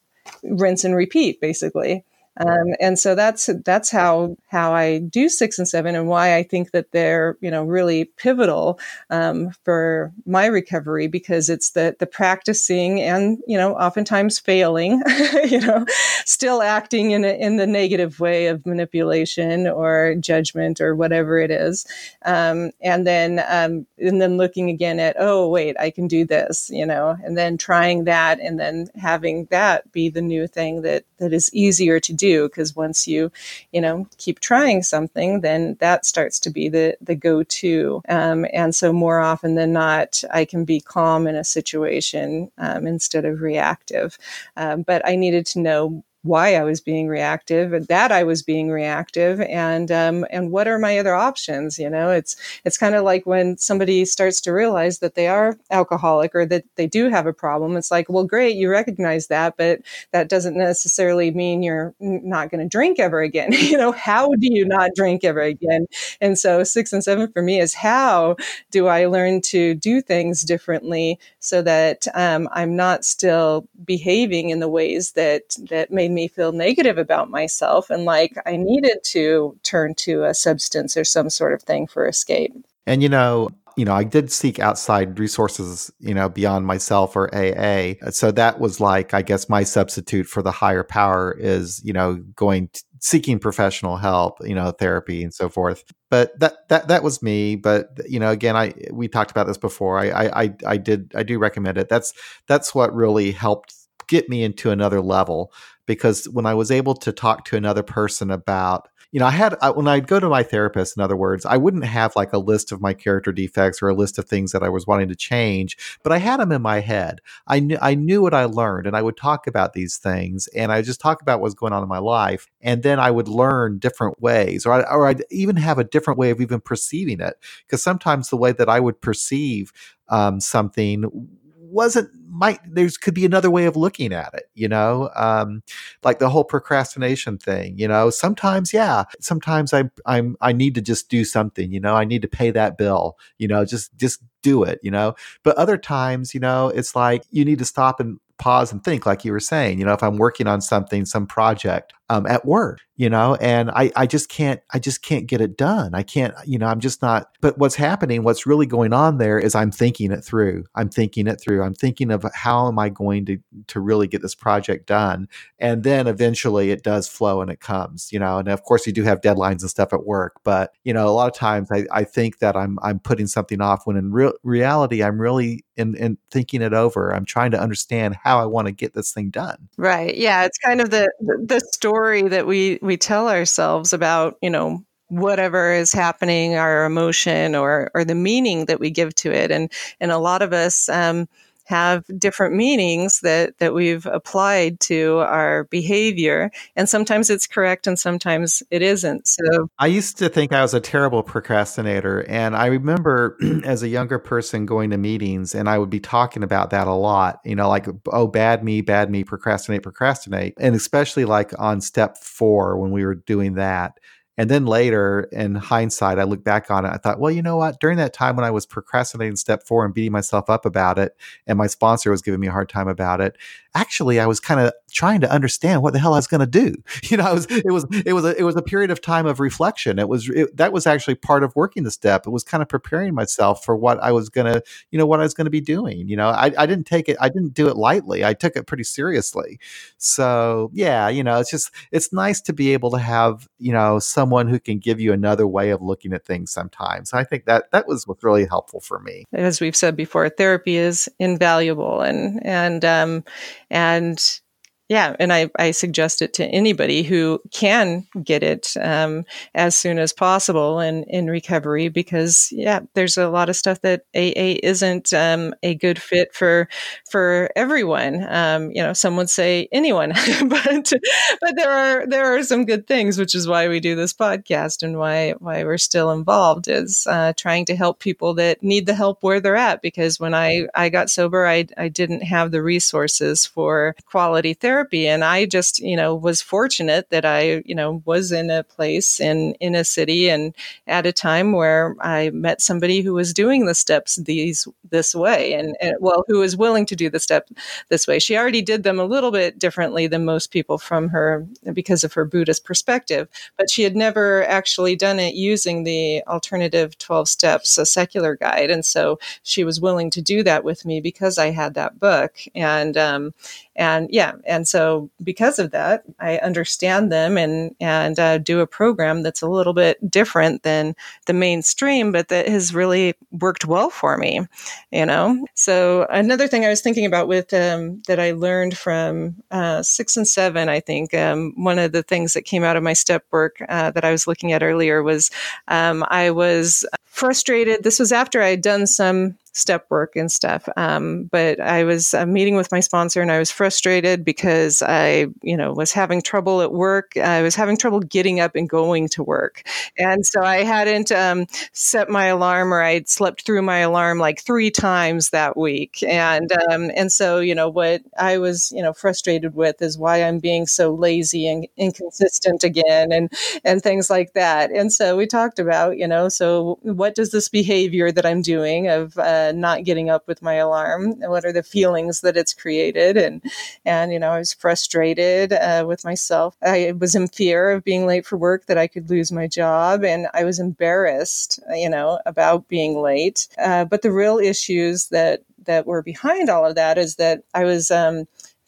rinse 0.43 0.84
and 0.84 0.95
repeat 0.95 1.41
basically 1.41 2.04
um, 2.38 2.74
and 2.82 3.00
so 3.00 3.15
that's 3.15 3.50
that's 3.63 3.89
how 3.89 4.36
how 4.48 4.74
I 4.74 5.00
do 5.00 5.30
six 5.30 5.58
and 5.58 5.67
seven, 5.67 5.95
and 5.95 6.08
why 6.08 6.36
I 6.36 6.43
think 6.43 6.71
that 6.71 6.91
they're 6.91 7.38
you 7.39 7.50
know 7.50 7.63
really 7.63 8.06
pivotal 8.17 8.80
um, 9.10 9.52
for 9.63 10.12
my 10.26 10.45
recovery 10.48 11.08
because 11.08 11.50
it's 11.50 11.71
the 11.71 11.95
the 12.00 12.06
practicing 12.06 13.02
and 13.02 13.38
you 13.48 13.58
know 13.58 13.76
oftentimes 13.76 14.38
failing, 14.38 15.02
you 15.45 15.62
know, 15.62 15.86
still 16.26 16.62
acting 16.62 17.12
in 17.12 17.24
a, 17.24 17.39
in 17.39 17.56
the 17.56 17.67
negative 17.67 18.19
way 18.19 18.48
of 18.48 18.65
manipulation 18.65 19.65
or 19.67 20.15
judgment 20.19 20.82
or 20.82 20.93
whatever 20.93 21.38
it 21.39 21.52
is, 21.52 21.86
um, 22.26 22.71
and 22.82 23.08
then 23.08 23.41
um, 23.48 23.88
and 23.98 24.21
then 24.21 24.36
looking 24.36 24.69
again 24.69 25.00
at 25.00 25.15
oh 25.19 25.48
wait 25.48 25.78
I 25.80 25.89
can 25.89 26.08
do 26.08 26.26
this, 26.26 26.69
you 26.69 26.86
know, 26.86 27.15
and 27.24 27.38
then 27.38 27.58
trying 27.58 28.04
that 28.06 28.41
and 28.41 28.60
then 28.60 28.88
having 28.95 29.45
that 29.52 29.89
be 29.93 30.10
the 30.10 30.21
new 30.21 30.48
thing 30.48 30.82
that 30.82 31.06
that 31.17 31.34
is 31.34 31.54
easier 31.54 31.99
to 31.99 32.13
do 32.13 32.47
because 32.47 32.75
once 32.75 33.08
you 33.08 33.32
you 33.71 33.82
know 33.82 34.08
keep 34.17 34.39
trying 34.39 34.84
something 34.84 35.41
then 35.41 35.75
that 35.80 36.06
starts 36.06 36.39
to 36.39 36.49
be 36.49 36.69
the 36.69 36.97
the 37.01 37.15
go-to. 37.15 38.01
Um, 38.10 38.45
and 38.54 38.73
so 38.75 38.91
more 38.93 39.19
often 39.19 39.56
than 39.56 39.73
not 39.73 40.23
i 40.32 40.45
can 40.45 40.65
be 40.65 40.80
calm 40.82 41.28
in 41.28 41.36
a 41.36 41.43
situation 41.43 42.51
um, 42.58 42.88
instead 42.88 43.25
of 43.25 43.41
reactive. 43.41 44.17
Um, 44.58 44.82
but 44.84 45.06
i 45.06 45.15
needed 45.15 45.45
to 45.47 45.60
know 45.60 46.04
why 46.25 46.55
I 46.55 46.63
was 46.63 46.81
being 46.81 47.07
reactive, 47.07 47.73
and 47.73 47.88
that 47.88 48.11
I 48.11 48.23
was 48.23 48.43
being 48.43 48.69
reactive, 48.69 49.39
and 49.41 49.91
um, 49.91 50.25
and 50.29 50.51
what 50.51 50.67
are 50.67 50.79
my 50.79 50.97
other 50.97 51.15
options? 51.15 51.77
You 51.79 51.89
know, 51.89 52.11
it's 52.11 52.35
it's 52.65 52.77
kind 52.77 52.95
of 52.95 53.03
like 53.03 53.25
when 53.25 53.57
somebody 53.57 54.05
starts 54.05 54.41
to 54.41 54.51
realize 54.51 54.99
that 54.99 55.15
they 55.15 55.27
are 55.27 55.57
alcoholic 55.71 56.35
or 56.35 56.45
that 56.47 56.65
they 56.75 56.88
do 56.88 57.09
have 57.09 57.27
a 57.27 57.33
problem. 57.33 57.77
It's 57.77 57.91
like, 57.91 58.09
well, 58.09 58.25
great, 58.25 58.55
you 58.55 58.69
recognize 58.69 59.27
that, 59.27 59.57
but 59.57 59.81
that 60.11 60.29
doesn't 60.29 60.57
necessarily 60.57 61.31
mean 61.31 61.63
you're 61.63 61.93
not 61.99 62.49
going 62.49 62.61
to 62.61 62.69
drink 62.69 62.99
ever 62.99 63.21
again. 63.21 63.51
you 63.53 63.77
know, 63.77 63.91
how 63.91 64.31
do 64.33 64.47
you 64.51 64.65
not 64.65 64.91
drink 64.95 65.23
ever 65.23 65.41
again? 65.41 65.85
And 66.21 66.38
so, 66.38 66.63
six 66.63 66.93
and 66.93 67.03
seven 67.03 67.31
for 67.31 67.41
me 67.41 67.59
is 67.59 67.73
how 67.73 68.35
do 68.71 68.88
I 68.88 69.05
learn 69.05 69.41
to 69.41 69.75
do 69.75 70.01
things 70.01 70.43
differently 70.43 71.19
so 71.45 71.62
that 71.62 72.08
um, 72.15 72.49
I'm 72.51 72.75
not 72.75 73.05
still 73.05 73.67
behaving 73.84 74.49
in 74.49 74.60
the 74.60 74.69
ways 74.69 75.13
that 75.13 75.55
that 75.69 75.91
made 75.91 76.12
me 76.12 76.27
feel 76.27 76.51
negative 76.51 76.97
about 76.97 77.29
myself 77.29 77.89
and 77.89 78.05
like 78.05 78.34
I 78.45 78.58
needed 78.58 78.99
to 79.05 79.58
turn 79.63 79.95
to 79.95 80.23
a 80.23 80.34
substance 80.34 80.97
or 80.97 81.03
some 81.03 81.29
sort 81.29 81.53
of 81.53 81.63
thing 81.63 81.88
for 81.88 82.08
escape. 82.08 82.53
And 82.88 83.01
you 83.01 83.10
know, 83.10 83.49
you 83.75 83.84
know, 83.84 83.93
I 83.93 84.03
did 84.03 84.31
seek 84.31 84.60
outside 84.60 85.19
resources, 85.19 85.91
you 85.99 86.13
know, 86.13 86.29
beyond 86.29 86.65
myself 86.65 87.15
or 87.15 87.34
AA. 87.36 87.95
So 88.12 88.31
that 88.31 88.60
was 88.60 88.79
like, 88.79 89.13
I 89.13 89.21
guess, 89.21 89.49
my 89.49 89.63
substitute 89.63 90.27
for 90.27 90.41
the 90.41 90.51
higher 90.51 90.84
power 90.84 91.36
is, 91.38 91.81
you 91.84 91.91
know, 91.91 92.15
going 92.36 92.69
seeking 92.99 93.38
professional 93.38 93.97
help, 93.97 94.38
you 94.41 94.55
know, 94.55 94.71
therapy 94.71 95.23
and 95.23 95.34
so 95.34 95.49
forth. 95.49 95.84
But 96.15 96.39
that 96.39 96.69
that 96.69 96.88
that 96.88 97.04
was 97.04 97.21
me. 97.21 97.58
But 97.58 97.89
you 98.08 98.21
know, 98.21 98.32
again, 98.32 98.56
I 98.56 98.71
we 98.89 99.10
talked 99.10 99.32
about 99.32 99.47
this 99.47 99.58
before. 99.58 99.99
I 99.99 100.30
I 100.45 100.54
I 100.65 100.78
did 100.78 101.12
I 101.13 101.23
do 101.23 101.38
recommend 101.38 101.78
it. 101.78 101.89
That's 101.89 102.13
that's 102.47 102.73
what 102.73 102.95
really 102.95 103.32
helped 103.32 103.73
get 104.08 104.30
me 104.30 104.41
into 104.41 104.71
another 104.71 105.01
level 105.01 105.51
because 105.86 106.23
when 106.30 106.45
I 106.45 106.54
was 106.54 106.71
able 106.71 106.93
to 106.95 107.12
talk 107.12 107.43
to 107.45 107.58
another 107.58 107.84
person 107.84 108.32
about 108.32 108.88
you 109.15 109.19
know, 109.19 109.28
I 109.28 109.32
had 109.32 109.56
I, 109.62 109.69
when 109.69 109.88
I'd 109.88 110.08
go 110.08 110.19
to 110.19 110.28
my 110.28 110.43
therapist, 110.43 110.97
in 110.97 111.01
other 111.01 111.15
words, 111.15 111.45
I 111.45 111.56
wouldn't 111.56 111.86
have 111.86 112.17
like 112.17 112.34
a 112.34 112.38
list 112.38 112.73
of 112.73 112.82
my 112.82 112.93
character 112.93 113.32
defects 113.32 113.82
or 113.82 113.88
a 113.88 113.93
list 113.93 114.17
of 114.19 114.25
things 114.25 114.51
that 114.51 114.62
I 114.62 114.67
was 114.67 114.86
wanting 114.86 115.08
to 115.08 115.15
change, 115.15 115.78
but 116.04 116.12
I 116.12 116.17
had 116.17 116.41
them 116.41 116.51
in 116.51 116.62
my 116.62 116.82
head. 116.82 117.21
I 117.47 117.62
knew 117.62 117.78
I 117.82 117.95
knew 117.95 118.21
what 118.21 118.34
I 118.34 118.43
learned, 118.43 118.88
and 118.88 118.97
I 118.97 119.01
would 119.01 119.15
talk 119.15 119.47
about 119.47 119.71
these 119.71 119.95
things, 119.95 120.49
and 120.49 120.69
I 120.69 120.82
just 120.82 120.99
talk 120.99 121.21
about 121.21 121.39
what's 121.39 121.54
going 121.56 121.71
on 121.71 121.82
in 121.82 121.88
my 121.88 121.99
life, 121.99 122.47
and 122.60 122.84
then 122.84 122.99
I 122.99 123.10
would 123.10 123.30
learn 123.30 123.80
different 123.80 124.21
ways, 124.21 124.65
or 124.65 124.73
I, 124.73 124.82
or 124.82 125.08
I'd 125.08 125.23
even 125.32 125.56
have 125.56 125.80
a 125.80 125.86
different 125.86 126.19
way 126.19 126.30
of 126.30 126.41
even 126.41 126.60
perceiving 126.60 127.21
it, 127.21 127.36
because 127.65 127.82
sometimes 127.82 128.30
the 128.30 128.36
way 128.36 128.51
that 128.51 128.67
I 128.67 128.82
would 128.82 128.99
perceive 128.99 129.71
um, 130.10 130.41
something 130.41 131.30
wasn't 131.65 132.10
might 132.30 132.60
there's 132.69 132.97
could 132.97 133.13
be 133.13 133.25
another 133.25 133.49
way 133.51 133.65
of 133.65 133.75
looking 133.75 134.13
at 134.13 134.34
it 134.34 134.49
you 134.54 134.67
know? 134.67 135.10
Um 135.15 135.63
like 136.04 136.19
the 136.19 136.30
whole 136.30 136.43
procrastination 136.43 137.38
thing 137.38 137.78
you 137.78 137.88
know? 137.88 138.10
Sometimes 138.10 138.73
yeah 138.73 139.04
sometimes 139.19 139.73
i 139.73 139.84
i'm 140.06 140.36
i 140.41 140.51
need 140.51 140.75
to 140.75 140.82
just 140.82 141.10
do 141.10 141.23
something 141.25 141.71
you 141.71 141.80
know? 141.80 141.95
I 141.95 142.06
need 142.06 142.21
to 142.23 142.28
pay 142.28 142.51
that 142.51 142.78
bill 142.78 143.17
you 143.38 143.47
know? 143.47 143.65
Just 143.65 143.95
just 143.97 144.21
do 144.43 144.63
it 144.63 144.80
you 144.84 144.91
know? 144.91 145.15
But 145.43 145.58
other 145.58 145.78
times 145.78 146.34
you 146.34 146.39
know 146.39 146.69
it's 146.69 146.95
like 146.95 147.23
you 147.32 147.45
need 147.45 147.60
to 147.60 147.65
stop 147.65 147.99
and 147.99 148.19
pause 148.38 148.71
and 148.71 148.84
think, 148.84 149.06
like 149.06 149.24
you 149.24 149.32
were 149.32 149.39
saying, 149.39 149.80
you 149.80 149.86
know, 149.86 149.93
if 149.93 150.04
I'm 150.04 150.17
working 150.17 150.48
on 150.48 150.62
something, 150.62 151.06
some 151.06 151.26
project 151.26 151.93
um, 152.10 152.28
at 152.28 152.45
work, 152.45 152.82
you 152.98 153.10
know, 153.10 153.36
and 153.36 153.71
I, 153.71 153.91
I 153.95 154.06
just 154.06 154.30
can't, 154.30 154.62
I 154.74 154.80
just 154.80 155.02
can't 155.02 155.26
get 155.26 155.41
it 155.41 155.58
done. 155.58 155.95
I 155.95 156.04
can't, 156.04 156.36
you 156.45 156.60
know, 156.60 156.67
I'm 156.67 156.80
just 156.80 157.02
not, 157.02 157.30
but 157.41 157.58
what's 157.58 157.76
happening, 157.76 158.24
what's 158.24 158.45
really 158.45 158.67
going 158.67 158.93
on 158.93 159.17
there 159.17 159.39
is 159.39 159.56
I'm 159.56 159.71
thinking 159.71 160.12
it 160.12 160.24
through. 160.24 160.65
I'm 160.76 160.89
thinking 160.89 161.28
it 161.28 161.41
through. 161.41 161.63
I'm 161.63 161.74
thinking 161.74 162.12
of 162.12 162.26
how 162.36 162.67
am 162.67 162.78
I 162.78 162.89
going 162.89 163.26
to, 163.26 163.39
to 163.67 163.80
really 163.80 164.08
get 164.08 164.21
this 164.21 164.36
project 164.36 164.86
done? 164.86 165.28
And 165.58 165.84
then 165.84 166.06
eventually 166.06 166.71
it 166.71 166.84
does 166.84 167.08
flow 167.08 167.41
and 167.41 167.50
it 167.50 167.60
comes, 167.60 168.12
you 168.13 168.19
know, 168.19 168.38
and 168.38 168.50
of 168.50 168.63
course 168.63 168.86
you 168.86 168.93
do 168.93 169.04
have 169.04 169.21
deadlines 169.21 169.62
and 169.62 169.69
stuff 169.69 169.91
at 169.91 170.06
work, 170.06 170.36
but 170.43 170.74
you 170.84 170.93
know, 170.93 171.08
a 171.08 171.10
lot 171.10 171.28
of 171.28 171.36
times 171.36 171.69
I, 171.71 171.86
I 171.91 172.04
think 172.04 172.39
that 172.39 172.56
I'm, 172.56 172.78
I'm 172.84 173.00
putting 173.00 173.28
something 173.28 173.62
off 173.62 173.88
when 173.88 173.98
in 173.98 174.12
real 174.12 174.34
reality, 174.43 175.02
I'm 175.02 175.19
really 175.19 175.64
in, 175.77 175.95
in 175.95 176.17
thinking 176.31 176.61
it 176.61 176.73
over. 176.73 177.13
I'm 177.13 177.25
trying 177.25 177.51
to 177.51 177.59
understand 177.59 178.15
how 178.15 178.39
I 178.39 178.45
want 178.45 178.67
to 178.67 178.71
get 178.71 178.93
this 178.93 179.11
thing 179.11 179.29
done. 179.29 179.69
Right. 179.77 180.15
Yeah. 180.15 180.45
It's 180.45 180.57
kind 180.57 180.81
of 180.81 180.89
the 180.89 181.11
the 181.21 181.59
story 181.71 182.23
that 182.23 182.47
we 182.47 182.79
we 182.81 182.97
tell 182.97 183.29
ourselves 183.29 183.93
about, 183.93 184.38
you 184.41 184.49
know, 184.49 184.83
whatever 185.07 185.71
is 185.71 185.91
happening, 185.91 186.55
our 186.55 186.85
emotion 186.85 187.55
or 187.55 187.91
or 187.93 188.03
the 188.03 188.15
meaning 188.15 188.65
that 188.65 188.79
we 188.79 188.89
give 188.89 189.13
to 189.15 189.31
it. 189.31 189.51
And 189.51 189.71
and 189.99 190.11
a 190.11 190.17
lot 190.17 190.41
of 190.41 190.53
us 190.53 190.89
um, 190.89 191.27
have 191.65 192.06
different 192.17 192.56
meanings 192.56 193.19
that 193.21 193.58
that 193.60 193.73
we've 193.73 194.06
applied 194.06 194.80
to 194.82 195.19
our 195.19 195.65
behavior. 195.65 196.51
And 196.75 196.88
sometimes 196.88 197.30
it's 197.30 197.47
correct 197.47 197.88
and 197.88 197.97
sometimes 197.97 198.63
it 198.71 198.82
isn't. 198.82 199.28
So 199.28 199.69
i 199.80 199.88
used 199.88 200.17
to 200.17 200.30
think 200.30 200.54
i 200.54 200.62
was 200.62 200.73
a 200.73 200.80
terrible 200.80 201.23
procrastinator 201.23 202.25
and 202.28 202.56
i 202.56 202.67
remember 202.67 203.38
as 203.63 203.84
a 203.84 203.88
younger 203.88 204.19
person 204.19 204.65
going 204.65 204.89
to 204.89 204.97
meetings 204.97 205.56
and 205.56 205.69
i 205.69 205.78
would 205.78 205.89
be 205.89 205.99
talking 205.99 206.43
about 206.43 206.69
that 206.69 206.88
a 206.88 206.93
lot 206.93 207.39
you 207.43 207.56
know 207.56 207.67
like 207.67 207.88
oh 208.12 208.28
bad 208.28 208.63
me 208.63 208.82
bad 208.82 209.10
me 209.10 209.23
procrastinate 209.23 209.84
procrastinate. 209.84 210.54
And 210.60 210.75
especially 210.75 211.25
like 211.25 211.51
on 211.60 211.82
step 211.82 212.17
4 212.17 212.78
when 212.78 212.91
we 212.91 213.06
were 213.06 213.15
doing 213.15 213.56
that 213.56 213.99
and 214.38 214.50
then 214.50 214.65
later, 214.65 215.30
in 215.32 215.56
hindsight, 215.56 216.19
I 216.19 216.24
look 216.24 216.43
back 216.43 216.69
on 216.69 216.86
it. 216.86 216.89
I 216.89 216.98
thought, 216.98 217.19
well, 217.19 217.32
you 217.32 217.41
know 217.41 217.58
what? 217.58 217.80
During 217.80 217.98
that 217.98 218.13
time 218.13 218.36
when 218.36 218.45
I 218.45 218.52
was 218.52 218.65
procrastinating 218.65 219.38
step 219.38 219.65
four 219.65 219.86
and 219.86 219.93
beating 219.93 220.12
myself 220.12 220.50
up 220.50 220.65
about 220.65 221.00
it, 221.00 221.15
and 221.48 221.58
my 221.58 221.67
sponsor 221.67 222.12
was 222.12 222.21
giving 222.21 222.39
me 222.39 222.48
a 222.48 222.52
hard 222.52 222.69
time 222.69 222.88
about 222.88 223.21
it, 223.21 223.38
actually, 223.75 224.19
I 224.19 224.25
was 224.25 224.39
kind 224.39 224.59
of 224.59 224.73
trying 224.95 225.19
to 225.19 225.29
understand 225.29 225.83
what 225.83 225.91
the 225.91 225.99
hell 225.99 226.13
I 226.13 226.17
was 226.17 226.27
going 226.27 226.39
to 226.39 226.47
do. 226.47 226.75
You 227.05 227.17
know, 227.17 227.25
I 227.25 227.33
was 227.33 227.45
it 227.49 227.71
was 227.71 227.85
it 228.03 228.13
was 228.13 228.25
a, 228.25 228.35
it 228.35 228.43
was 228.43 228.55
a 228.55 228.63
period 228.63 228.89
of 228.89 228.99
time 228.99 229.27
of 229.27 229.39
reflection. 229.39 229.99
It 229.99 230.09
was 230.09 230.27
it, 230.27 230.57
that 230.57 230.73
was 230.73 230.88
actually 230.88 231.15
part 231.15 231.43
of 231.43 231.55
working 231.55 231.83
the 231.83 231.91
step. 231.91 232.25
It 232.25 232.31
was 232.31 232.43
kind 232.43 232.63
of 232.63 232.69
preparing 232.69 233.13
myself 233.13 233.63
for 233.63 233.75
what 233.75 233.99
I 234.01 234.11
was 234.11 234.29
going 234.29 234.51
to 234.51 234.63
you 234.89 234.97
know 234.97 235.05
what 235.05 235.19
I 235.19 235.23
was 235.23 235.35
going 235.35 235.45
to 235.45 235.51
be 235.51 235.61
doing. 235.61 236.07
You 236.07 236.17
know, 236.17 236.29
I, 236.29 236.51
I 236.57 236.65
didn't 236.65 236.85
take 236.85 237.07
it. 237.07 237.17
I 237.21 237.29
didn't 237.29 237.53
do 237.53 237.67
it 237.67 237.75
lightly. 237.75 238.25
I 238.25 238.33
took 238.33 238.55
it 238.55 238.65
pretty 238.65 238.83
seriously. 238.83 239.59
So 239.97 240.71
yeah, 240.73 241.07
you 241.09 241.23
know, 241.23 241.39
it's 241.39 241.51
just 241.51 241.69
it's 241.91 242.11
nice 242.11 242.41
to 242.41 242.53
be 242.53 242.73
able 242.73 242.89
to 242.91 242.97
have 242.97 243.47
you 243.59 243.71
know 243.71 243.99
someone 243.99 244.47
who 244.47 244.59
can 244.59 244.79
give 244.79 244.99
you 244.99 245.13
another 245.13 245.45
way 245.45 245.69
of 245.69 245.81
looking 245.81 246.11
at 246.11 246.25
things 246.25 246.51
sometimes. 246.51 247.13
I 247.13 247.23
think 247.23 247.45
that 247.45 247.71
that 247.71 247.88
was 247.88 248.07
what's 248.07 248.23
really 248.23 248.45
helpful 248.45 248.79
for 248.79 248.99
me. 248.99 249.25
As 249.31 249.61
we've 249.61 249.75
said 249.75 249.95
before, 249.95 250.27
therapy 250.29 250.77
is 250.77 251.07
invaluable, 251.19 252.01
and 252.01 252.43
and 252.45 252.83
um, 252.83 253.23
and 253.69 254.41
yeah, 254.88 255.15
and 255.19 255.34
I, 255.34 255.50
I 255.58 255.71
suggest 255.71 256.21
it 256.21 256.32
to 256.36 256.45
anybody 256.45 257.02
who 257.02 257.41
can 257.52 258.06
get 258.24 258.43
it 258.43 258.74
um, 258.80 259.26
as 259.56 259.76
soon 259.76 259.98
as 259.98 260.13
possible 260.13 260.80
in, 260.80 261.06
in 261.06 261.26
recovery 261.26 261.89
because 261.89 262.50
yeah, 262.52 262.82
there's 262.93 263.17
a 263.17 263.30
lot 263.30 263.50
of 263.50 263.56
stuff 263.56 263.82
that 263.82 264.02
AA 264.13 264.60
isn't 264.62 265.12
um, 265.12 265.56
a 265.63 265.74
good 265.74 266.00
fit 266.00 266.36
for 266.36 266.69
for 267.10 267.50
everyone. 267.56 268.28
Um, 268.30 268.69
you 268.69 268.84
know, 268.84 268.93
some 268.93 269.15
would 269.15 269.30
say 269.32 269.67
anyone, 269.71 270.10
but 270.45 270.93
but 271.41 271.56
there 271.56 271.71
are 271.71 272.06
there 272.06 272.36
are 272.38 272.43
some 272.43 272.63
good 272.65 272.86
things, 272.86 273.17
which 273.17 273.34
is 273.34 273.48
why 273.48 273.67
we 273.67 273.80
do 273.80 273.95
this 273.95 274.13
podcast 274.13 274.84
and 274.84 275.00
why 275.00 275.32
why 275.39 275.63
we're 275.63 275.80
still 275.80 276.12
involved 276.12 276.67
is 276.67 277.08
uh, 277.10 277.34
trying 277.36 277.65
to 277.65 277.76
help 277.76 278.00
people 278.00 278.36
that 278.36 278.62
need 278.62 278.86
the 278.86 278.93
help 278.93 279.24
where 279.24 279.39
they're 279.39 279.56
at. 279.56 279.82
Because 279.82 280.19
when 280.19 280.36
I 280.36 280.67
I 280.76 280.89
got 280.89 281.10
sober, 281.10 281.48
I 281.48 281.65
I 281.76 281.88
didn't 281.88 282.21
have 282.21 282.52
the 282.52 282.62
resources 282.62 283.48
for 283.48 283.95
quality 284.06 284.54
therapy 284.54 284.74
therapy. 284.75 285.07
And 285.07 285.23
I 285.23 285.45
just, 285.45 285.79
you 285.79 285.95
know, 285.95 286.13
was 286.13 286.41
fortunate 286.41 287.09
that 287.09 287.23
I, 287.23 287.63
you 287.65 287.73
know, 287.73 288.01
was 288.03 288.33
in 288.33 288.49
a 288.49 288.63
place 288.63 289.21
in, 289.21 289.53
in 289.61 289.73
a 289.73 289.85
city 289.85 290.29
and 290.29 290.53
at 290.85 291.05
a 291.05 291.13
time 291.13 291.53
where 291.53 291.95
I 292.01 292.29
met 292.31 292.61
somebody 292.61 292.99
who 292.99 293.13
was 293.13 293.33
doing 293.33 293.65
the 293.65 293.73
steps 293.73 294.17
these, 294.17 294.67
this 294.89 295.15
way 295.15 295.53
and, 295.53 295.77
and 295.79 295.95
well, 296.01 296.25
who 296.27 296.39
was 296.39 296.57
willing 296.57 296.85
to 296.88 296.95
do 296.95 297.09
the 297.09 297.21
step 297.21 297.47
this 297.88 298.05
way. 298.05 298.19
She 298.19 298.38
already 298.38 298.61
did 298.61 298.83
them 298.83 298.99
a 298.99 299.05
little 299.05 299.31
bit 299.31 299.57
differently 299.57 300.07
than 300.07 300.25
most 300.25 300.51
people 300.51 300.77
from 300.77 301.07
her 301.07 301.47
because 301.71 302.03
of 302.03 302.11
her 302.11 302.25
Buddhist 302.25 302.65
perspective, 302.65 303.29
but 303.57 303.69
she 303.69 303.83
had 303.83 303.95
never 303.95 304.43
actually 304.43 304.97
done 304.97 305.19
it 305.19 305.35
using 305.35 305.85
the 305.85 306.21
alternative 306.27 306.97
12 306.97 307.29
steps, 307.29 307.77
a 307.77 307.85
secular 307.85 308.35
guide. 308.35 308.69
And 308.69 308.83
so 308.83 309.19
she 309.43 309.63
was 309.63 309.79
willing 309.79 310.09
to 310.11 310.21
do 310.21 310.43
that 310.43 310.65
with 310.65 310.85
me 310.85 310.99
because 310.99 311.38
I 311.38 311.51
had 311.51 311.75
that 311.75 311.97
book. 311.97 312.35
And, 312.53 312.97
um, 312.97 313.33
and 313.75 314.07
yeah 314.11 314.33
and 314.45 314.64
so 314.67 315.10
because 315.23 315.60
of 315.60 315.71
that 315.71 316.04
i 316.19 316.38
understand 316.38 317.12
them 317.12 317.38
and 317.38 317.75
and 317.80 318.19
uh, 318.19 318.38
do 318.38 318.60
a 318.60 318.67
program 318.67 319.23
that's 319.23 319.41
a 319.41 319.49
little 319.49 319.73
bit 319.73 319.97
different 320.10 320.63
than 320.63 320.95
the 321.25 321.34
mainstream 321.34 322.12
but 322.12 322.28
that 322.30 322.47
has 322.47 322.73
really 322.73 323.13
worked 323.32 323.65
well 323.65 323.89
for 323.89 324.17
me 324.17 324.45
you 324.91 325.06
know? 325.06 325.45
So 325.54 326.06
another 326.10 326.47
thing 326.47 326.65
i 326.65 326.69
was 326.69 326.82
thinking 326.82 327.06
about 327.06 327.28
with 327.28 327.54
um, 327.54 328.01
that 328.08 328.19
i 328.19 328.32
learned 328.32 328.78
from 328.78 329.36
uh, 329.51 329.82
six 329.84 330.17
and 330.17 330.28
seven 330.28 330.69
i 330.69 330.80
think 330.80 331.13
um, 331.13 331.54
one 331.56 331.80
of 331.80 331.91
the 331.91 332.04
things 332.04 332.34
that 332.34 332.43
came 332.43 332.63
out 332.63 332.78
of 332.78 332.84
my 332.84 332.93
step 332.93 333.25
work 333.32 333.58
uh, 333.69 333.91
that 333.91 334.06
i 334.06 334.12
was 334.12 334.28
looking 334.28 334.51
at 334.51 334.63
earlier 334.63 335.04
was 335.04 335.32
um, 335.67 336.04
i 336.10 336.32
was 336.32 336.86
frustrated. 337.06 337.84
This 337.84 337.99
was 337.99 338.12
after 338.12 338.41
i'd 338.41 338.62
done 338.62 338.88
some 338.88 339.38
step 339.56 339.86
work 339.89 340.18
and 340.18 340.30
stuff. 340.30 340.68
Um, 340.76 341.30
but 341.32 341.62
I 341.62 341.86
was 341.86 342.13
uh, 342.13 342.26
meeting 342.26 342.58
with 342.58 342.72
my 342.74 342.82
sponsor 342.82 343.22
and 343.22 343.32
I 343.32 343.39
was 343.39 343.50
frustrated 343.50 344.26
because 344.26 344.84
I, 344.84 345.28
you 345.41 345.56
know, 345.56 345.72
was 345.72 345.94
having 345.94 346.22
trouble 346.22 346.62
at 346.62 346.74
work. 346.74 347.15
I 347.15 347.41
was 347.41 347.56
having 347.56 347.78
trouble 347.78 348.02
getting 348.02 348.41
up 348.41 348.56
and 348.56 348.68
going 348.68 349.08
to 349.10 349.24
work. 349.24 349.63
And 349.98 350.26
so 350.26 350.41
I 350.41 350.63
hadn't 350.63 351.10
um, 351.12 351.48
set 351.72 352.10
my 352.10 352.26
alarm 352.26 352.74
or 352.74 352.82
I'd 352.82 353.08
slept 353.08 353.46
through 353.46 353.62
my 353.62 353.80
alarm 353.80 354.20
like 354.20 354.41
three 354.41 354.70
times 354.70 355.30
that 355.30 355.56
week. 355.56 356.04
And, 356.04 356.52
um, 356.70 356.91
and 356.94 357.10
so, 357.10 357.39
you 357.39 357.56
know, 357.56 357.70
what 357.70 358.02
I 358.20 358.38
was, 358.39 358.74
you 358.76 358.84
know, 358.84 358.91
frustrated 358.91 359.56
with 359.56 359.82
is 359.82 359.98
why 359.98 360.22
I'm 360.22 360.39
being 360.39 360.68
so 360.68 360.94
lazy 360.94 361.48
and 361.48 361.65
inconsistent 361.78 362.65
again 362.65 363.13
and, 363.13 363.32
and 363.63 363.82
things 363.82 364.10
like 364.10 364.34
that. 364.34 364.72
And 364.72 364.91
so 364.91 365.15
we 365.15 365.28
talked 365.28 365.60
about, 365.60 365.98
you 365.98 366.10
know, 366.10 366.28
so 366.28 366.78
what 366.82 367.15
does 367.15 367.32
this 367.32 367.48
behavior 367.48 368.12
that 368.12 368.26
I'm 368.26 368.41
doing 368.41 368.89
of, 368.89 369.18
uh, 369.18 369.44
not 369.53 369.84
getting 369.84 370.10
up 370.10 370.27
with 370.27 370.41
my 370.41 370.55
alarm. 370.55 371.21
And 371.21 371.29
what 371.29 371.45
are 371.45 371.53
the 371.53 371.63
feelings 371.63 372.21
that 372.21 372.38
it's 372.38 372.53
created? 372.53 373.17
And 373.17 373.41
and 373.86 374.12
you 374.12 374.19
know 374.19 374.31
i 374.31 374.39
was 374.39 374.53
frustrated 374.53 375.53
uh, 375.53 375.86
with 375.88 376.05
myself. 376.05 376.55
I 376.62 376.93
was 376.97 377.15
in 377.15 377.27
fear 377.27 377.71
of 377.71 377.84
being 377.84 378.05
late 378.05 378.25
for 378.25 378.38
work 378.38 378.65
that 378.65 378.77
i 378.77 378.88
could 378.88 379.10
lose 379.10 379.31
my 379.31 379.47
job 379.47 380.03
and 380.03 380.27
i 380.34 380.43
was 380.43 380.60
embarrassed 380.60 381.60
you 381.73 381.89
know 381.89 382.19
about 382.25 382.67
being 382.67 383.01
late. 383.01 383.47
Uh, 383.58 383.86
but 383.86 384.01
the 384.01 384.12
real 384.12 384.38
issues 384.39 385.08
that 385.10 385.43
that 385.65 385.86
were 385.86 386.01
behind 386.01 386.49
all 386.49 386.65
of 386.65 386.75
that 386.75 386.97
is 386.97 387.15
that 387.15 387.43
i 387.53 387.63
was 387.63 387.91
um, 387.91 388.25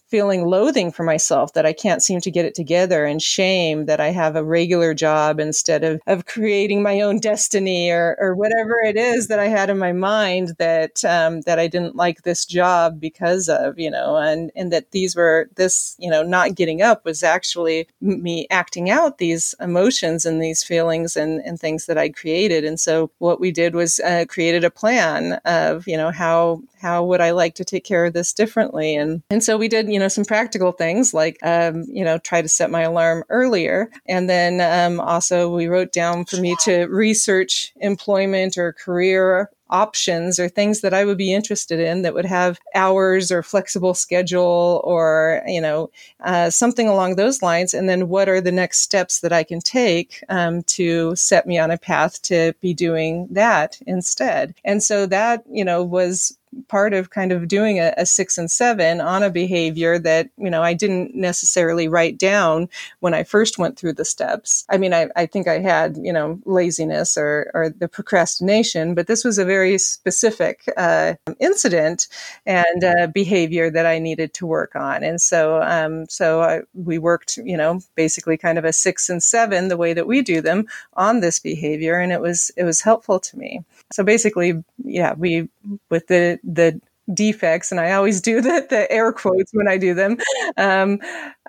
feeling 0.08 0.46
loathing 0.46 0.92
for 0.92 1.04
myself 1.04 1.54
that 1.54 1.66
I 1.66 1.74
can't 1.74 2.02
seem 2.02 2.22
to 2.22 2.32
get 2.32 2.46
it 2.46 2.56
together 2.56 3.06
and 3.06 3.22
shame 3.22 3.86
that 3.86 4.00
I 4.00 4.10
have 4.12 4.36
a 4.36 4.44
regular 4.44 4.94
job 4.94 5.40
instead 5.40 5.84
of, 5.84 6.02
of 6.08 6.26
creating 6.26 6.82
my 6.82 7.02
own 7.02 7.20
destiny 7.20 7.92
or, 7.92 8.16
or 8.20 8.36
whatever 8.36 8.80
it 8.86 8.96
is 8.96 9.28
that 9.28 9.40
I 9.40 9.48
had 9.48 9.70
in 9.70 9.78
my 9.78 9.92
mind 9.92 10.54
that, 10.60 11.04
um, 11.04 11.42
that 11.42 11.60
I 11.60 11.68
didn't 11.68 11.96
like 11.96 12.24
this 12.24 12.46
job 12.46 13.00
because 13.00 13.50
of, 13.50 13.78
you 13.78 13.92
know, 13.92 14.16
and, 14.18 14.52
and 14.56 14.72
that 14.72 14.92
these 14.92 15.16
were 15.16 15.50
this, 15.56 15.96
you 16.00 16.10
know, 16.10 16.24
not 16.24 16.56
getting 16.56 16.82
up 16.82 17.04
was 17.04 17.24
actually 17.24 17.88
me 18.02 18.48
acting 18.50 18.90
out 18.90 19.18
these 19.18 19.54
emotions 19.60 20.26
and 20.26 20.42
these 20.42 20.64
feelings 20.64 21.16
and, 21.16 21.42
and 21.42 21.60
things 21.60 21.86
that 21.86 21.98
I 21.98 22.10
created. 22.10 22.64
And 22.64 22.80
so 22.80 23.12
what 23.18 23.40
we 23.40 23.52
did 23.52 23.76
was 23.76 24.00
uh, 24.00 24.26
created 24.28 24.64
a 24.64 24.72
plan 24.72 25.34
of, 25.46 25.88
you 25.88 25.98
know, 25.98 26.12
how, 26.12 26.62
how 26.80 27.04
would 27.06 27.22
I 27.22 27.32
like 27.32 27.56
to 27.56 27.66
take 27.66 27.84
care 27.84 28.06
of 28.06 28.14
this 28.14 28.34
differently? 28.34 28.96
And, 28.96 29.22
and 29.30 29.44
so 29.44 29.58
we 29.58 29.68
did, 29.68 29.90
you 29.90 30.00
know, 30.00 30.08
some 30.08 30.26
practical 30.26 30.72
things 30.72 31.14
like, 31.14 31.38
um, 31.44 31.86
you 31.90 32.04
know, 32.04 32.18
try 32.18 32.42
to 32.42 32.48
set 32.48 32.72
my 32.72 32.82
alarm 32.82 33.24
earlier. 33.30 33.90
And 34.08 34.30
then 34.30 34.62
um, 34.62 35.00
also 35.00 35.54
we 35.54 35.68
wrote 35.68 35.92
down 35.92 36.26
for 36.26 36.38
me 36.38 36.56
to 36.64 36.86
research 36.86 37.74
employment 37.78 38.58
or 38.58 38.74
career 38.74 39.50
options 39.70 40.40
or 40.40 40.48
things 40.50 40.82
that 40.82 40.94
I 40.94 41.06
would 41.06 41.18
be 41.18 41.34
interested 41.34 41.80
in 41.80 42.02
that 42.04 42.14
would 42.14 42.26
have 42.26 42.60
hours 42.74 43.32
or 43.32 43.44
flexible 43.44 43.94
schedule 43.94 44.82
or, 44.84 45.44
you 45.46 45.62
know, 45.62 45.90
uh, 46.24 46.50
something 46.50 46.88
along 46.88 47.16
those 47.16 47.42
lines. 47.42 47.74
And 47.74 47.90
then 47.90 48.08
what 48.08 48.30
are 48.30 48.42
the 48.42 48.52
next 48.52 48.80
steps 48.80 49.20
that 49.22 49.34
I 49.34 49.44
can 49.44 49.60
take 49.60 50.24
um, 50.30 50.64
to 50.64 51.16
set 51.16 51.46
me 51.46 51.58
on 51.58 51.72
a 51.72 51.78
path 51.78 52.22
to 52.24 52.54
be 52.62 52.74
doing 52.74 53.28
that 53.32 53.80
instead? 53.86 54.56
And 54.64 54.82
so 54.82 55.06
that, 55.08 55.44
you 55.50 55.66
know, 55.66 55.84
was 55.84 56.37
part 56.68 56.94
of 56.94 57.10
kind 57.10 57.32
of 57.32 57.48
doing 57.48 57.80
a, 57.80 57.94
a, 57.98 58.06
six 58.06 58.38
and 58.38 58.50
seven 58.50 59.00
on 59.02 59.24
a 59.24 59.30
behavior 59.30 60.00
that 60.00 60.30
you 60.38 60.50
know 60.50 60.64
I 60.64 60.74
didn't 60.74 61.16
necessarily 61.16 61.88
write 61.88 62.18
down 62.18 62.70
when 63.00 63.14
I 63.14 63.24
first 63.24 63.58
went 63.58 63.78
through 63.78 63.94
the 63.94 64.06
steps. 64.06 64.66
I 64.70 64.78
mean, 64.78 64.94
I, 64.94 65.10
I 65.16 65.26
think 65.26 65.48
I 65.48 65.60
had 65.60 65.98
you 65.98 66.14
know 66.14 66.40
laziness 66.46 67.18
or 67.18 67.52
or 67.54 67.70
the 67.70 67.88
procrastination, 67.88 68.96
but 68.96 69.08
this 69.08 69.24
was 69.24 69.38
a 69.38 69.46
very 69.46 69.78
specific 69.78 70.64
uh, 70.78 71.14
incident 71.40 72.08
and 72.46 72.84
uh, 72.84 73.08
behavior 73.08 73.70
that 73.70 73.86
I 73.86 74.00
needed 74.00 74.34
to 74.36 74.46
work 74.46 74.76
on, 74.76 75.04
and 75.04 75.22
so 75.22 75.62
um, 75.62 76.08
so 76.10 76.42
I, 76.42 76.62
we 76.74 76.98
worked 76.98 77.38
you 77.38 77.58
know 77.58 77.82
basically 77.96 78.38
kind 78.38 78.58
of 78.58 78.66
a 78.66 78.74
six 78.74 79.10
and 79.10 79.22
seven 79.22 79.68
the 79.68 79.78
way 79.78 79.94
that 79.94 80.08
we 80.08 80.22
do 80.22 80.42
them 80.42 80.66
on 80.94 81.20
this 81.20 81.40
behavior, 81.40 82.00
and 82.00 82.12
it 82.12 82.22
was 82.22 82.52
it 82.58 82.64
was 82.64 82.82
helpful 82.82 83.20
to 83.20 83.38
me. 83.38 83.64
So 83.92 84.04
basically, 84.04 84.64
yeah, 84.88 85.14
we 85.18 85.50
with 85.90 86.08
the 86.08 86.40
the 86.44 86.80
defects, 87.14 87.72
and 87.72 87.80
I 87.80 87.94
always 87.94 88.20
do 88.22 88.42
the, 88.42 88.66
the 88.70 88.92
air 88.92 89.12
quotes 89.14 89.54
when 89.54 89.68
I 89.68 89.78
do 89.78 89.94
them. 89.94 90.18
Um, 90.58 91.00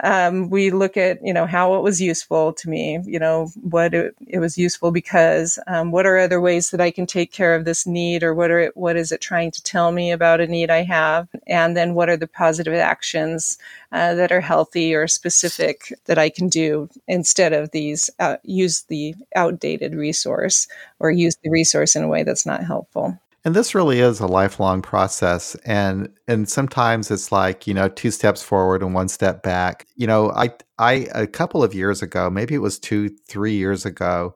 um, 0.04 0.50
we 0.50 0.70
look 0.70 0.96
at 0.96 1.18
you 1.24 1.32
know 1.32 1.46
how 1.46 1.74
it 1.74 1.82
was 1.82 2.00
useful 2.00 2.52
to 2.54 2.68
me, 2.68 3.00
you 3.04 3.18
know 3.18 3.50
what 3.60 3.94
it, 3.94 4.14
it 4.26 4.38
was 4.38 4.58
useful 4.58 4.90
because 4.92 5.58
um, 5.66 5.90
what 5.90 6.06
are 6.06 6.18
other 6.18 6.40
ways 6.40 6.70
that 6.70 6.80
I 6.80 6.90
can 6.90 7.06
take 7.06 7.32
care 7.32 7.54
of 7.54 7.64
this 7.64 7.86
need, 7.86 8.22
or 8.22 8.34
what 8.34 8.50
are 8.50 8.60
it, 8.60 8.76
what 8.76 8.96
is 8.96 9.10
it 9.12 9.20
trying 9.20 9.50
to 9.52 9.62
tell 9.62 9.90
me 9.92 10.12
about 10.12 10.40
a 10.40 10.46
need 10.46 10.70
I 10.70 10.82
have, 10.82 11.28
and 11.46 11.76
then 11.76 11.94
what 11.94 12.08
are 12.08 12.16
the 12.16 12.28
positive 12.28 12.74
actions 12.74 13.58
uh, 13.92 14.14
that 14.14 14.30
are 14.32 14.40
healthy 14.40 14.94
or 14.94 15.08
specific 15.08 15.92
that 16.06 16.18
I 16.18 16.28
can 16.30 16.48
do 16.48 16.88
instead 17.08 17.52
of 17.52 17.70
these 17.72 18.10
uh, 18.18 18.36
use 18.44 18.82
the 18.82 19.14
outdated 19.34 19.94
resource 19.94 20.68
or 21.00 21.10
use 21.10 21.36
the 21.42 21.50
resource 21.50 21.96
in 21.96 22.04
a 22.04 22.08
way 22.08 22.22
that's 22.22 22.46
not 22.46 22.64
helpful. 22.64 23.18
And 23.44 23.54
this 23.54 23.74
really 23.74 24.00
is 24.00 24.20
a 24.20 24.26
lifelong 24.26 24.82
process. 24.82 25.54
And 25.64 26.08
and 26.26 26.48
sometimes 26.48 27.10
it's 27.10 27.32
like, 27.32 27.66
you 27.66 27.74
know, 27.74 27.88
two 27.88 28.10
steps 28.10 28.42
forward 28.42 28.82
and 28.82 28.94
one 28.94 29.08
step 29.08 29.42
back. 29.42 29.86
You 29.96 30.06
know, 30.06 30.30
I 30.32 30.50
I 30.78 31.08
a 31.14 31.26
couple 31.26 31.62
of 31.62 31.74
years 31.74 32.02
ago, 32.02 32.30
maybe 32.30 32.54
it 32.54 32.58
was 32.58 32.78
two, 32.78 33.10
three 33.28 33.54
years 33.54 33.86
ago, 33.86 34.34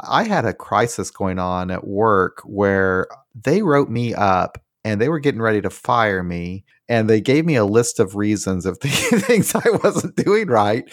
I 0.00 0.24
had 0.24 0.44
a 0.44 0.54
crisis 0.54 1.10
going 1.10 1.38
on 1.38 1.70
at 1.70 1.86
work 1.86 2.40
where 2.44 3.06
they 3.34 3.62
wrote 3.62 3.90
me 3.90 4.14
up 4.14 4.58
and 4.84 5.00
they 5.00 5.08
were 5.08 5.20
getting 5.20 5.42
ready 5.42 5.60
to 5.62 5.70
fire 5.70 6.22
me 6.22 6.64
and 6.88 7.08
they 7.08 7.20
gave 7.20 7.46
me 7.46 7.56
a 7.56 7.64
list 7.64 8.00
of 8.00 8.16
reasons 8.16 8.66
of 8.66 8.78
things 8.80 9.54
I 9.54 9.68
wasn't 9.82 10.16
doing 10.16 10.48
right. 10.48 10.84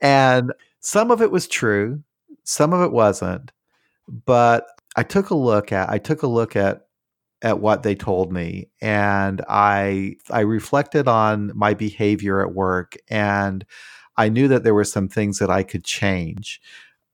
And 0.00 0.52
some 0.80 1.10
of 1.10 1.22
it 1.22 1.30
was 1.30 1.48
true, 1.48 2.02
some 2.44 2.72
of 2.72 2.82
it 2.82 2.92
wasn't. 2.92 3.52
But 4.26 4.66
I 4.96 5.02
took 5.02 5.30
a 5.30 5.34
look 5.34 5.72
at 5.72 5.88
I 5.90 5.98
took 5.98 6.22
a 6.22 6.26
look 6.26 6.56
at 6.56 6.86
at 7.42 7.60
what 7.60 7.82
they 7.82 7.94
told 7.94 8.32
me 8.32 8.68
and 8.80 9.42
i 9.48 10.14
i 10.30 10.40
reflected 10.40 11.08
on 11.08 11.50
my 11.54 11.74
behavior 11.74 12.40
at 12.40 12.54
work 12.54 12.96
and 13.08 13.64
i 14.16 14.28
knew 14.28 14.48
that 14.48 14.64
there 14.64 14.74
were 14.74 14.84
some 14.84 15.08
things 15.08 15.38
that 15.38 15.50
i 15.50 15.62
could 15.62 15.84
change 15.84 16.60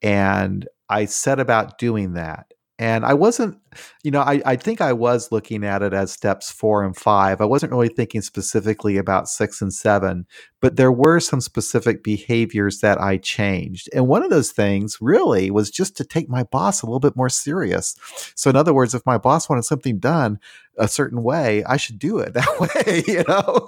and 0.03 0.69
i 0.88 1.05
set 1.05 1.41
about 1.41 1.79
doing 1.79 2.12
that 2.14 2.53
and 2.81 3.05
I 3.05 3.14
wasn't, 3.14 3.59
you 4.05 4.12
know, 4.12 4.21
I, 4.21 4.41
I 4.47 4.55
think 4.55 4.81
I 4.81 4.93
was 4.93 5.33
looking 5.33 5.64
at 5.64 5.83
it 5.83 5.93
as 5.93 6.12
steps 6.12 6.49
four 6.49 6.85
and 6.85 6.97
five. 6.97 7.41
I 7.41 7.45
wasn't 7.45 7.73
really 7.73 7.88
thinking 7.88 8.23
specifically 8.23 8.97
about 8.97 9.29
six 9.29 9.61
and 9.61 9.75
seven, 9.75 10.27
but 10.61 10.77
there 10.77 10.93
were 10.93 11.19
some 11.19 11.41
specific 11.41 12.05
behaviors 12.05 12.79
that 12.79 13.01
I 13.01 13.17
changed. 13.17 13.88
And 13.93 14.07
one 14.07 14.23
of 14.23 14.31
those 14.31 14.53
things 14.53 14.99
really 15.01 15.51
was 15.51 15.73
just 15.73 15.97
to 15.97 16.05
take 16.05 16.29
my 16.29 16.45
boss 16.45 16.81
a 16.81 16.87
little 16.87 17.01
bit 17.01 17.17
more 17.17 17.29
serious. 17.29 17.97
So, 18.37 18.49
in 18.49 18.55
other 18.55 18.73
words, 18.73 18.95
if 18.95 19.05
my 19.05 19.19
boss 19.19 19.49
wanted 19.49 19.64
something 19.64 19.99
done 19.99 20.38
a 20.79 20.87
certain 20.87 21.25
way, 21.25 21.64
I 21.64 21.79
should 21.79 21.99
do 21.99 22.19
it 22.19 22.33
that 22.35 22.61
way, 22.61 23.03
you 23.09 23.25
know? 23.27 23.67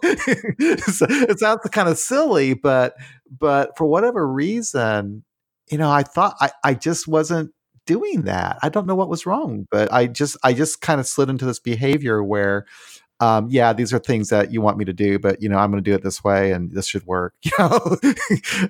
so 0.93 1.07
it 1.09 1.41
sounds 1.41 1.63
kind 1.73 1.89
of 1.89 1.99
silly, 1.99 2.55
but, 2.55 2.95
but 3.29 3.77
for 3.77 3.87
whatever 3.87 4.25
reason, 4.25 5.25
you 5.69 5.79
know, 5.79 5.91
I 5.91 6.05
thought 6.05 6.37
I, 6.41 6.51
I 6.63 6.75
just 6.75 7.09
wasn't 7.09 7.53
doing 7.91 8.23
that. 8.23 8.57
I 8.63 8.69
don't 8.69 8.87
know 8.87 8.95
what 8.95 9.09
was 9.09 9.27
wrong, 9.27 9.67
but 9.69 9.93
I 9.93 10.07
just 10.07 10.37
I 10.45 10.53
just 10.53 10.81
kind 10.81 11.01
of 11.01 11.09
slid 11.09 11.29
into 11.29 11.45
this 11.45 11.59
behavior 11.59 12.23
where 12.23 12.65
um, 13.21 13.49
yeah, 13.51 13.75
these 13.75 13.93
are 13.93 13.99
things 13.99 14.31
that 14.31 14.51
you 14.51 14.63
want 14.63 14.79
me 14.79 14.87
to 14.87 14.95
do, 14.95 15.19
but 15.19 15.43
you 15.43 15.49
know, 15.49 15.59
I'm 15.59 15.71
going 15.71 15.83
to 15.83 15.91
do 15.91 15.95
it 15.95 16.03
this 16.03 16.25
way, 16.25 16.53
and 16.53 16.73
this 16.73 16.87
should 16.87 17.07
work. 17.07 17.35
You 17.45 17.53
know, 17.59 17.97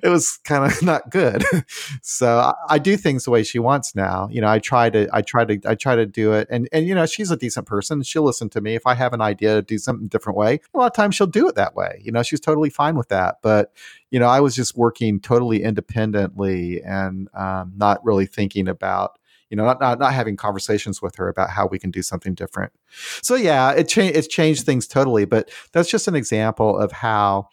it 0.03 0.09
was 0.09 0.37
kind 0.43 0.65
of 0.65 0.81
not 0.81 1.09
good. 1.09 1.43
so 2.01 2.39
I, 2.39 2.53
I, 2.67 2.79
do 2.79 2.97
things 2.97 3.25
the 3.25 3.31
way 3.31 3.43
she 3.43 3.59
wants 3.59 3.95
now. 3.95 4.27
You 4.31 4.41
know, 4.41 4.47
I 4.47 4.59
try 4.59 4.89
to, 4.89 5.07
I 5.13 5.21
try 5.21 5.45
to, 5.45 5.59
I 5.65 5.75
try 5.75 5.95
to 5.95 6.05
do 6.05 6.33
it, 6.33 6.47
and 6.49 6.67
and 6.73 6.85
you 6.87 6.95
know, 6.95 7.05
she's 7.05 7.31
a 7.31 7.37
decent 7.37 7.67
person. 7.67 8.01
She'll 8.03 8.23
listen 8.23 8.49
to 8.49 8.61
me 8.61 8.75
if 8.75 8.85
I 8.85 8.95
have 8.95 9.13
an 9.13 9.21
idea 9.21 9.55
to 9.55 9.61
do 9.61 9.77
something 9.77 10.07
different 10.07 10.37
way. 10.37 10.59
A 10.73 10.77
lot 10.77 10.87
of 10.87 10.93
times 10.93 11.15
she'll 11.15 11.27
do 11.27 11.47
it 11.47 11.55
that 11.55 11.75
way. 11.75 12.01
You 12.03 12.11
know, 12.11 12.23
she's 12.23 12.39
totally 12.41 12.69
fine 12.69 12.95
with 12.95 13.09
that. 13.09 13.37
But 13.41 13.71
you 14.09 14.19
know, 14.19 14.27
I 14.27 14.41
was 14.41 14.55
just 14.55 14.75
working 14.75 15.21
totally 15.21 15.63
independently 15.63 16.81
and 16.83 17.29
um, 17.33 17.73
not 17.77 18.03
really 18.03 18.25
thinking 18.25 18.67
about 18.67 19.17
you 19.51 19.57
know, 19.57 19.65
not, 19.65 19.81
not, 19.81 19.99
not 19.99 20.13
having 20.13 20.37
conversations 20.37 21.01
with 21.01 21.15
her 21.17 21.27
about 21.27 21.49
how 21.49 21.67
we 21.67 21.77
can 21.77 21.91
do 21.91 22.01
something 22.01 22.33
different. 22.33 22.71
So 23.21 23.35
yeah, 23.35 23.71
it 23.71 23.89
changed 23.89 24.17
it's 24.17 24.27
changed 24.27 24.65
things 24.65 24.87
totally. 24.87 25.25
But 25.25 25.51
that's 25.73 25.91
just 25.91 26.07
an 26.07 26.15
example 26.15 26.79
of 26.79 26.93
how, 26.93 27.49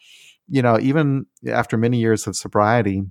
you 0.47 0.61
know, 0.61 0.79
even 0.79 1.25
after 1.47 1.77
many 1.77 1.99
years 1.99 2.25
of 2.25 2.37
sobriety, 2.37 3.03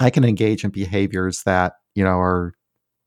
I 0.00 0.08
can 0.10 0.24
engage 0.24 0.64
in 0.64 0.70
behaviors 0.70 1.42
that 1.44 1.74
you 1.94 2.02
know 2.02 2.18
are 2.18 2.54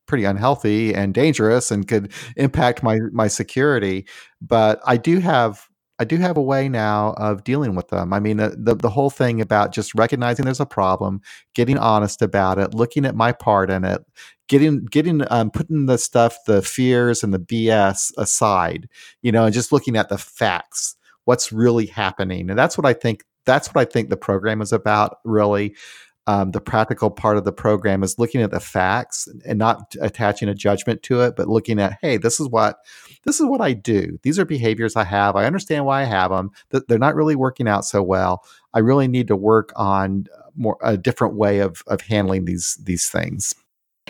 pretty 0.05 0.23
unhealthy 0.23 0.93
and 0.93 1.13
dangerous 1.13 1.71
and 1.71 1.87
could 1.87 2.13
impact 2.37 2.83
my 2.83 2.99
my 3.11 3.27
security. 3.27 4.07
But 4.39 4.79
I 4.85 4.97
do 4.97 5.19
have 5.19 5.67
I 5.99 6.05
do 6.05 6.17
have 6.17 6.37
a 6.37 6.41
way 6.41 6.69
now 6.69 7.13
of 7.17 7.43
dealing 7.43 7.75
with 7.75 7.87
them. 7.87 8.13
I 8.13 8.19
mean, 8.19 8.37
the, 8.37 8.55
the, 8.57 8.75
the 8.75 8.89
whole 8.89 9.09
thing 9.09 9.41
about 9.41 9.73
just 9.73 9.95
recognizing 9.95 10.45
there's 10.45 10.59
a 10.59 10.65
problem, 10.65 11.21
getting 11.55 11.77
honest 11.77 12.21
about 12.21 12.59
it, 12.59 12.73
looking 12.73 13.05
at 13.05 13.15
my 13.15 13.31
part 13.31 13.71
in 13.71 13.83
it, 13.83 14.05
getting 14.47 14.85
getting 14.85 15.23
um, 15.31 15.49
putting 15.51 15.87
the 15.87 15.97
stuff, 15.97 16.37
the 16.45 16.61
fears 16.61 17.23
and 17.23 17.33
the 17.33 17.39
BS 17.39 18.11
aside, 18.17 18.87
you 19.21 19.31
know, 19.31 19.45
and 19.45 19.53
just 19.53 19.71
looking 19.71 19.97
at 19.97 20.09
the 20.09 20.17
facts, 20.17 20.95
what's 21.25 21.51
really 21.51 21.87
happening, 21.87 22.49
and 22.49 22.57
that's 22.57 22.77
what 22.77 22.85
I 22.85 22.93
think. 22.93 23.23
That's 23.45 23.73
what 23.73 23.79
I 23.79 23.85
think 23.85 24.09
the 24.09 24.17
program 24.17 24.61
is 24.61 24.73
about, 24.73 25.19
really. 25.23 25.73
Um, 26.27 26.51
the 26.51 26.59
practical 26.59 27.09
part 27.09 27.37
of 27.37 27.45
the 27.45 27.53
program 27.53 28.03
is 28.03 28.19
looking 28.19 28.41
at 28.41 28.51
the 28.51 28.59
facts 28.59 29.29
and 29.45 29.57
not 29.57 29.95
attaching 30.01 30.49
a 30.49 30.53
judgment 30.53 31.01
to 31.03 31.21
it, 31.21 31.37
but 31.37 31.47
looking 31.47 31.79
at, 31.79 31.97
hey, 32.01 32.17
this 32.17 32.39
is 32.39 32.49
what 32.49 32.79
this 33.23 33.39
is 33.39 33.45
what 33.45 33.61
I 33.61 33.73
do. 33.73 34.19
These 34.23 34.37
are 34.37 34.45
behaviors 34.45 34.95
I 34.95 35.05
have. 35.05 35.35
I 35.37 35.45
understand 35.45 35.85
why 35.85 36.01
I 36.01 36.05
have 36.05 36.31
them. 36.31 36.51
They're 36.69 36.99
not 36.99 37.15
really 37.15 37.35
working 37.35 37.67
out 37.67 37.85
so 37.85 38.03
well. 38.03 38.43
I 38.73 38.79
really 38.79 39.07
need 39.07 39.27
to 39.29 39.35
work 39.35 39.71
on 39.75 40.27
more 40.55 40.77
a 40.81 40.97
different 40.97 41.35
way 41.35 41.59
of 41.59 41.81
of 41.87 42.01
handling 42.01 42.45
these 42.45 42.77
these 42.83 43.09
things. 43.09 43.55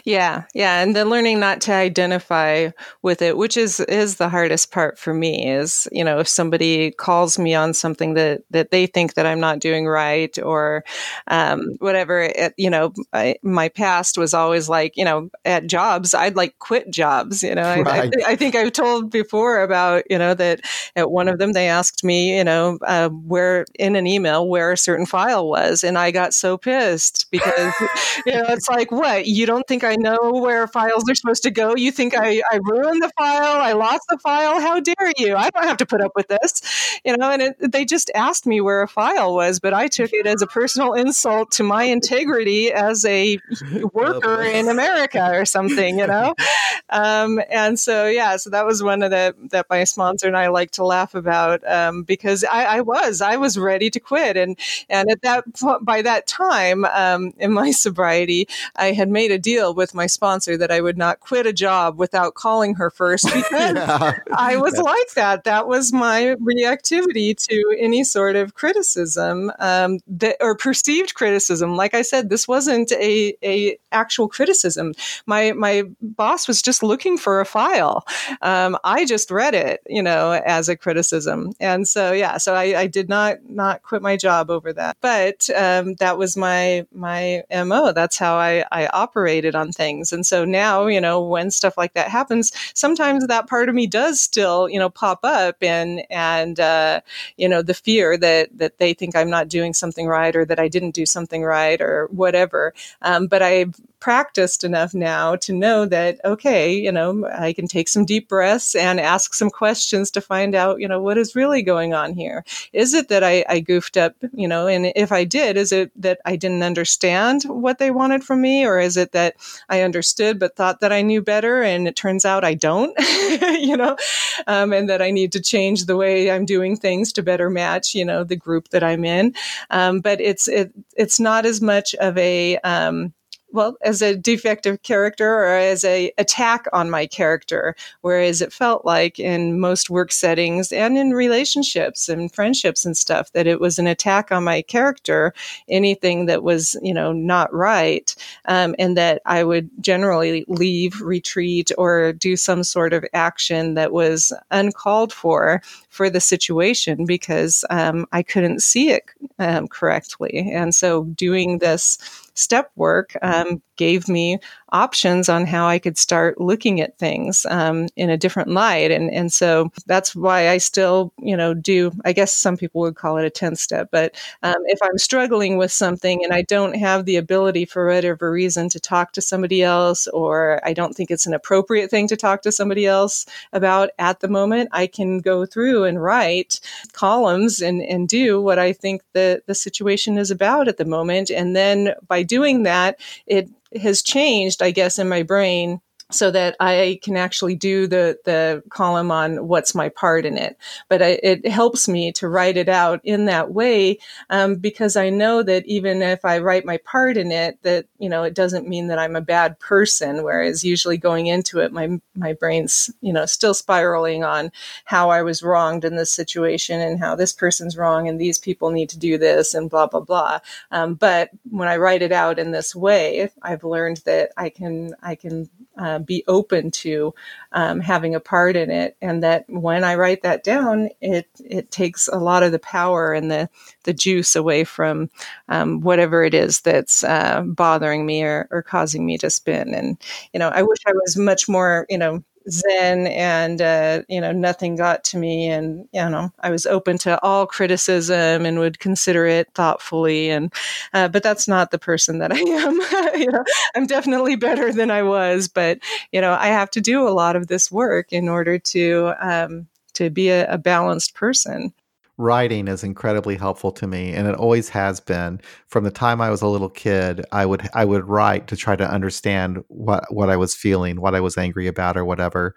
Yeah, 0.05 0.43
yeah, 0.53 0.81
and 0.81 0.95
then 0.95 1.09
learning 1.09 1.39
not 1.39 1.61
to 1.61 1.73
identify 1.73 2.69
with 3.01 3.21
it, 3.21 3.37
which 3.37 3.57
is 3.57 3.79
is 3.81 4.17
the 4.17 4.29
hardest 4.29 4.71
part 4.71 4.99
for 4.99 5.13
me. 5.13 5.49
Is 5.49 5.87
you 5.91 6.03
know 6.03 6.19
if 6.19 6.27
somebody 6.27 6.91
calls 6.91 7.39
me 7.39 7.55
on 7.55 7.73
something 7.73 8.13
that 8.13 8.41
that 8.51 8.71
they 8.71 8.85
think 8.85 9.15
that 9.15 9.25
I'm 9.25 9.39
not 9.39 9.59
doing 9.59 9.87
right 9.87 10.37
or 10.39 10.83
um, 11.27 11.75
whatever. 11.79 12.21
It, 12.21 12.53
you 12.57 12.69
know, 12.69 12.93
I, 13.13 13.35
my 13.43 13.69
past 13.69 14.17
was 14.17 14.33
always 14.33 14.69
like 14.69 14.95
you 14.97 15.05
know 15.05 15.29
at 15.45 15.67
jobs 15.67 16.13
I'd 16.13 16.35
like 16.35 16.57
quit 16.59 16.91
jobs. 16.91 17.43
You 17.43 17.55
know, 17.55 17.63
right. 17.63 17.87
I, 17.87 17.97
I, 17.99 18.09
th- 18.09 18.25
I, 18.25 18.35
think 18.35 18.55
I've 18.55 18.73
told 18.73 19.11
before 19.11 19.61
about 19.61 20.03
you 20.09 20.17
know 20.17 20.33
that 20.33 20.61
at 20.95 21.11
one 21.11 21.27
of 21.27 21.39
them 21.39 21.53
they 21.53 21.67
asked 21.67 22.03
me 22.03 22.37
you 22.37 22.43
know 22.43 22.77
uh, 22.85 23.09
where 23.09 23.65
in 23.79 23.95
an 23.95 24.07
email 24.07 24.47
where 24.47 24.71
a 24.71 24.77
certain 24.77 25.05
file 25.05 25.47
was, 25.47 25.83
and 25.83 25.97
I 25.97 26.11
got 26.11 26.33
so 26.33 26.57
pissed 26.57 27.27
because 27.31 27.73
you 28.25 28.33
know 28.33 28.45
it's 28.49 28.69
like 28.69 28.91
what 28.91 29.25
you 29.25 29.45
don't 29.45 29.67
think 29.67 29.83
I 29.87 29.95
know 29.95 30.33
where 30.33 30.67
files 30.67 31.09
are 31.09 31.15
supposed 31.15 31.43
to 31.43 31.51
go. 31.51 31.75
You 31.75 31.91
think 31.91 32.13
I, 32.15 32.41
I 32.51 32.59
ruined 32.61 33.01
the 33.01 33.11
file? 33.17 33.61
I 33.61 33.73
lost 33.73 34.03
the 34.09 34.17
file? 34.17 34.59
How 34.59 34.79
dare 34.79 35.13
you? 35.17 35.35
I 35.35 35.49
don't 35.49 35.63
have 35.63 35.77
to 35.77 35.85
put 35.85 36.01
up 36.01 36.11
with 36.15 36.27
this. 36.27 36.99
You 37.05 37.17
know, 37.17 37.31
and 37.31 37.41
it, 37.41 37.71
they 37.71 37.85
just 37.85 38.11
asked 38.13 38.45
me 38.45 38.61
where 38.61 38.81
a 38.81 38.87
file 38.87 39.33
was, 39.33 39.59
but 39.59 39.73
I 39.73 39.87
took 39.87 40.11
it 40.13 40.27
as 40.27 40.41
a 40.41 40.47
personal 40.47 40.93
insult 40.93 41.51
to 41.51 41.63
my 41.63 41.83
integrity 41.83 42.71
as 42.71 43.05
a 43.05 43.39
worker 43.93 44.41
in 44.43 44.67
America 44.67 45.29
or 45.33 45.45
something, 45.45 45.99
you 45.99 46.07
know? 46.07 46.35
Um, 46.89 47.41
and 47.49 47.77
so, 47.77 48.07
yeah, 48.07 48.37
so 48.37 48.49
that 48.51 48.65
was 48.65 48.81
one 48.81 49.03
of 49.03 49.11
the, 49.11 49.35
that 49.51 49.65
my 49.69 49.83
sponsor 49.83 50.27
and 50.27 50.37
I 50.37 50.47
like 50.47 50.71
to 50.71 50.85
laugh 50.85 51.15
about 51.15 51.69
um, 51.69 52.03
because 52.03 52.45
I, 52.45 52.63
I, 52.63 52.81
was, 52.81 53.19
I 53.19 53.35
was 53.35 53.57
ready 53.57 53.89
to 53.89 53.99
quit. 53.99 54.37
And, 54.37 54.57
and 54.89 55.11
at 55.11 55.21
that, 55.23 55.43
by 55.81 56.01
that 56.01 56.27
time 56.27 56.85
um, 56.85 57.33
in 57.39 57.51
my 57.51 57.71
sobriety, 57.87 58.47
I 58.77 58.93
had 58.93 59.09
made 59.09 59.31
a 59.31 59.39
deal 59.39 59.73
with 59.77 59.93
my 59.93 60.07
sponsor 60.07 60.57
that 60.57 60.71
I 60.71 60.81
would 60.81 60.97
not 60.97 61.21
quit 61.21 61.45
a 61.45 61.53
job 61.53 61.97
without 61.97 62.33
calling 62.33 62.75
her 62.75 62.89
first 62.89 63.25
because 63.33 63.75
yeah. 63.75 64.17
I 64.35 64.57
was 64.57 64.77
like 64.77 65.13
that. 65.15 65.45
That 65.45 65.67
was 65.67 65.93
my 65.93 66.35
reactivity 66.41 67.37
to 67.47 67.77
any 67.79 68.03
sort 68.03 68.35
of 68.35 68.55
criticism 68.55 69.51
um, 69.59 69.99
that, 70.07 70.35
or 70.41 70.55
perceived 70.55 71.13
criticism. 71.13 71.77
Like 71.77 71.93
I 71.93 72.01
said, 72.01 72.29
this 72.29 72.47
wasn't 72.47 72.91
a, 72.91 73.37
a 73.43 73.77
actual 73.91 74.27
criticism. 74.27 74.93
My 75.25 75.53
my 75.53 75.83
boss 76.01 76.47
was 76.47 76.61
just 76.61 76.83
looking 76.83 77.17
for 77.17 77.39
a 77.39 77.45
file. 77.45 78.05
Um, 78.41 78.77
I 78.83 79.05
just 79.05 79.31
read 79.31 79.53
it, 79.53 79.81
you 79.87 80.03
know, 80.03 80.31
as 80.45 80.67
a 80.67 80.75
criticism. 80.75 81.53
And 81.59 81.87
so 81.87 82.11
yeah, 82.11 82.37
so 82.37 82.55
I, 82.55 82.81
I 82.81 82.87
did 82.87 83.07
not 83.07 83.37
not 83.47 83.83
quit 83.83 84.01
my 84.01 84.17
job 84.17 84.49
over 84.49 84.73
that. 84.73 84.97
But 85.01 85.49
um, 85.55 85.93
that 85.95 86.17
was 86.17 86.35
my 86.35 86.85
my 86.91 87.43
mo. 87.51 87.91
That's 87.91 88.17
how 88.17 88.35
I, 88.37 88.65
I 88.71 88.87
operated 88.87 89.55
on 89.55 89.66
things. 89.71 90.11
And 90.11 90.25
so 90.25 90.45
now, 90.45 90.87
you 90.87 91.01
know, 91.01 91.21
when 91.21 91.51
stuff 91.51 91.77
like 91.77 91.93
that 91.93 92.09
happens, 92.09 92.51
sometimes 92.73 93.27
that 93.27 93.47
part 93.47 93.69
of 93.69 93.75
me 93.75 93.87
does 93.87 94.21
still, 94.21 94.69
you 94.69 94.79
know, 94.79 94.89
pop 94.89 95.19
up 95.23 95.57
and, 95.61 96.03
and, 96.09 96.59
uh, 96.59 97.01
you 97.37 97.47
know, 97.47 97.61
the 97.61 97.73
fear 97.73 98.17
that, 98.17 98.49
that 98.57 98.77
they 98.77 98.93
think 98.93 99.15
I'm 99.15 99.29
not 99.29 99.47
doing 99.47 99.73
something 99.73 100.07
right 100.07 100.35
or 100.35 100.45
that 100.45 100.59
I 100.59 100.67
didn't 100.67 100.95
do 100.95 101.05
something 101.05 101.43
right 101.43 101.81
or 101.81 102.07
whatever. 102.07 102.73
Um, 103.01 103.27
but 103.27 103.41
I've 103.41 103.75
practiced 103.99 104.63
enough 104.63 104.93
now 104.93 105.35
to 105.35 105.53
know 105.53 105.85
that, 105.85 106.19
okay, 106.23 106.73
you 106.73 106.91
know, 106.91 107.27
I 107.33 107.53
can 107.53 107.67
take 107.67 107.87
some 107.87 108.05
deep 108.05 108.29
breaths 108.29 108.75
and 108.75 108.99
ask 108.99 109.33
some 109.33 109.49
questions 109.49 110.11
to 110.11 110.21
find 110.21 110.53
out, 110.55 110.79
you 110.79 110.87
know, 110.87 111.01
what 111.01 111.17
is 111.17 111.35
really 111.35 111.61
going 111.61 111.93
on 111.93 112.13
here? 112.13 112.45
Is 112.73 112.93
it 112.93 113.09
that 113.09 113.23
I, 113.23 113.43
I 113.49 113.59
goofed 113.59 113.97
up, 113.97 114.15
you 114.33 114.47
know, 114.47 114.67
and 114.67 114.91
if 114.95 115.11
I 115.11 115.23
did, 115.23 115.57
is 115.57 115.71
it 115.71 115.91
that 115.99 116.19
I 116.25 116.35
didn't 116.35 116.63
understand 116.63 117.43
what 117.43 117.79
they 117.79 117.91
wanted 117.91 118.23
from 118.23 118.41
me 118.41 118.65
or 118.65 118.79
is 118.79 118.97
it 118.97 119.13
that 119.13 119.35
I 119.69 119.81
understood 119.81 120.39
but 120.39 120.55
thought 120.55 120.79
that 120.81 120.91
I 120.91 121.01
knew 121.01 121.21
better 121.21 121.63
and 121.63 121.87
it 121.87 121.95
turns 121.95 122.25
out 122.25 122.43
I 122.43 122.53
don't, 122.53 122.93
you 123.59 123.75
know, 123.75 123.97
um, 124.45 124.73
and 124.73 124.89
that 124.89 125.01
I 125.01 125.11
need 125.11 125.31
to 125.31 125.41
change 125.41 125.85
the 125.85 125.97
way 125.97 126.29
I'm 126.29 126.45
doing 126.45 126.77
things 126.77 127.11
to 127.13 127.23
better 127.23 127.49
match, 127.49 127.95
you 127.95 128.05
know, 128.05 128.23
the 128.23 128.35
group 128.35 128.69
that 128.69 128.83
I'm 128.83 129.03
in. 129.03 129.33
Um, 129.71 130.01
but 130.01 130.21
it's, 130.21 130.47
it, 130.47 130.71
it's 130.95 131.19
not 131.19 131.45
as 131.45 131.61
much 131.61 131.95
of 131.95 132.17
a, 132.17 132.57
um, 132.59 133.13
well 133.51 133.77
as 133.81 134.01
a 134.01 134.15
defective 134.15 134.81
character 134.83 135.27
or 135.27 135.57
as 135.57 135.83
a 135.83 136.11
attack 136.17 136.65
on 136.73 136.89
my 136.89 137.05
character 137.05 137.75
whereas 138.01 138.41
it 138.41 138.51
felt 138.51 138.85
like 138.85 139.19
in 139.19 139.59
most 139.59 139.89
work 139.89 140.11
settings 140.11 140.71
and 140.71 140.97
in 140.97 141.11
relationships 141.11 142.09
and 142.09 142.33
friendships 142.33 142.85
and 142.85 142.97
stuff 142.97 143.31
that 143.31 143.47
it 143.47 143.59
was 143.59 143.79
an 143.79 143.87
attack 143.87 144.31
on 144.31 144.43
my 144.43 144.61
character 144.61 145.33
anything 145.69 146.25
that 146.25 146.43
was 146.43 146.77
you 146.81 146.93
know 146.93 147.11
not 147.11 147.53
right 147.53 148.15
um, 148.45 148.75
and 148.77 148.97
that 148.97 149.21
i 149.25 149.43
would 149.43 149.69
generally 149.79 150.43
leave 150.47 151.01
retreat 151.01 151.71
or 151.77 152.13
do 152.13 152.35
some 152.35 152.63
sort 152.63 152.93
of 152.93 153.05
action 153.13 153.73
that 153.75 153.91
was 153.91 154.33
uncalled 154.51 155.13
for 155.13 155.61
for 155.97 156.09
the 156.09 156.21
situation 156.21 157.05
because 157.05 157.65
um, 157.71 158.05
i 158.11 158.21
couldn't 158.21 158.61
see 158.61 158.91
it 158.91 159.03
um, 159.39 159.67
correctly 159.67 160.51
and 160.53 160.75
so 160.75 161.05
doing 161.05 161.57
this 161.57 161.97
step 162.37 162.71
work 162.75 163.17
um, 163.23 163.61
gave 163.77 164.07
me 164.07 164.39
options 164.69 165.29
on 165.29 165.45
how 165.45 165.67
I 165.67 165.79
could 165.79 165.97
start 165.97 166.41
looking 166.41 166.81
at 166.81 166.97
things 166.97 167.45
um, 167.49 167.87
in 167.95 168.09
a 168.09 168.17
different 168.17 168.49
light. 168.49 168.91
And, 168.91 169.11
and 169.11 169.31
so 169.31 169.71
that's 169.85 170.15
why 170.15 170.49
I 170.49 170.57
still, 170.57 171.13
you 171.19 171.37
know, 171.37 171.53
do, 171.53 171.91
I 172.03 172.13
guess 172.13 172.35
some 172.35 172.57
people 172.57 172.81
would 172.81 172.95
call 172.95 173.17
it 173.17 173.25
a 173.25 173.31
10th 173.31 173.59
step. 173.59 173.89
But 173.91 174.15
um, 174.43 174.57
if 174.65 174.79
I'm 174.83 174.97
struggling 174.97 175.57
with 175.57 175.71
something 175.71 176.23
and 176.23 176.33
I 176.33 176.41
don't 176.41 176.75
have 176.75 177.05
the 177.05 177.15
ability 177.15 177.65
for 177.65 177.87
whatever 177.87 178.31
reason 178.31 178.69
to 178.69 178.79
talk 178.79 179.13
to 179.13 179.21
somebody 179.21 179.63
else, 179.63 180.07
or 180.07 180.59
I 180.63 180.73
don't 180.73 180.93
think 180.93 181.09
it's 181.09 181.27
an 181.27 181.33
appropriate 181.33 181.89
thing 181.89 182.07
to 182.09 182.17
talk 182.17 182.41
to 182.41 182.51
somebody 182.51 182.85
else 182.85 183.25
about 183.53 183.89
at 183.97 184.19
the 184.19 184.27
moment, 184.27 184.69
I 184.73 184.87
can 184.87 185.19
go 185.19 185.45
through 185.45 185.85
and 185.87 186.01
write 186.01 186.59
columns 186.93 187.61
and, 187.61 187.81
and 187.81 188.07
do 188.07 188.41
what 188.41 188.59
I 188.59 188.73
think 188.73 189.01
the, 189.13 189.41
the 189.47 189.55
situation 189.55 190.17
is 190.17 190.29
about 190.29 190.67
at 190.67 190.77
the 190.77 190.85
moment. 190.85 191.31
And 191.31 191.55
then 191.55 191.93
by 192.07 192.23
doing 192.23 192.63
that, 192.63 192.99
it 193.25 193.49
has 193.81 194.01
changed, 194.01 194.61
I 194.61 194.71
guess, 194.71 194.99
in 194.99 195.09
my 195.09 195.23
brain 195.23 195.81
so 196.09 196.31
that 196.31 196.55
I 196.59 196.99
can 197.03 197.17
actually 197.17 197.55
do 197.55 197.85
the 197.85 198.17
the 198.23 198.63
column 198.69 199.11
on 199.11 199.47
what's 199.47 199.75
my 199.75 199.89
part 199.89 200.25
in 200.25 200.37
it. 200.37 200.57
But 200.87 201.01
I, 201.01 201.19
it 201.21 201.47
helps 201.47 201.87
me 201.87 202.11
to 202.13 202.29
write 202.29 202.55
it 202.55 202.69
out 202.69 203.01
in 203.03 203.25
that 203.25 203.51
way 203.51 203.99
um, 204.29 204.55
because 204.55 204.95
I 204.95 205.09
know 205.09 205.43
that 205.43 205.65
even 205.65 206.01
if 206.01 206.23
I 206.23 206.39
write 206.39 206.65
my 206.65 206.77
part 206.77 207.17
in 207.17 207.31
it, 207.31 207.61
that 207.63 207.87
you 207.97 208.07
know 208.07 208.23
it 208.23 208.33
doesn't 208.33 208.67
mean 208.67 208.87
that 208.87 208.99
I'm 208.99 209.15
a 209.15 209.21
bad 209.21 209.59
person. 209.59 210.23
Whereas 210.23 210.63
usually 210.63 210.97
going 210.97 211.27
into 211.27 211.59
it, 211.59 211.73
my 211.73 211.99
my 212.15 212.33
brain's 212.33 212.89
you 213.01 213.11
know 213.11 213.25
still 213.25 213.53
spiraling 213.53 214.23
on 214.23 214.51
how 214.85 215.09
I 215.09 215.21
was 215.23 215.43
wronged 215.43 215.83
in 215.83 215.97
this 215.97 216.11
situation 216.11 216.79
and 216.79 216.99
how 216.99 217.15
this 217.15 217.33
person's 217.33 217.77
wrong 217.77 218.07
and 218.07 218.19
these 218.19 218.37
people 218.37 218.71
need 218.71 218.89
to 218.89 218.99
do 218.99 219.17
this 219.17 219.53
and 219.53 219.69
blah 219.69 219.87
blah 219.87 219.99
blah. 219.99 220.39
Um, 220.71 220.93
but 220.93 221.31
when 221.49 221.67
I 221.67 221.77
write 221.77 222.01
it 222.01 222.13
out 222.13 222.39
in 222.39 222.51
this 222.51 222.73
way, 222.73 223.29
I've 223.41 223.65
learned 223.65 223.97
that 224.05 224.31
I 224.37 224.49
can 224.49 224.95
I 225.03 225.15
can 225.15 225.49
uh, 225.97 225.99
be 225.99 226.23
open 226.27 226.71
to 226.71 227.13
um, 227.51 227.79
having 227.79 228.15
a 228.15 228.19
part 228.19 228.55
in 228.55 228.71
it, 228.71 228.95
and 229.01 229.23
that 229.23 229.45
when 229.49 229.83
I 229.83 229.95
write 229.95 230.21
that 230.23 230.43
down, 230.43 230.89
it 231.01 231.27
it 231.43 231.71
takes 231.71 232.07
a 232.07 232.17
lot 232.17 232.43
of 232.43 232.51
the 232.51 232.59
power 232.59 233.13
and 233.13 233.31
the 233.31 233.49
the 233.83 233.93
juice 233.93 234.35
away 234.35 234.63
from 234.63 235.09
um, 235.49 235.81
whatever 235.81 236.23
it 236.23 236.33
is 236.33 236.61
that's 236.61 237.03
uh, 237.03 237.41
bothering 237.45 238.05
me 238.05 238.23
or, 238.23 238.47
or 238.51 238.61
causing 238.61 239.05
me 239.05 239.17
to 239.19 239.29
spin. 239.29 239.73
And 239.73 239.97
you 240.33 240.39
know, 240.39 240.49
I 240.49 240.61
wish 240.61 240.79
I 240.87 240.91
was 240.93 241.17
much 241.17 241.47
more 241.49 241.85
you 241.89 241.97
know 241.97 242.23
zen 242.49 243.07
and 243.07 243.61
uh, 243.61 244.01
you 244.07 244.21
know 244.21 244.31
nothing 244.31 244.75
got 244.75 245.03
to 245.03 245.17
me 245.17 245.47
and 245.49 245.87
you 245.93 246.09
know 246.09 246.31
i 246.39 246.49
was 246.49 246.65
open 246.65 246.97
to 246.97 247.21
all 247.23 247.45
criticism 247.45 248.45
and 248.45 248.59
would 248.59 248.79
consider 248.79 249.25
it 249.25 249.49
thoughtfully 249.53 250.29
and 250.29 250.53
uh, 250.93 251.07
but 251.07 251.23
that's 251.23 251.47
not 251.47 251.71
the 251.71 251.79
person 251.79 252.19
that 252.19 252.31
i 252.33 252.39
am. 252.39 252.79
You 253.19 253.31
know 253.31 253.43
i'm 253.75 253.85
definitely 253.85 254.35
better 254.35 254.71
than 254.71 254.91
i 254.91 255.03
was 255.03 255.47
but 255.47 255.79
you 256.11 256.21
know 256.21 256.33
i 256.33 256.47
have 256.47 256.69
to 256.71 256.81
do 256.81 257.07
a 257.07 257.09
lot 257.09 257.35
of 257.35 257.47
this 257.47 257.71
work 257.71 258.11
in 258.11 258.29
order 258.29 258.57
to 258.59 259.13
um, 259.19 259.67
to 259.93 260.09
be 260.09 260.29
a, 260.29 260.51
a 260.53 260.57
balanced 260.57 261.15
person 261.15 261.73
writing 262.17 262.67
is 262.67 262.83
incredibly 262.83 263.35
helpful 263.35 263.71
to 263.71 263.87
me 263.87 264.13
and 264.13 264.27
it 264.27 264.35
always 264.35 264.69
has 264.69 264.99
been. 264.99 265.39
From 265.67 265.83
the 265.83 265.91
time 265.91 266.21
i 266.21 266.29
was 266.29 266.41
a 266.41 266.47
little 266.47 266.69
kid 266.69 267.23
i 267.31 267.45
would 267.45 267.69
i 267.73 267.85
would 267.85 268.07
write 268.07 268.47
to 268.47 268.55
try 268.55 268.75
to 268.75 268.89
understand 268.89 269.63
what 269.67 270.03
what 270.13 270.29
i 270.29 270.35
was 270.37 270.55
feeling 270.55 270.99
what 271.01 271.15
i 271.15 271.19
was 271.19 271.37
angry 271.37 271.67
about 271.67 271.97
or 271.97 272.05
whatever. 272.05 272.55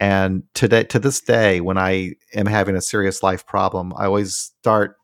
And 0.00 0.44
today 0.54 0.84
to 0.84 0.98
this 0.98 1.20
day 1.20 1.60
when 1.60 1.78
i 1.78 2.12
am 2.34 2.46
having 2.46 2.76
a 2.76 2.80
serious 2.82 3.22
life 3.22 3.46
problem 3.46 3.92
i 3.96 4.06
always 4.06 4.34
start 4.60 4.96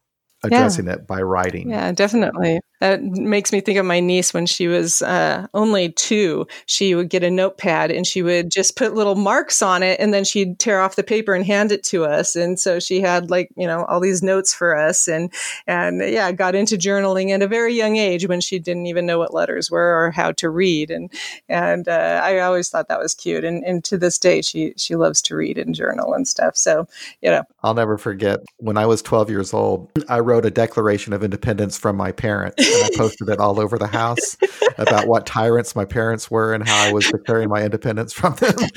addressing 0.45 0.87
yeah. 0.87 0.95
it 0.95 1.07
by 1.07 1.21
writing 1.21 1.71
yeah 1.71 1.93
definitely 1.93 2.61
that 2.85 3.03
makes 3.03 3.51
me 3.51 3.63
think 3.63 3.79
of 3.79 3.87
my 3.87 4.01
niece 4.01 4.35
when 4.35 4.45
she 4.45 4.69
was 4.69 5.01
uh, 5.01 5.47
only 5.55 5.91
two. 5.91 6.47
She 6.67 6.95
would 6.95 7.09
get 7.09 7.23
a 7.23 7.31
notepad 7.31 7.91
and 7.91 8.07
she 8.07 8.23
would 8.23 8.51
just 8.51 8.77
put 8.77 8.95
little 8.95 9.15
marks 9.15 9.63
on 9.63 9.83
it, 9.83 9.99
and 10.01 10.13
then 10.13 10.25
she'd 10.25 10.59
tear 10.59 10.81
off 10.81 10.97
the 10.97 11.03
paper 11.03 11.35
and 11.35 11.47
hand 11.47 11.73
it 11.73 11.85
to 11.85 12.05
us. 12.05 12.35
And 12.35 12.59
so 12.59 12.81
she 12.81 13.01
had 13.01 13.31
like 13.31 13.49
you 13.57 13.67
know 13.67 13.85
all 13.85 14.01
these 14.01 14.23
notes 14.23 14.53
for 14.53 14.77
us, 14.77 15.07
and 15.09 15.33
and 15.67 16.03
yeah, 16.03 16.31
got 16.33 16.55
into 16.55 16.77
journaling 16.77 17.31
at 17.31 17.43
a 17.43 17.49
very 17.49 17.75
young 17.75 17.97
age 17.97 18.27
when 18.27 18.41
she 18.41 18.59
didn't 18.59 18.87
even 18.87 19.07
know 19.07 19.19
what 19.19 19.33
letters 19.33 19.71
were 19.71 20.05
or 20.05 20.11
how 20.11 20.33
to 20.33 20.51
read. 20.51 20.91
And 20.91 21.11
and 21.49 21.89
uh, 21.89 22.21
I 22.23 22.41
always 22.41 22.69
thought 22.69 22.89
that 22.89 23.01
was 23.01 23.15
cute. 23.15 23.45
And 23.45 23.65
and 23.65 23.85
to 23.85 23.97
this 23.97 24.19
day, 24.19 24.43
she 24.43 24.75
she 24.77 24.97
loves 24.97 25.23
to 25.23 25.37
read 25.37 25.59
and 25.59 25.75
journal 25.75 26.13
and 26.13 26.27
stuff. 26.27 26.57
So 26.57 26.89
you 27.23 27.31
know, 27.31 27.45
I'll 27.63 27.75
never 27.75 27.99
forget 27.99 28.41
when 28.59 28.77
I 28.77 28.87
was 28.87 29.01
12 29.01 29.31
years 29.31 29.55
old. 29.55 29.91
I 30.09 30.21
wrote 30.21 30.34
a 30.43 30.51
Declaration 30.51 31.12
of 31.12 31.22
Independence 31.22 31.76
from 31.76 31.97
my 31.97 32.12
parents 32.12 32.57
and 32.59 32.85
I 32.85 32.97
posted 32.97 33.28
it 33.28 33.39
all 33.39 33.61
over 33.61 33.78
the 33.78 33.87
house 33.87 34.37
about 34.78 35.07
what 35.07 35.26
tyrants 35.26 35.76
my 35.76 35.85
parents 35.85 36.30
were 36.30 36.55
and 36.55 36.66
how 36.66 36.89
I 36.89 36.93
was 36.93 37.07
declaring 37.07 37.49
my 37.49 37.62
independence 37.62 38.12
from 38.12 38.35
them. 38.37 38.55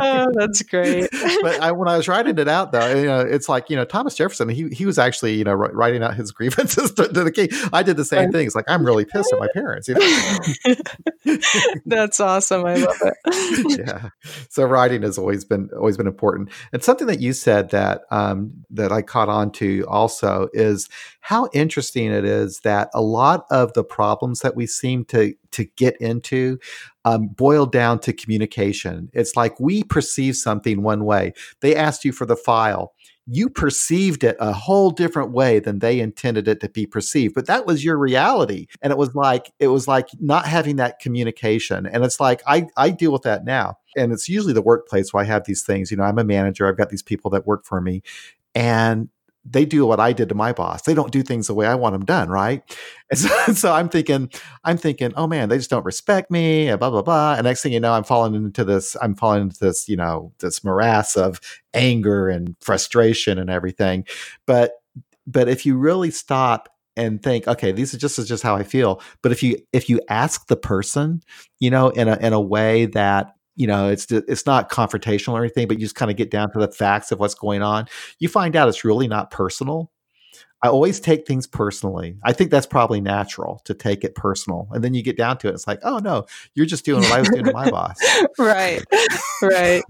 oh, 0.00 0.28
that's 0.34 0.62
great. 0.62 1.08
but 1.42 1.60
I, 1.60 1.72
when 1.72 1.88
I 1.88 1.96
was 1.96 2.08
writing 2.08 2.38
it 2.38 2.48
out, 2.48 2.72
though, 2.72 2.94
you 2.94 3.06
know, 3.06 3.20
it's 3.20 3.48
like 3.48 3.70
you 3.70 3.76
know 3.76 3.84
Thomas 3.84 4.14
Jefferson. 4.14 4.48
He 4.48 4.68
he 4.68 4.86
was 4.86 4.98
actually 4.98 5.34
you 5.34 5.44
know 5.44 5.54
writing 5.54 6.02
out 6.02 6.14
his 6.14 6.32
grievances 6.32 6.92
to, 6.96 7.08
to 7.08 7.24
the 7.24 7.32
king. 7.32 7.48
I 7.72 7.82
did 7.82 7.96
the 7.96 8.04
same 8.04 8.26
right. 8.26 8.32
thing. 8.32 8.46
It's 8.46 8.54
like 8.54 8.64
I'm 8.68 8.84
really 8.84 9.04
pissed 9.04 9.32
at 9.32 9.38
my 9.38 9.48
parents. 9.52 9.88
You 9.88 9.94
know? 9.94 11.36
that's 11.86 12.20
awesome. 12.20 12.64
I 12.64 12.74
love 12.76 12.96
it. 13.02 13.78
yeah. 13.78 14.08
So 14.48 14.64
writing 14.64 15.02
has 15.02 15.18
always 15.18 15.44
been 15.44 15.70
always 15.76 15.96
been 15.96 16.06
important. 16.06 16.50
And 16.72 16.82
something 16.82 17.06
that 17.06 17.20
you 17.20 17.32
said 17.32 17.70
that 17.70 18.02
um, 18.10 18.64
that 18.70 18.92
I 18.92 19.02
caught 19.02 19.28
on 19.28 19.50
to 19.52 19.84
also 19.88 20.21
is 20.52 20.88
how 21.20 21.48
interesting 21.52 22.12
it 22.12 22.24
is 22.24 22.60
that 22.60 22.90
a 22.94 23.00
lot 23.00 23.46
of 23.50 23.72
the 23.74 23.84
problems 23.84 24.40
that 24.40 24.56
we 24.56 24.66
seem 24.66 25.04
to 25.06 25.34
to 25.52 25.64
get 25.76 25.96
into 26.00 26.58
um, 27.04 27.28
boil 27.28 27.66
down 27.66 27.98
to 28.00 28.12
communication. 28.12 29.10
It's 29.12 29.36
like 29.36 29.58
we 29.60 29.82
perceive 29.84 30.36
something 30.36 30.82
one 30.82 31.04
way. 31.04 31.32
They 31.60 31.74
asked 31.74 32.04
you 32.04 32.12
for 32.12 32.26
the 32.26 32.36
file. 32.36 32.92
You 33.26 33.48
perceived 33.48 34.24
it 34.24 34.36
a 34.40 34.52
whole 34.52 34.90
different 34.90 35.30
way 35.30 35.60
than 35.60 35.78
they 35.78 36.00
intended 36.00 36.48
it 36.48 36.60
to 36.60 36.68
be 36.68 36.86
perceived, 36.86 37.34
but 37.34 37.46
that 37.46 37.66
was 37.66 37.84
your 37.84 37.96
reality. 37.96 38.66
And 38.82 38.90
it 38.90 38.98
was 38.98 39.14
like 39.14 39.52
it 39.60 39.68
was 39.68 39.86
like 39.86 40.08
not 40.18 40.46
having 40.46 40.76
that 40.76 40.98
communication. 40.98 41.86
And 41.86 42.04
it's 42.04 42.18
like 42.18 42.42
I 42.48 42.66
I 42.76 42.90
deal 42.90 43.12
with 43.12 43.22
that 43.22 43.44
now. 43.44 43.76
And 43.96 44.12
it's 44.12 44.28
usually 44.28 44.54
the 44.54 44.62
workplace 44.62 45.12
where 45.12 45.22
I 45.22 45.26
have 45.26 45.44
these 45.44 45.62
things. 45.62 45.90
You 45.90 45.98
know, 45.98 46.02
I'm 46.02 46.18
a 46.18 46.24
manager. 46.24 46.66
I've 46.66 46.76
got 46.78 46.90
these 46.90 47.02
people 47.02 47.30
that 47.30 47.46
work 47.46 47.64
for 47.64 47.80
me, 47.80 48.02
and 48.56 49.08
they 49.44 49.64
do 49.64 49.84
what 49.84 50.00
I 50.00 50.12
did 50.12 50.28
to 50.28 50.34
my 50.34 50.52
boss. 50.52 50.82
They 50.82 50.94
don't 50.94 51.10
do 51.10 51.22
things 51.22 51.46
the 51.46 51.54
way 51.54 51.66
I 51.66 51.74
want 51.74 51.94
them 51.94 52.04
done, 52.04 52.28
right? 52.28 52.62
And 53.10 53.18
so, 53.18 53.28
so, 53.54 53.72
I'm 53.72 53.88
thinking, 53.88 54.30
I'm 54.64 54.76
thinking, 54.76 55.12
oh 55.16 55.26
man, 55.26 55.48
they 55.48 55.58
just 55.58 55.70
don't 55.70 55.84
respect 55.84 56.30
me, 56.30 56.68
and 56.68 56.78
blah 56.78 56.90
blah 56.90 57.02
blah. 57.02 57.34
And 57.34 57.44
next 57.44 57.62
thing 57.62 57.72
you 57.72 57.80
know, 57.80 57.92
I'm 57.92 58.04
falling 58.04 58.34
into 58.34 58.64
this, 58.64 58.96
I'm 59.02 59.14
falling 59.14 59.42
into 59.42 59.58
this, 59.58 59.88
you 59.88 59.96
know, 59.96 60.32
this 60.38 60.62
morass 60.64 61.16
of 61.16 61.40
anger 61.74 62.28
and 62.28 62.56
frustration 62.60 63.38
and 63.38 63.50
everything. 63.50 64.06
But 64.46 64.72
but 65.26 65.48
if 65.48 65.66
you 65.66 65.76
really 65.76 66.10
stop 66.10 66.68
and 66.96 67.22
think, 67.22 67.48
okay, 67.48 67.72
these 67.72 67.94
are 67.94 67.98
just 67.98 68.18
is 68.18 68.28
just 68.28 68.42
how 68.42 68.54
I 68.54 68.62
feel. 68.62 69.00
But 69.22 69.32
if 69.32 69.42
you 69.42 69.56
if 69.72 69.88
you 69.88 70.00
ask 70.08 70.46
the 70.46 70.56
person, 70.56 71.22
you 71.58 71.70
know, 71.70 71.88
in 71.90 72.08
a 72.08 72.16
in 72.16 72.32
a 72.32 72.40
way 72.40 72.86
that 72.86 73.34
you 73.56 73.66
know 73.66 73.88
it's 73.88 74.10
it's 74.10 74.46
not 74.46 74.70
confrontational 74.70 75.34
or 75.34 75.40
anything 75.40 75.68
but 75.68 75.78
you 75.78 75.84
just 75.84 75.94
kind 75.94 76.10
of 76.10 76.16
get 76.16 76.30
down 76.30 76.50
to 76.52 76.58
the 76.58 76.68
facts 76.68 77.12
of 77.12 77.18
what's 77.18 77.34
going 77.34 77.62
on. 77.62 77.86
You 78.18 78.28
find 78.28 78.56
out 78.56 78.68
it's 78.68 78.84
really 78.84 79.08
not 79.08 79.30
personal. 79.30 79.90
I 80.64 80.68
always 80.68 81.00
take 81.00 81.26
things 81.26 81.48
personally. 81.48 82.18
I 82.22 82.32
think 82.32 82.52
that's 82.52 82.66
probably 82.66 83.00
natural 83.00 83.60
to 83.64 83.74
take 83.74 84.04
it 84.04 84.14
personal 84.14 84.68
and 84.70 84.82
then 84.82 84.94
you 84.94 85.02
get 85.02 85.16
down 85.16 85.38
to 85.38 85.48
it 85.48 85.54
it's 85.54 85.66
like 85.66 85.80
oh 85.82 85.98
no 85.98 86.26
you're 86.54 86.66
just 86.66 86.84
doing 86.84 87.00
what 87.02 87.12
i 87.12 87.18
was 87.20 87.28
doing 87.28 87.44
to 87.44 87.52
my 87.52 87.70
boss. 87.70 87.98
Right. 88.38 88.82
Right. 89.42 89.82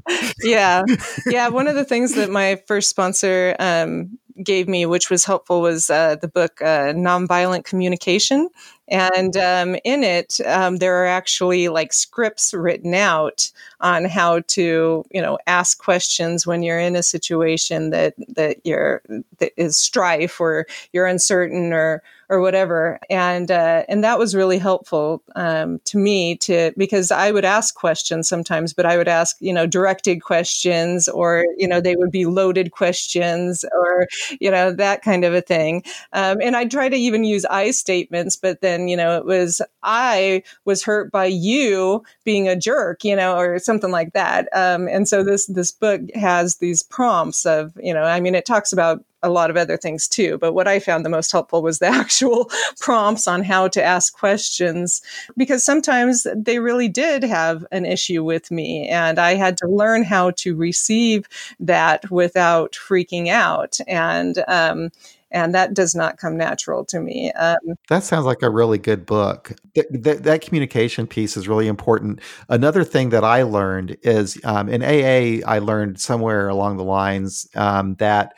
Yeah. 0.42 0.82
Yeah 1.26 1.48
one 1.48 1.68
of 1.68 1.74
the 1.74 1.84
things 1.84 2.14
that 2.14 2.30
my 2.30 2.60
first 2.66 2.88
sponsor 2.88 3.54
um, 3.58 4.18
gave 4.42 4.68
me, 4.68 4.86
which 4.86 5.10
was 5.10 5.24
helpful, 5.24 5.60
was 5.60 5.90
uh, 5.90 6.16
the 6.16 6.28
book 6.28 6.60
uh, 6.62 6.92
Nonviolent 6.92 7.64
Communication. 7.64 8.48
And 8.88 9.36
um, 9.36 9.76
in 9.84 10.02
it, 10.02 10.38
um, 10.44 10.76
there 10.76 11.02
are 11.02 11.06
actually 11.06 11.68
like 11.68 11.92
scripts 11.92 12.52
written 12.52 12.94
out 12.94 13.50
on 13.80 14.04
how 14.04 14.40
to, 14.48 15.04
you 15.10 15.22
know, 15.22 15.38
ask 15.46 15.82
questions 15.82 16.46
when 16.46 16.62
you're 16.62 16.78
in 16.78 16.96
a 16.96 17.02
situation 17.02 17.90
that 17.90 18.14
that 18.28 18.58
you're 18.64 19.02
that 19.38 19.52
is 19.56 19.76
strife 19.76 20.40
or 20.40 20.66
you're 20.92 21.06
uncertain 21.06 21.72
or 21.72 22.02
or 22.32 22.40
whatever. 22.40 22.98
And 23.10 23.50
uh, 23.50 23.84
and 23.88 24.02
that 24.04 24.18
was 24.18 24.34
really 24.34 24.56
helpful 24.56 25.22
um, 25.36 25.80
to 25.84 25.98
me 25.98 26.36
to 26.38 26.72
because 26.78 27.10
I 27.10 27.30
would 27.30 27.44
ask 27.44 27.74
questions 27.74 28.26
sometimes, 28.26 28.72
but 28.72 28.86
I 28.86 28.96
would 28.96 29.06
ask 29.08 29.36
you 29.40 29.52
know 29.52 29.66
directed 29.66 30.22
questions 30.22 31.08
or 31.08 31.44
you 31.58 31.68
know 31.68 31.80
they 31.80 31.94
would 31.94 32.10
be 32.10 32.24
loaded 32.24 32.72
questions 32.72 33.66
or 33.70 34.08
you 34.40 34.50
know 34.50 34.72
that 34.72 35.02
kind 35.02 35.24
of 35.24 35.34
a 35.34 35.42
thing. 35.42 35.84
Um, 36.14 36.38
and 36.42 36.56
I 36.56 36.64
try 36.64 36.88
to 36.88 36.96
even 36.96 37.24
use 37.24 37.44
I 37.44 37.70
statements, 37.70 38.34
but 38.36 38.62
then 38.62 38.71
and 38.72 38.90
you 38.90 38.96
know 38.96 39.16
it 39.16 39.24
was 39.24 39.62
i 39.82 40.42
was 40.64 40.82
hurt 40.82 41.12
by 41.12 41.26
you 41.26 42.02
being 42.24 42.48
a 42.48 42.56
jerk 42.56 43.04
you 43.04 43.14
know 43.14 43.36
or 43.36 43.58
something 43.58 43.90
like 43.90 44.12
that 44.12 44.48
um, 44.56 44.88
and 44.88 45.08
so 45.08 45.22
this 45.22 45.46
this 45.46 45.70
book 45.70 46.00
has 46.14 46.56
these 46.56 46.82
prompts 46.82 47.46
of 47.46 47.72
you 47.80 47.94
know 47.94 48.02
i 48.02 48.20
mean 48.20 48.34
it 48.34 48.46
talks 48.46 48.72
about 48.72 49.04
a 49.22 49.30
lot 49.30 49.50
of 49.50 49.56
other 49.56 49.76
things 49.76 50.08
too. 50.08 50.36
But 50.38 50.52
what 50.52 50.68
I 50.68 50.78
found 50.78 51.04
the 51.04 51.10
most 51.10 51.30
helpful 51.30 51.62
was 51.62 51.78
the 51.78 51.86
actual 52.02 52.50
prompts 52.80 53.28
on 53.28 53.42
how 53.42 53.68
to 53.68 53.82
ask 53.82 54.12
questions 54.12 55.02
because 55.36 55.64
sometimes 55.64 56.26
they 56.34 56.58
really 56.58 56.88
did 56.88 57.22
have 57.22 57.64
an 57.72 57.86
issue 57.86 58.24
with 58.24 58.50
me 58.50 58.88
and 58.88 59.18
I 59.18 59.34
had 59.34 59.56
to 59.58 59.68
learn 59.68 60.02
how 60.02 60.32
to 60.32 60.56
receive 60.56 61.28
that 61.60 62.10
without 62.10 62.72
freaking 62.72 63.28
out. 63.28 63.78
And, 63.86 64.42
um, 64.48 64.90
and 65.32 65.54
that 65.54 65.74
does 65.74 65.94
not 65.94 66.18
come 66.18 66.36
natural 66.36 66.84
to 66.86 67.00
me. 67.00 67.32
Um, 67.32 67.58
that 67.88 68.04
sounds 68.04 68.26
like 68.26 68.42
a 68.42 68.50
really 68.50 68.78
good 68.78 69.04
book. 69.06 69.52
Th- 69.74 69.86
th- 69.90 70.18
that 70.18 70.42
communication 70.42 71.06
piece 71.06 71.36
is 71.36 71.48
really 71.48 71.66
important. 71.66 72.20
Another 72.48 72.84
thing 72.84 73.10
that 73.10 73.24
I 73.24 73.42
learned 73.42 73.96
is 74.02 74.38
um, 74.44 74.68
in 74.68 74.82
AA, 74.82 75.46
I 75.46 75.58
learned 75.58 76.00
somewhere 76.00 76.48
along 76.48 76.76
the 76.76 76.84
lines 76.84 77.46
um, 77.54 77.94
that 77.96 78.34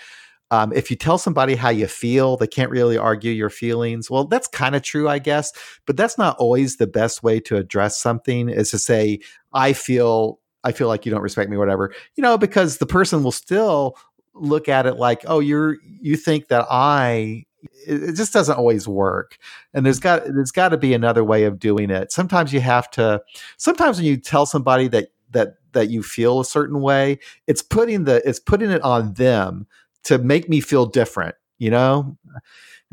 um, 0.50 0.72
if 0.72 0.90
you 0.90 0.96
tell 0.96 1.18
somebody 1.18 1.56
how 1.56 1.70
you 1.70 1.86
feel, 1.88 2.36
they 2.36 2.46
can't 2.46 2.70
really 2.70 2.96
argue 2.96 3.32
your 3.32 3.50
feelings. 3.50 4.10
Well, 4.10 4.24
that's 4.24 4.46
kind 4.46 4.76
of 4.76 4.82
true, 4.82 5.08
I 5.08 5.18
guess, 5.18 5.52
but 5.86 5.96
that's 5.96 6.16
not 6.16 6.36
always 6.38 6.76
the 6.76 6.86
best 6.86 7.22
way 7.22 7.40
to 7.40 7.56
address 7.56 7.98
something. 7.98 8.48
Is 8.48 8.70
to 8.70 8.78
say, 8.78 9.18
"I 9.52 9.72
feel, 9.72 10.38
I 10.62 10.70
feel 10.70 10.86
like 10.86 11.06
you 11.06 11.10
don't 11.10 11.22
respect 11.22 11.50
me, 11.50 11.56
whatever." 11.56 11.92
You 12.14 12.22
know, 12.22 12.38
because 12.38 12.76
the 12.76 12.86
person 12.86 13.24
will 13.24 13.32
still 13.32 13.96
look 14.34 14.68
at 14.68 14.86
it 14.86 14.94
like, 14.94 15.22
"Oh, 15.26 15.40
you're, 15.40 15.76
you 16.00 16.16
think 16.16 16.48
that 16.48 16.66
I." 16.70 17.44
It, 17.86 18.14
just 18.14 18.32
doesn't 18.32 18.58
always 18.58 18.86
work, 18.86 19.38
and 19.72 19.86
there's 19.86 19.98
mm-hmm. 20.00 20.24
got 20.26 20.34
there's 20.34 20.50
got 20.50 20.68
to 20.70 20.76
be 20.76 20.92
another 20.92 21.24
way 21.24 21.44
of 21.44 21.58
doing 21.58 21.90
it. 21.90 22.12
Sometimes 22.12 22.52
you 22.52 22.60
have 22.60 22.90
to. 22.92 23.22
Sometimes 23.56 23.96
when 23.96 24.06
you 24.06 24.16
tell 24.18 24.44
somebody 24.44 24.88
that 24.88 25.08
that 25.30 25.56
that 25.72 25.90
you 25.90 26.02
feel 26.02 26.40
a 26.40 26.44
certain 26.44 26.80
way, 26.80 27.18
it's 27.46 27.62
putting 27.62 28.04
the 28.04 28.26
it's 28.28 28.40
putting 28.40 28.70
it 28.70 28.82
on 28.82 29.14
them 29.14 29.66
to 30.04 30.18
make 30.18 30.48
me 30.48 30.60
feel 30.60 30.86
different, 30.86 31.34
you 31.58 31.70
know? 31.70 32.16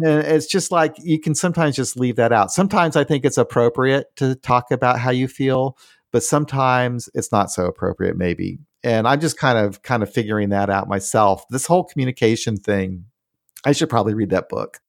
And 0.04 0.26
it's 0.26 0.48
just 0.48 0.72
like 0.72 0.96
you 0.98 1.20
can 1.20 1.36
sometimes 1.36 1.76
just 1.76 1.98
leave 1.98 2.16
that 2.16 2.32
out. 2.32 2.52
Sometimes 2.52 2.96
I 2.96 3.04
think 3.04 3.24
it's 3.24 3.38
appropriate 3.38 4.08
to 4.16 4.36
talk 4.36 4.72
about 4.72 5.00
how 5.00 5.12
you 5.12 5.28
feel, 5.28 5.78
but 6.12 6.24
sometimes 6.24 7.10
it's 7.14 7.32
not 7.32 7.52
so 7.52 7.66
appropriate, 7.66 8.18
maybe. 8.18 8.60
And 8.84 9.08
I'm 9.08 9.20
just 9.20 9.38
kind 9.38 9.58
of 9.58 9.84
kind 9.84 10.02
of 10.04 10.12
figuring 10.12 10.50
that 10.50 10.70
out 10.70 10.88
myself. 10.88 11.44
This 11.50 11.66
whole 11.68 11.84
communication 11.84 12.58
thing, 12.58 13.06
I 13.66 13.74
should 13.74 13.90
probably 13.90 14.14
read 14.14 14.32
that 14.32 14.50
book. 14.50 14.80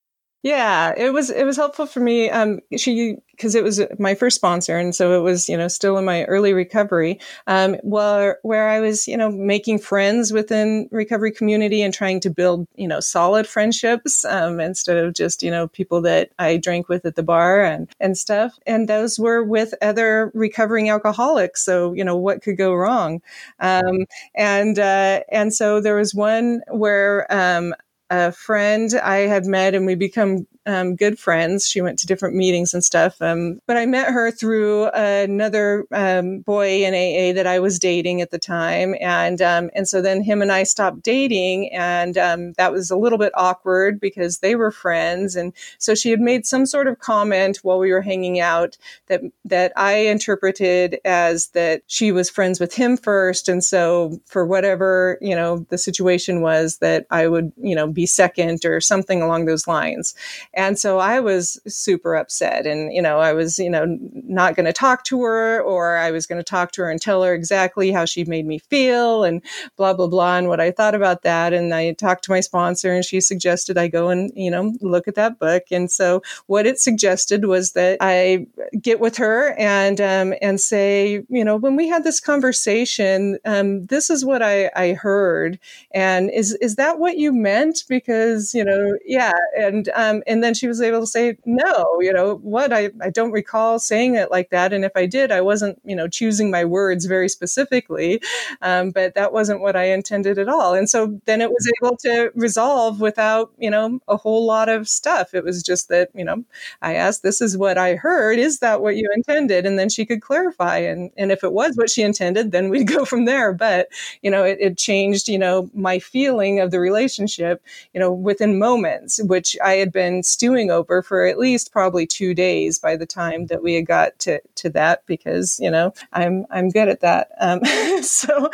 Yeah, 0.45 0.93
it 0.97 1.13
was 1.13 1.29
it 1.29 1.45
was 1.45 1.55
helpful 1.55 1.85
for 1.85 2.01
me. 2.01 2.29
Um, 2.29 2.59
she 2.77 3.15
because 3.31 3.55
it 3.55 3.63
was 3.63 3.81
my 3.97 4.13
first 4.13 4.35
sponsor, 4.35 4.77
and 4.77 4.93
so 4.93 5.17
it 5.17 5.23
was 5.23 5.47
you 5.47 5.55
know 5.55 5.69
still 5.69 5.97
in 5.97 6.03
my 6.03 6.25
early 6.25 6.51
recovery. 6.51 7.17
Um, 7.47 7.75
where 7.81 8.39
where 8.41 8.67
I 8.67 8.81
was 8.81 9.07
you 9.07 9.15
know 9.15 9.31
making 9.31 9.79
friends 9.79 10.33
within 10.33 10.89
recovery 10.91 11.31
community 11.31 11.81
and 11.81 11.93
trying 11.93 12.19
to 12.21 12.29
build 12.29 12.67
you 12.75 12.89
know 12.89 12.99
solid 12.99 13.47
friendships 13.47 14.25
um, 14.25 14.59
instead 14.59 14.97
of 14.97 15.13
just 15.13 15.43
you 15.43 15.49
know 15.49 15.69
people 15.69 16.01
that 16.01 16.31
I 16.39 16.57
drank 16.57 16.89
with 16.89 17.05
at 17.05 17.15
the 17.15 17.23
bar 17.23 17.63
and 17.63 17.87
and 18.01 18.17
stuff. 18.17 18.59
And 18.67 18.89
those 18.89 19.17
were 19.17 19.43
with 19.43 19.73
other 19.81 20.29
recovering 20.33 20.89
alcoholics. 20.89 21.63
So 21.63 21.93
you 21.93 22.03
know 22.03 22.17
what 22.17 22.41
could 22.43 22.57
go 22.57 22.73
wrong? 22.73 23.21
Um, 23.61 24.07
and 24.35 24.77
uh, 24.77 25.21
and 25.31 25.53
so 25.53 25.79
there 25.79 25.95
was 25.95 26.13
one 26.13 26.61
where 26.69 27.25
um, 27.33 27.73
a 28.13 28.31
friend 28.31 28.93
I 28.93 29.17
had 29.19 29.45
met 29.45 29.73
and 29.73 29.85
we 29.85 29.95
become 29.95 30.47
um, 30.65 30.95
good 30.95 31.19
friends. 31.19 31.67
She 31.67 31.81
went 31.81 31.99
to 31.99 32.07
different 32.07 32.35
meetings 32.35 32.73
and 32.73 32.83
stuff. 32.83 33.21
Um, 33.21 33.59
but 33.67 33.77
I 33.77 33.85
met 33.85 34.11
her 34.11 34.31
through 34.31 34.89
another 34.93 35.85
um, 35.91 36.39
boy 36.39 36.83
in 36.83 36.93
AA 36.93 37.33
that 37.35 37.47
I 37.47 37.59
was 37.59 37.79
dating 37.79 38.21
at 38.21 38.31
the 38.31 38.39
time, 38.39 38.95
and 39.01 39.41
um, 39.41 39.69
and 39.75 39.87
so 39.87 40.01
then 40.01 40.23
him 40.23 40.41
and 40.41 40.51
I 40.51 40.63
stopped 40.63 41.03
dating, 41.03 41.73
and 41.73 42.17
um, 42.17 42.53
that 42.53 42.71
was 42.71 42.91
a 42.91 42.97
little 42.97 43.17
bit 43.17 43.33
awkward 43.35 43.99
because 43.99 44.39
they 44.39 44.55
were 44.55 44.71
friends, 44.71 45.35
and 45.35 45.53
so 45.77 45.95
she 45.95 46.09
had 46.11 46.21
made 46.21 46.45
some 46.45 46.65
sort 46.65 46.87
of 46.87 46.99
comment 46.99 47.57
while 47.63 47.79
we 47.79 47.91
were 47.91 48.01
hanging 48.01 48.39
out 48.39 48.77
that 49.07 49.21
that 49.45 49.73
I 49.75 49.93
interpreted 49.93 50.99
as 51.05 51.47
that 51.49 51.81
she 51.87 52.11
was 52.11 52.29
friends 52.29 52.59
with 52.59 52.73
him 52.73 52.97
first, 52.97 53.49
and 53.49 53.63
so 53.63 54.19
for 54.25 54.45
whatever 54.45 55.17
you 55.21 55.35
know 55.35 55.65
the 55.69 55.77
situation 55.77 56.41
was 56.41 56.77
that 56.77 57.05
I 57.11 57.27
would 57.27 57.51
you 57.57 57.75
know 57.75 57.87
be 57.87 58.05
second 58.05 58.65
or 58.65 58.79
something 58.79 59.21
along 59.21 59.45
those 59.45 59.67
lines. 59.67 60.15
And 60.53 60.77
so 60.77 60.99
I 60.99 61.19
was 61.19 61.59
super 61.67 62.15
upset. 62.15 62.67
And, 62.67 62.93
you 62.93 63.01
know, 63.01 63.19
I 63.19 63.33
was, 63.33 63.57
you 63.57 63.69
know, 63.69 63.97
not 64.13 64.55
going 64.55 64.65
to 64.65 64.73
talk 64.73 65.03
to 65.05 65.23
her 65.23 65.61
or 65.61 65.97
I 65.97 66.11
was 66.11 66.27
going 66.27 66.39
to 66.39 66.43
talk 66.43 66.71
to 66.73 66.83
her 66.83 66.91
and 66.91 67.01
tell 67.01 67.23
her 67.23 67.33
exactly 67.33 67.91
how 67.91 68.05
she 68.05 68.23
made 68.25 68.45
me 68.45 68.59
feel 68.59 69.23
and 69.23 69.41
blah, 69.77 69.93
blah, 69.93 70.07
blah, 70.07 70.37
and 70.37 70.47
what 70.47 70.59
I 70.59 70.69
thought 70.69 70.93
about 70.93 71.23
that. 71.23 71.53
And 71.53 71.73
I 71.73 71.93
talked 71.93 72.23
to 72.25 72.31
my 72.31 72.39
sponsor 72.39 72.93
and 72.93 73.03
she 73.03 73.19
suggested 73.19 73.77
I 73.77 73.87
go 73.87 74.09
and, 74.09 74.31
you 74.35 74.51
know, 74.51 74.73
look 74.81 75.07
at 75.07 75.15
that 75.15 75.39
book. 75.39 75.63
And 75.71 75.89
so 75.89 76.21
what 76.45 76.67
it 76.67 76.79
suggested 76.79 77.45
was 77.45 77.71
that 77.71 77.97
I 77.99 78.45
get 78.79 78.99
with 78.99 79.17
her 79.17 79.53
and, 79.57 79.99
um, 79.99 80.33
and 80.41 80.61
say, 80.61 81.23
you 81.29 81.43
know, 81.43 81.55
when 81.55 81.75
we 81.75 81.87
had 81.87 82.03
this 82.03 82.19
conversation, 82.19 83.39
um, 83.45 83.85
this 83.87 84.09
is 84.09 84.23
what 84.23 84.43
I, 84.43 84.69
I 84.75 84.93
heard. 84.93 85.59
And 85.91 86.29
is, 86.29 86.53
is 86.61 86.75
that 86.75 86.99
what 86.99 87.17
you 87.17 87.33
meant? 87.33 87.83
Because, 87.89 88.53
you 88.53 88.63
know, 88.63 88.97
yeah. 89.05 89.33
And, 89.57 89.89
um, 89.95 90.21
and 90.27 90.42
then 90.43 90.53
she 90.53 90.67
was 90.67 90.81
able 90.81 91.01
to 91.01 91.07
say, 91.07 91.37
no, 91.45 91.85
you 91.99 92.11
know, 92.11 92.35
what? 92.37 92.73
I, 92.73 92.89
I 93.01 93.09
don't 93.09 93.31
recall 93.31 93.79
saying 93.79 94.15
it 94.15 94.31
like 94.31 94.49
that. 94.49 94.73
And 94.73 94.83
if 94.83 94.91
I 94.95 95.05
did, 95.05 95.31
I 95.31 95.41
wasn't, 95.41 95.79
you 95.83 95.95
know, 95.95 96.07
choosing 96.07 96.51
my 96.51 96.65
words 96.65 97.05
very 97.05 97.29
specifically. 97.29 98.21
Um, 98.61 98.91
but 98.91 99.15
that 99.15 99.33
wasn't 99.33 99.61
what 99.61 99.75
I 99.75 99.85
intended 99.85 100.37
at 100.37 100.49
all. 100.49 100.73
And 100.73 100.89
so 100.89 101.19
then 101.25 101.41
it 101.41 101.49
was 101.49 101.71
able 101.81 101.97
to 101.97 102.31
resolve 102.35 103.01
without, 103.01 103.51
you 103.57 103.69
know, 103.69 103.99
a 104.07 104.17
whole 104.17 104.45
lot 104.45 104.69
of 104.69 104.87
stuff. 104.87 105.33
It 105.33 105.43
was 105.43 105.63
just 105.63 105.89
that, 105.89 106.09
you 106.13 106.25
know, 106.25 106.43
I 106.81 106.95
asked, 106.95 107.23
this 107.23 107.41
is 107.41 107.57
what 107.57 107.77
I 107.77 107.95
heard. 107.95 108.39
Is 108.39 108.59
that 108.59 108.81
what 108.81 108.95
you 108.95 109.09
intended? 109.15 109.65
And 109.65 109.77
then 109.79 109.89
she 109.89 110.05
could 110.05 110.21
clarify. 110.21 110.77
And, 110.77 111.11
and 111.17 111.31
if 111.31 111.43
it 111.43 111.53
was 111.53 111.75
what 111.75 111.89
she 111.89 112.01
intended, 112.01 112.51
then 112.51 112.69
we'd 112.69 112.87
go 112.87 113.05
from 113.05 113.25
there. 113.25 113.53
But, 113.53 113.89
you 114.21 114.31
know, 114.31 114.43
it, 114.43 114.57
it 114.59 114.77
changed, 114.77 115.27
you 115.27 115.39
know, 115.39 115.69
my 115.73 115.99
feeling 115.99 116.59
of 116.59 116.71
the 116.71 116.79
relationship, 116.79 117.63
you 117.93 117.99
know, 117.99 118.11
within 118.11 118.59
moments, 118.59 119.21
which 119.23 119.55
I 119.63 119.73
had 119.73 119.91
been 119.91 120.23
stewing 120.33 120.71
over 120.71 121.01
for 121.01 121.25
at 121.25 121.37
least 121.37 121.71
probably 121.71 122.05
two 122.05 122.33
days 122.33 122.79
by 122.79 122.95
the 122.95 123.05
time 123.05 123.47
that 123.47 123.63
we 123.63 123.75
had 123.75 123.85
got 123.85 124.17
to, 124.19 124.39
to 124.55 124.69
that 124.71 125.05
because 125.05 125.59
you 125.59 125.69
know 125.69 125.93
I'm 126.11 126.45
I'm 126.49 126.69
good 126.69 126.89
at 126.89 127.01
that. 127.01 127.29
Um, 127.39 127.63
so 128.01 128.49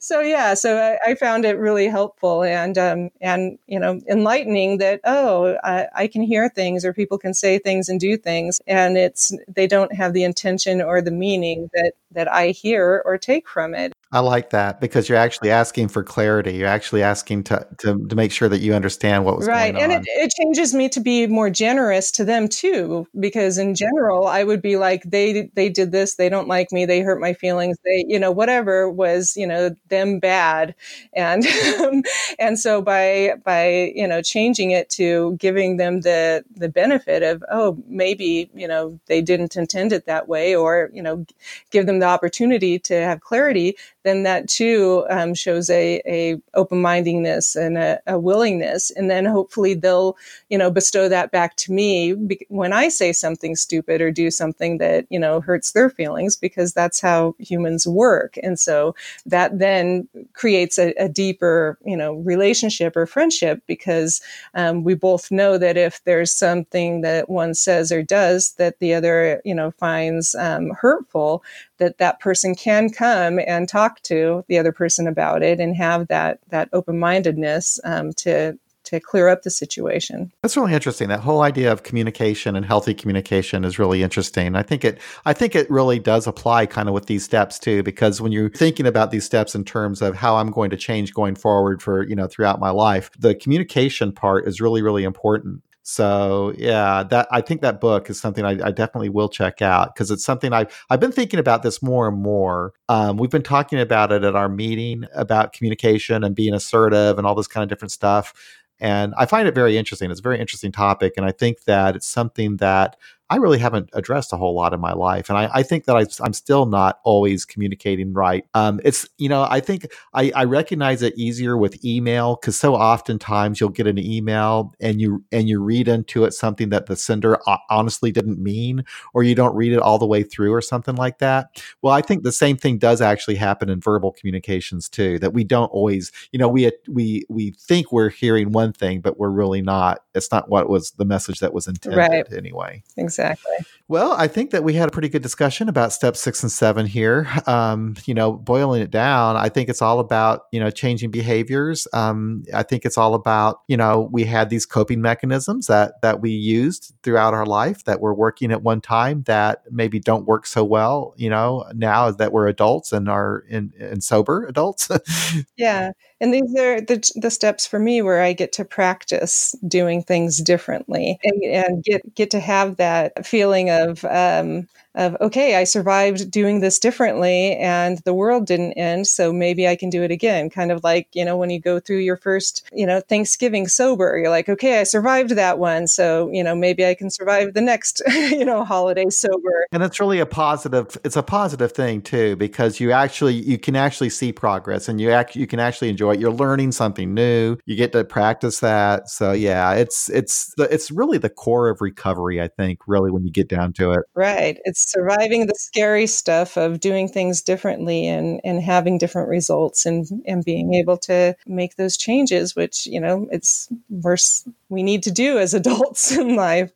so 0.00 0.20
yeah, 0.20 0.54
so 0.54 0.78
I, 0.78 1.10
I, 1.10 1.14
found 1.14 1.44
it 1.44 1.58
really 1.58 1.86
helpful 1.88 2.42
and 2.42 2.76
um, 2.76 3.10
and 3.20 3.58
you 3.66 3.78
know 3.78 4.00
enlightening 4.08 4.78
that 4.78 5.00
oh 5.04 5.56
I, 5.64 5.88
I 5.94 6.06
can 6.06 6.22
hear 6.22 6.48
things 6.48 6.84
or 6.84 6.92
people 6.92 7.18
can 7.18 7.34
say 7.34 7.58
things 7.58 7.88
and 7.88 8.00
do 8.00 8.16
things 8.16 8.60
and 8.66 8.96
it's 8.96 9.32
they 9.48 9.66
don't 9.66 9.94
have 9.94 10.12
the 10.12 10.24
intention 10.24 10.82
or 10.82 11.00
the 11.00 11.10
meaning 11.10 11.70
that 11.72 11.92
that 12.12 12.32
I 12.32 12.48
hear 12.48 13.02
or 13.04 13.18
take 13.18 13.48
from 13.48 13.74
it. 13.74 13.93
I 14.14 14.20
like 14.20 14.50
that 14.50 14.80
because 14.80 15.08
you're 15.08 15.18
actually 15.18 15.50
asking 15.50 15.88
for 15.88 16.04
clarity. 16.04 16.52
You're 16.52 16.68
actually 16.68 17.02
asking 17.02 17.42
to 17.44 17.66
to, 17.78 17.98
to 18.06 18.14
make 18.14 18.30
sure 18.30 18.48
that 18.48 18.60
you 18.60 18.72
understand 18.72 19.24
what 19.24 19.36
was 19.36 19.48
right. 19.48 19.74
and 19.74 19.90
it, 19.90 20.04
it 20.06 20.30
changes 20.30 20.72
me 20.72 20.88
to 20.90 21.00
be 21.00 21.26
more 21.26 21.50
generous 21.50 22.12
to 22.12 22.24
them 22.24 22.46
too, 22.46 23.08
because 23.18 23.58
in 23.58 23.74
general, 23.74 24.28
I 24.28 24.44
would 24.44 24.62
be 24.62 24.76
like, 24.76 25.02
they 25.02 25.50
they 25.54 25.68
did 25.68 25.90
this, 25.90 26.14
they 26.14 26.28
don't 26.28 26.46
like 26.46 26.70
me, 26.70 26.86
they 26.86 27.00
hurt 27.00 27.20
my 27.20 27.32
feelings, 27.32 27.76
they 27.84 28.04
you 28.06 28.20
know 28.20 28.30
whatever 28.30 28.88
was 28.88 29.36
you 29.36 29.48
know 29.48 29.74
them 29.88 30.20
bad, 30.20 30.76
and 31.12 31.44
and 32.38 32.56
so 32.56 32.80
by 32.82 33.32
by 33.44 33.92
you 33.96 34.06
know 34.06 34.22
changing 34.22 34.70
it 34.70 34.90
to 34.90 35.36
giving 35.40 35.76
them 35.76 36.02
the 36.02 36.44
the 36.54 36.68
benefit 36.68 37.24
of 37.24 37.42
oh 37.50 37.82
maybe 37.88 38.48
you 38.54 38.68
know 38.68 38.96
they 39.06 39.20
didn't 39.20 39.56
intend 39.56 39.92
it 39.92 40.06
that 40.06 40.28
way, 40.28 40.54
or 40.54 40.88
you 40.92 41.02
know 41.02 41.26
give 41.72 41.86
them 41.86 41.98
the 41.98 42.06
opportunity 42.06 42.78
to 42.78 42.94
have 42.94 43.20
clarity 43.20 43.74
then 44.04 44.22
that 44.22 44.48
too 44.48 45.04
um, 45.10 45.34
shows 45.34 45.68
a, 45.70 46.00
a 46.06 46.36
open 46.54 46.80
mindedness 46.80 47.56
and 47.56 47.76
a, 47.76 48.00
a, 48.06 48.18
willingness. 48.18 48.90
And 48.90 49.10
then 49.10 49.24
hopefully 49.24 49.74
they'll, 49.74 50.16
you 50.50 50.58
know, 50.58 50.70
bestow 50.70 51.08
that 51.08 51.30
back 51.30 51.56
to 51.56 51.72
me 51.72 52.12
when 52.48 52.72
I 52.72 52.88
say 52.88 53.12
something 53.12 53.56
stupid 53.56 54.00
or 54.00 54.10
do 54.10 54.30
something 54.30 54.78
that, 54.78 55.06
you 55.10 55.18
know, 55.18 55.40
hurts 55.40 55.72
their 55.72 55.90
feelings 55.90 56.36
because 56.36 56.72
that's 56.72 57.00
how 57.00 57.34
humans 57.38 57.86
work. 57.86 58.36
And 58.42 58.58
so 58.58 58.94
that 59.26 59.58
then 59.58 60.08
creates 60.34 60.78
a, 60.78 60.92
a 60.98 61.08
deeper, 61.08 61.78
you 61.84 61.96
know, 61.96 62.14
relationship 62.14 62.96
or 62.96 63.06
friendship 63.06 63.62
because 63.66 64.20
um, 64.54 64.84
we 64.84 64.94
both 64.94 65.30
know 65.30 65.58
that 65.58 65.76
if 65.76 66.02
there's 66.04 66.32
something 66.32 67.00
that 67.00 67.28
one 67.28 67.54
says 67.54 67.90
or 67.90 68.02
does 68.02 68.52
that 68.58 68.78
the 68.78 68.94
other, 68.94 69.40
you 69.44 69.54
know, 69.54 69.70
finds 69.72 70.34
um, 70.34 70.70
hurtful, 70.70 71.42
that 71.84 71.98
that 71.98 72.20
person 72.20 72.54
can 72.54 72.90
come 72.90 73.38
and 73.46 73.68
talk 73.68 74.00
to 74.02 74.44
the 74.48 74.58
other 74.58 74.72
person 74.72 75.06
about 75.06 75.42
it 75.42 75.60
and 75.60 75.76
have 75.76 76.08
that 76.08 76.38
that 76.48 76.68
open 76.72 76.98
mindedness 76.98 77.78
um, 77.84 78.12
to 78.14 78.58
to 78.84 79.00
clear 79.00 79.28
up 79.28 79.42
the 79.42 79.50
situation. 79.50 80.30
That's 80.42 80.56
really 80.56 80.74
interesting. 80.74 81.08
That 81.08 81.20
whole 81.20 81.40
idea 81.40 81.72
of 81.72 81.82
communication 81.82 82.54
and 82.54 82.66
healthy 82.66 82.92
communication 82.92 83.64
is 83.64 83.78
really 83.78 84.02
interesting. 84.02 84.54
I 84.54 84.62
think 84.62 84.84
it 84.84 84.98
I 85.24 85.32
think 85.32 85.54
it 85.54 85.70
really 85.70 85.98
does 85.98 86.26
apply 86.26 86.66
kind 86.66 86.88
of 86.88 86.94
with 86.94 87.06
these 87.06 87.24
steps 87.24 87.58
too 87.58 87.82
because 87.82 88.20
when 88.20 88.32
you're 88.32 88.50
thinking 88.50 88.86
about 88.86 89.10
these 89.10 89.24
steps 89.24 89.54
in 89.54 89.64
terms 89.64 90.02
of 90.02 90.14
how 90.14 90.36
I'm 90.36 90.50
going 90.50 90.70
to 90.70 90.76
change 90.76 91.14
going 91.14 91.34
forward 91.34 91.82
for, 91.82 92.02
you 92.02 92.14
know, 92.14 92.26
throughout 92.26 92.60
my 92.60 92.70
life, 92.70 93.10
the 93.18 93.34
communication 93.34 94.12
part 94.12 94.46
is 94.46 94.60
really 94.60 94.82
really 94.82 95.04
important. 95.04 95.62
So 95.86 96.54
yeah, 96.56 97.02
that 97.10 97.28
I 97.30 97.42
think 97.42 97.60
that 97.60 97.78
book 97.78 98.08
is 98.08 98.18
something 98.18 98.42
I, 98.42 98.52
I 98.52 98.70
definitely 98.70 99.10
will 99.10 99.28
check 99.28 99.60
out 99.60 99.94
because 99.94 100.10
it's 100.10 100.24
something 100.24 100.50
I've 100.54 100.74
I've 100.88 100.98
been 100.98 101.12
thinking 101.12 101.38
about 101.38 101.62
this 101.62 101.82
more 101.82 102.08
and 102.08 102.16
more. 102.16 102.72
Um, 102.88 103.18
we've 103.18 103.30
been 103.30 103.42
talking 103.42 103.78
about 103.78 104.10
it 104.10 104.24
at 104.24 104.34
our 104.34 104.48
meeting 104.48 105.04
about 105.14 105.52
communication 105.52 106.24
and 106.24 106.34
being 106.34 106.54
assertive 106.54 107.18
and 107.18 107.26
all 107.26 107.34
this 107.34 107.46
kind 107.46 107.62
of 107.62 107.68
different 107.68 107.92
stuff. 107.92 108.32
And 108.80 109.12
I 109.18 109.26
find 109.26 109.46
it 109.46 109.54
very 109.54 109.76
interesting. 109.76 110.10
It's 110.10 110.20
a 110.20 110.22
very 110.22 110.40
interesting 110.40 110.72
topic, 110.72 111.14
and 111.18 111.26
I 111.26 111.32
think 111.32 111.64
that 111.64 111.96
it's 111.96 112.08
something 112.08 112.56
that 112.56 112.96
I 113.34 113.38
really 113.38 113.58
haven't 113.58 113.90
addressed 113.94 114.32
a 114.32 114.36
whole 114.36 114.54
lot 114.54 114.72
in 114.72 114.78
my 114.78 114.92
life. 114.92 115.28
And 115.28 115.36
I, 115.36 115.50
I 115.52 115.64
think 115.64 115.86
that 115.86 115.96
I, 115.96 116.06
am 116.24 116.32
still 116.32 116.66
not 116.66 117.00
always 117.02 117.44
communicating 117.44 118.12
right. 118.12 118.46
Um, 118.54 118.80
it's, 118.84 119.08
you 119.18 119.28
know, 119.28 119.44
I 119.50 119.58
think 119.58 119.88
I, 120.12 120.30
I 120.36 120.44
recognize 120.44 121.02
it 121.02 121.18
easier 121.18 121.58
with 121.58 121.84
email 121.84 122.36
because 122.36 122.56
so 122.56 122.76
oftentimes 122.76 123.58
you'll 123.58 123.70
get 123.70 123.88
an 123.88 123.98
email 123.98 124.72
and 124.78 125.00
you, 125.00 125.24
and 125.32 125.48
you 125.48 125.60
read 125.60 125.88
into 125.88 126.22
it 126.22 126.32
something 126.32 126.68
that 126.68 126.86
the 126.86 126.94
sender 126.94 127.40
honestly 127.68 128.12
didn't 128.12 128.38
mean, 128.38 128.84
or 129.14 129.24
you 129.24 129.34
don't 129.34 129.56
read 129.56 129.72
it 129.72 129.80
all 129.80 129.98
the 129.98 130.06
way 130.06 130.22
through 130.22 130.52
or 130.52 130.62
something 130.62 130.94
like 130.94 131.18
that. 131.18 131.60
Well, 131.82 131.92
I 131.92 132.02
think 132.02 132.22
the 132.22 132.30
same 132.30 132.56
thing 132.56 132.78
does 132.78 133.00
actually 133.00 133.34
happen 133.34 133.68
in 133.68 133.80
verbal 133.80 134.12
communications 134.12 134.88
too, 134.88 135.18
that 135.18 135.32
we 135.32 135.42
don't 135.42 135.72
always, 135.72 136.12
you 136.30 136.38
know, 136.38 136.46
we, 136.46 136.70
we, 136.88 137.24
we 137.28 137.50
think 137.58 137.90
we're 137.90 138.10
hearing 138.10 138.52
one 138.52 138.72
thing, 138.72 139.00
but 139.00 139.18
we're 139.18 139.28
really 139.28 139.60
not. 139.60 140.02
It's 140.14 140.30
not 140.30 140.48
what 140.48 140.68
was 140.68 140.92
the 140.92 141.04
message 141.04 141.40
that 141.40 141.52
was 141.52 141.66
intended 141.66 141.98
right. 141.98 142.32
anyway. 142.32 142.84
Exactly. 142.96 143.23
Exactly. 143.32 143.56
Well, 143.86 144.12
I 144.12 144.28
think 144.28 144.50
that 144.52 144.64
we 144.64 144.72
had 144.74 144.88
a 144.88 144.90
pretty 144.90 145.10
good 145.10 145.22
discussion 145.22 145.68
about 145.68 145.92
step 145.92 146.16
six 146.16 146.42
and 146.42 146.50
seven 146.50 146.86
here. 146.86 147.28
Um, 147.46 147.96
you 148.06 148.14
know, 148.14 148.32
boiling 148.32 148.80
it 148.80 148.90
down, 148.90 149.36
I 149.36 149.50
think 149.50 149.68
it's 149.68 149.82
all 149.82 150.00
about, 150.00 150.44
you 150.52 150.58
know, 150.58 150.70
changing 150.70 151.10
behaviors. 151.10 151.86
Um, 151.92 152.44
I 152.54 152.62
think 152.62 152.86
it's 152.86 152.96
all 152.96 153.12
about, 153.14 153.60
you 153.68 153.76
know, 153.76 154.08
we 154.10 154.24
had 154.24 154.48
these 154.48 154.64
coping 154.64 155.02
mechanisms 155.02 155.66
that 155.66 156.00
that 156.00 156.20
we 156.22 156.30
used 156.30 156.94
throughout 157.02 157.34
our 157.34 157.44
life 157.44 157.84
that 157.84 158.00
were 158.00 158.14
working 158.14 158.50
at 158.52 158.62
one 158.62 158.80
time 158.80 159.22
that 159.24 159.62
maybe 159.70 160.00
don't 160.00 160.24
work 160.24 160.46
so 160.46 160.64
well, 160.64 161.12
you 161.18 161.28
know, 161.28 161.66
now 161.74 162.10
that 162.10 162.32
we're 162.32 162.48
adults 162.48 162.90
and 162.90 163.06
are 163.10 163.44
in, 163.50 163.72
in 163.78 164.00
sober 164.00 164.46
adults. 164.46 164.88
yeah. 165.58 165.92
And 166.24 166.32
these 166.32 166.56
are 166.56 166.80
the, 166.80 167.12
the 167.16 167.30
steps 167.30 167.66
for 167.66 167.78
me 167.78 168.00
where 168.00 168.22
I 168.22 168.32
get 168.32 168.50
to 168.54 168.64
practice 168.64 169.54
doing 169.68 170.02
things 170.02 170.38
differently 170.38 171.18
and, 171.22 171.42
and 171.42 171.84
get, 171.84 172.14
get 172.14 172.30
to 172.30 172.40
have 172.40 172.78
that 172.78 173.26
feeling 173.26 173.68
of, 173.68 174.06
um, 174.06 174.66
of 174.94 175.16
okay 175.20 175.56
i 175.56 175.64
survived 175.64 176.30
doing 176.30 176.60
this 176.60 176.78
differently 176.78 177.56
and 177.56 177.98
the 178.04 178.14
world 178.14 178.46
didn't 178.46 178.72
end 178.74 179.06
so 179.06 179.32
maybe 179.32 179.66
i 179.66 179.76
can 179.76 179.90
do 179.90 180.02
it 180.02 180.10
again. 180.10 180.50
Kind 180.50 180.72
of 180.72 180.84
like 180.84 181.08
you 181.12 181.24
know 181.24 181.36
when 181.36 181.50
you 181.50 181.60
go 181.60 181.80
through 181.80 181.98
your 181.98 182.16
first 182.16 182.68
you 182.72 182.86
know 182.86 183.00
thanksgiving 183.00 183.66
sober 183.68 184.18
you're 184.18 184.30
like 184.30 184.48
okay 184.48 184.80
i 184.80 184.82
survived 184.82 185.30
that 185.30 185.58
one 185.58 185.86
so 185.86 186.30
you 186.32 186.42
know 186.42 186.54
maybe 186.54 186.84
i 186.84 186.94
can 186.94 187.10
survive 187.10 187.54
the 187.54 187.60
next 187.60 188.02
you 188.08 188.44
know 188.44 188.64
holiday 188.64 189.08
sober. 189.10 189.66
And 189.72 189.82
it's 189.82 190.00
really 190.00 190.18
a 190.18 190.26
positive 190.26 190.96
it's 191.04 191.16
a 191.16 191.22
positive 191.22 191.72
thing 191.72 192.02
too 192.02 192.36
because 192.36 192.80
you 192.80 192.92
actually 192.92 193.34
you 193.34 193.58
can 193.58 193.76
actually 193.76 194.10
see 194.10 194.32
progress 194.32 194.88
and 194.88 195.00
you 195.00 195.10
act 195.10 195.36
you 195.36 195.46
can 195.46 195.60
actually 195.60 195.88
enjoy 195.88 196.12
it. 196.12 196.20
You're 196.20 196.32
learning 196.32 196.72
something 196.72 197.14
new. 197.14 197.56
You 197.66 197.76
get 197.76 197.92
to 197.92 198.04
practice 198.04 198.60
that. 198.60 199.08
So 199.08 199.32
yeah 199.32 199.72
it's 199.72 200.10
it's 200.10 200.52
the, 200.56 200.64
it's 200.72 200.90
really 200.90 201.18
the 201.18 201.30
core 201.30 201.68
of 201.68 201.80
recovery 201.80 202.40
i 202.40 202.48
think 202.48 202.80
really 202.86 203.10
when 203.10 203.24
you 203.24 203.32
get 203.32 203.48
down 203.48 203.72
to 203.74 203.92
it. 203.92 204.00
Right. 204.14 204.58
It's 204.64 204.83
surviving 204.88 205.46
the 205.46 205.54
scary 205.56 206.06
stuff 206.06 206.56
of 206.56 206.80
doing 206.80 207.08
things 207.08 207.42
differently 207.42 208.06
and, 208.06 208.40
and 208.44 208.62
having 208.62 208.98
different 208.98 209.28
results 209.28 209.86
and, 209.86 210.06
and 210.26 210.44
being 210.44 210.74
able 210.74 210.96
to 210.98 211.34
make 211.46 211.76
those 211.76 211.96
changes, 211.96 212.54
which, 212.54 212.86
you 212.86 213.00
know, 213.00 213.26
it's 213.30 213.68
worse 213.90 214.46
we 214.68 214.82
need 214.82 215.02
to 215.04 215.10
do 215.10 215.38
as 215.38 215.54
adults 215.64 216.16
in 216.16 216.36
life, 216.36 216.72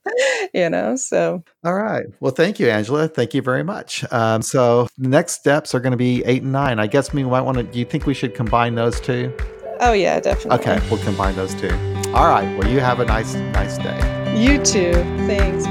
you 0.52 0.68
know? 0.70 0.96
So. 0.96 1.42
All 1.64 1.74
right. 1.74 2.06
Well, 2.20 2.32
thank 2.32 2.58
you, 2.58 2.68
Angela. 2.68 3.08
Thank 3.08 3.34
you 3.34 3.42
very 3.42 3.64
much. 3.64 4.04
Um, 4.12 4.42
so 4.42 4.88
the 4.98 5.08
next 5.08 5.32
steps 5.32 5.74
are 5.74 5.80
going 5.80 5.92
to 5.92 5.98
be 5.98 6.24
eight 6.24 6.42
and 6.42 6.52
nine. 6.52 6.78
I 6.78 6.86
guess 6.86 7.12
we 7.12 7.24
might 7.24 7.42
want 7.42 7.58
to, 7.58 7.64
do 7.64 7.78
you 7.78 7.84
think 7.84 8.06
we 8.06 8.14
should 8.14 8.34
combine 8.34 8.74
those 8.74 9.00
two? 9.00 9.34
Oh 9.80 9.92
yeah, 9.92 10.18
definitely. 10.20 10.58
Okay. 10.58 10.86
We'll 10.90 11.02
combine 11.04 11.36
those 11.36 11.54
two. 11.54 11.70
All 12.12 12.28
right. 12.28 12.56
Well, 12.58 12.68
you 12.68 12.80
have 12.80 13.00
a 13.00 13.04
nice, 13.04 13.34
nice 13.34 13.78
day. 13.78 14.34
You 14.36 14.62
too. 14.64 14.92
Thanks. 15.26 15.66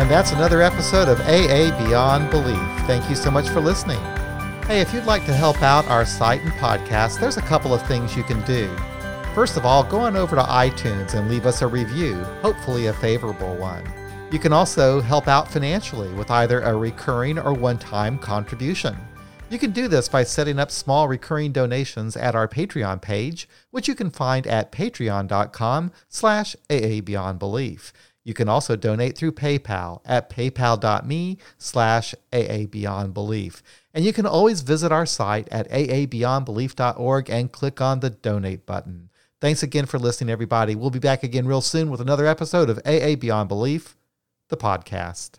And 0.00 0.10
that's 0.10 0.32
another 0.32 0.62
episode 0.62 1.08
of 1.08 1.20
AA 1.20 1.76
Beyond 1.84 2.30
Belief. 2.30 2.56
Thank 2.86 3.10
you 3.10 3.14
so 3.14 3.30
much 3.30 3.50
for 3.50 3.60
listening. 3.60 4.00
Hey, 4.64 4.80
if 4.80 4.94
you'd 4.94 5.04
like 5.04 5.26
to 5.26 5.34
help 5.34 5.62
out 5.62 5.86
our 5.88 6.06
site 6.06 6.40
and 6.40 6.52
podcast, 6.52 7.20
there's 7.20 7.36
a 7.36 7.42
couple 7.42 7.74
of 7.74 7.86
things 7.86 8.16
you 8.16 8.22
can 8.22 8.40
do. 8.46 8.74
First 9.34 9.58
of 9.58 9.66
all, 9.66 9.84
go 9.84 9.98
on 9.98 10.16
over 10.16 10.36
to 10.36 10.42
iTunes 10.42 11.12
and 11.12 11.28
leave 11.28 11.44
us 11.44 11.60
a 11.60 11.66
review, 11.66 12.14
hopefully 12.40 12.86
a 12.86 12.94
favorable 12.94 13.54
one. 13.56 13.84
You 14.32 14.38
can 14.38 14.54
also 14.54 15.02
help 15.02 15.28
out 15.28 15.52
financially 15.52 16.14
with 16.14 16.30
either 16.30 16.62
a 16.62 16.74
recurring 16.74 17.38
or 17.38 17.52
one-time 17.52 18.18
contribution. 18.20 18.96
You 19.50 19.58
can 19.58 19.72
do 19.72 19.86
this 19.86 20.08
by 20.08 20.22
setting 20.22 20.58
up 20.58 20.70
small 20.70 21.08
recurring 21.08 21.52
donations 21.52 22.16
at 22.16 22.34
our 22.34 22.48
Patreon 22.48 23.02
page, 23.02 23.48
which 23.70 23.86
you 23.86 23.94
can 23.94 24.08
find 24.08 24.46
at 24.46 24.72
patreon.com 24.72 25.92
slash 26.08 26.56
aabeyondbelief. 26.70 27.92
You 28.24 28.34
can 28.34 28.48
also 28.48 28.76
donate 28.76 29.16
through 29.16 29.32
PayPal 29.32 30.00
at 30.04 30.28
paypal.me 30.28 31.38
slash 31.58 32.14
aabeyondbelief. 32.32 33.62
And 33.94 34.04
you 34.04 34.12
can 34.12 34.26
always 34.26 34.60
visit 34.60 34.92
our 34.92 35.06
site 35.06 35.48
at 35.48 35.68
aabeyondbelief.org 35.70 37.30
and 37.30 37.52
click 37.52 37.80
on 37.80 38.00
the 38.00 38.10
donate 38.10 38.66
button. 38.66 39.10
Thanks 39.40 39.62
again 39.62 39.86
for 39.86 39.98
listening, 39.98 40.30
everybody. 40.30 40.74
We'll 40.74 40.90
be 40.90 40.98
back 40.98 41.22
again 41.22 41.46
real 41.46 41.62
soon 41.62 41.90
with 41.90 42.00
another 42.00 42.26
episode 42.26 42.68
of 42.68 42.78
AA 42.84 43.16
Beyond 43.16 43.48
Belief, 43.48 43.96
the 44.48 44.56
podcast. 44.56 45.38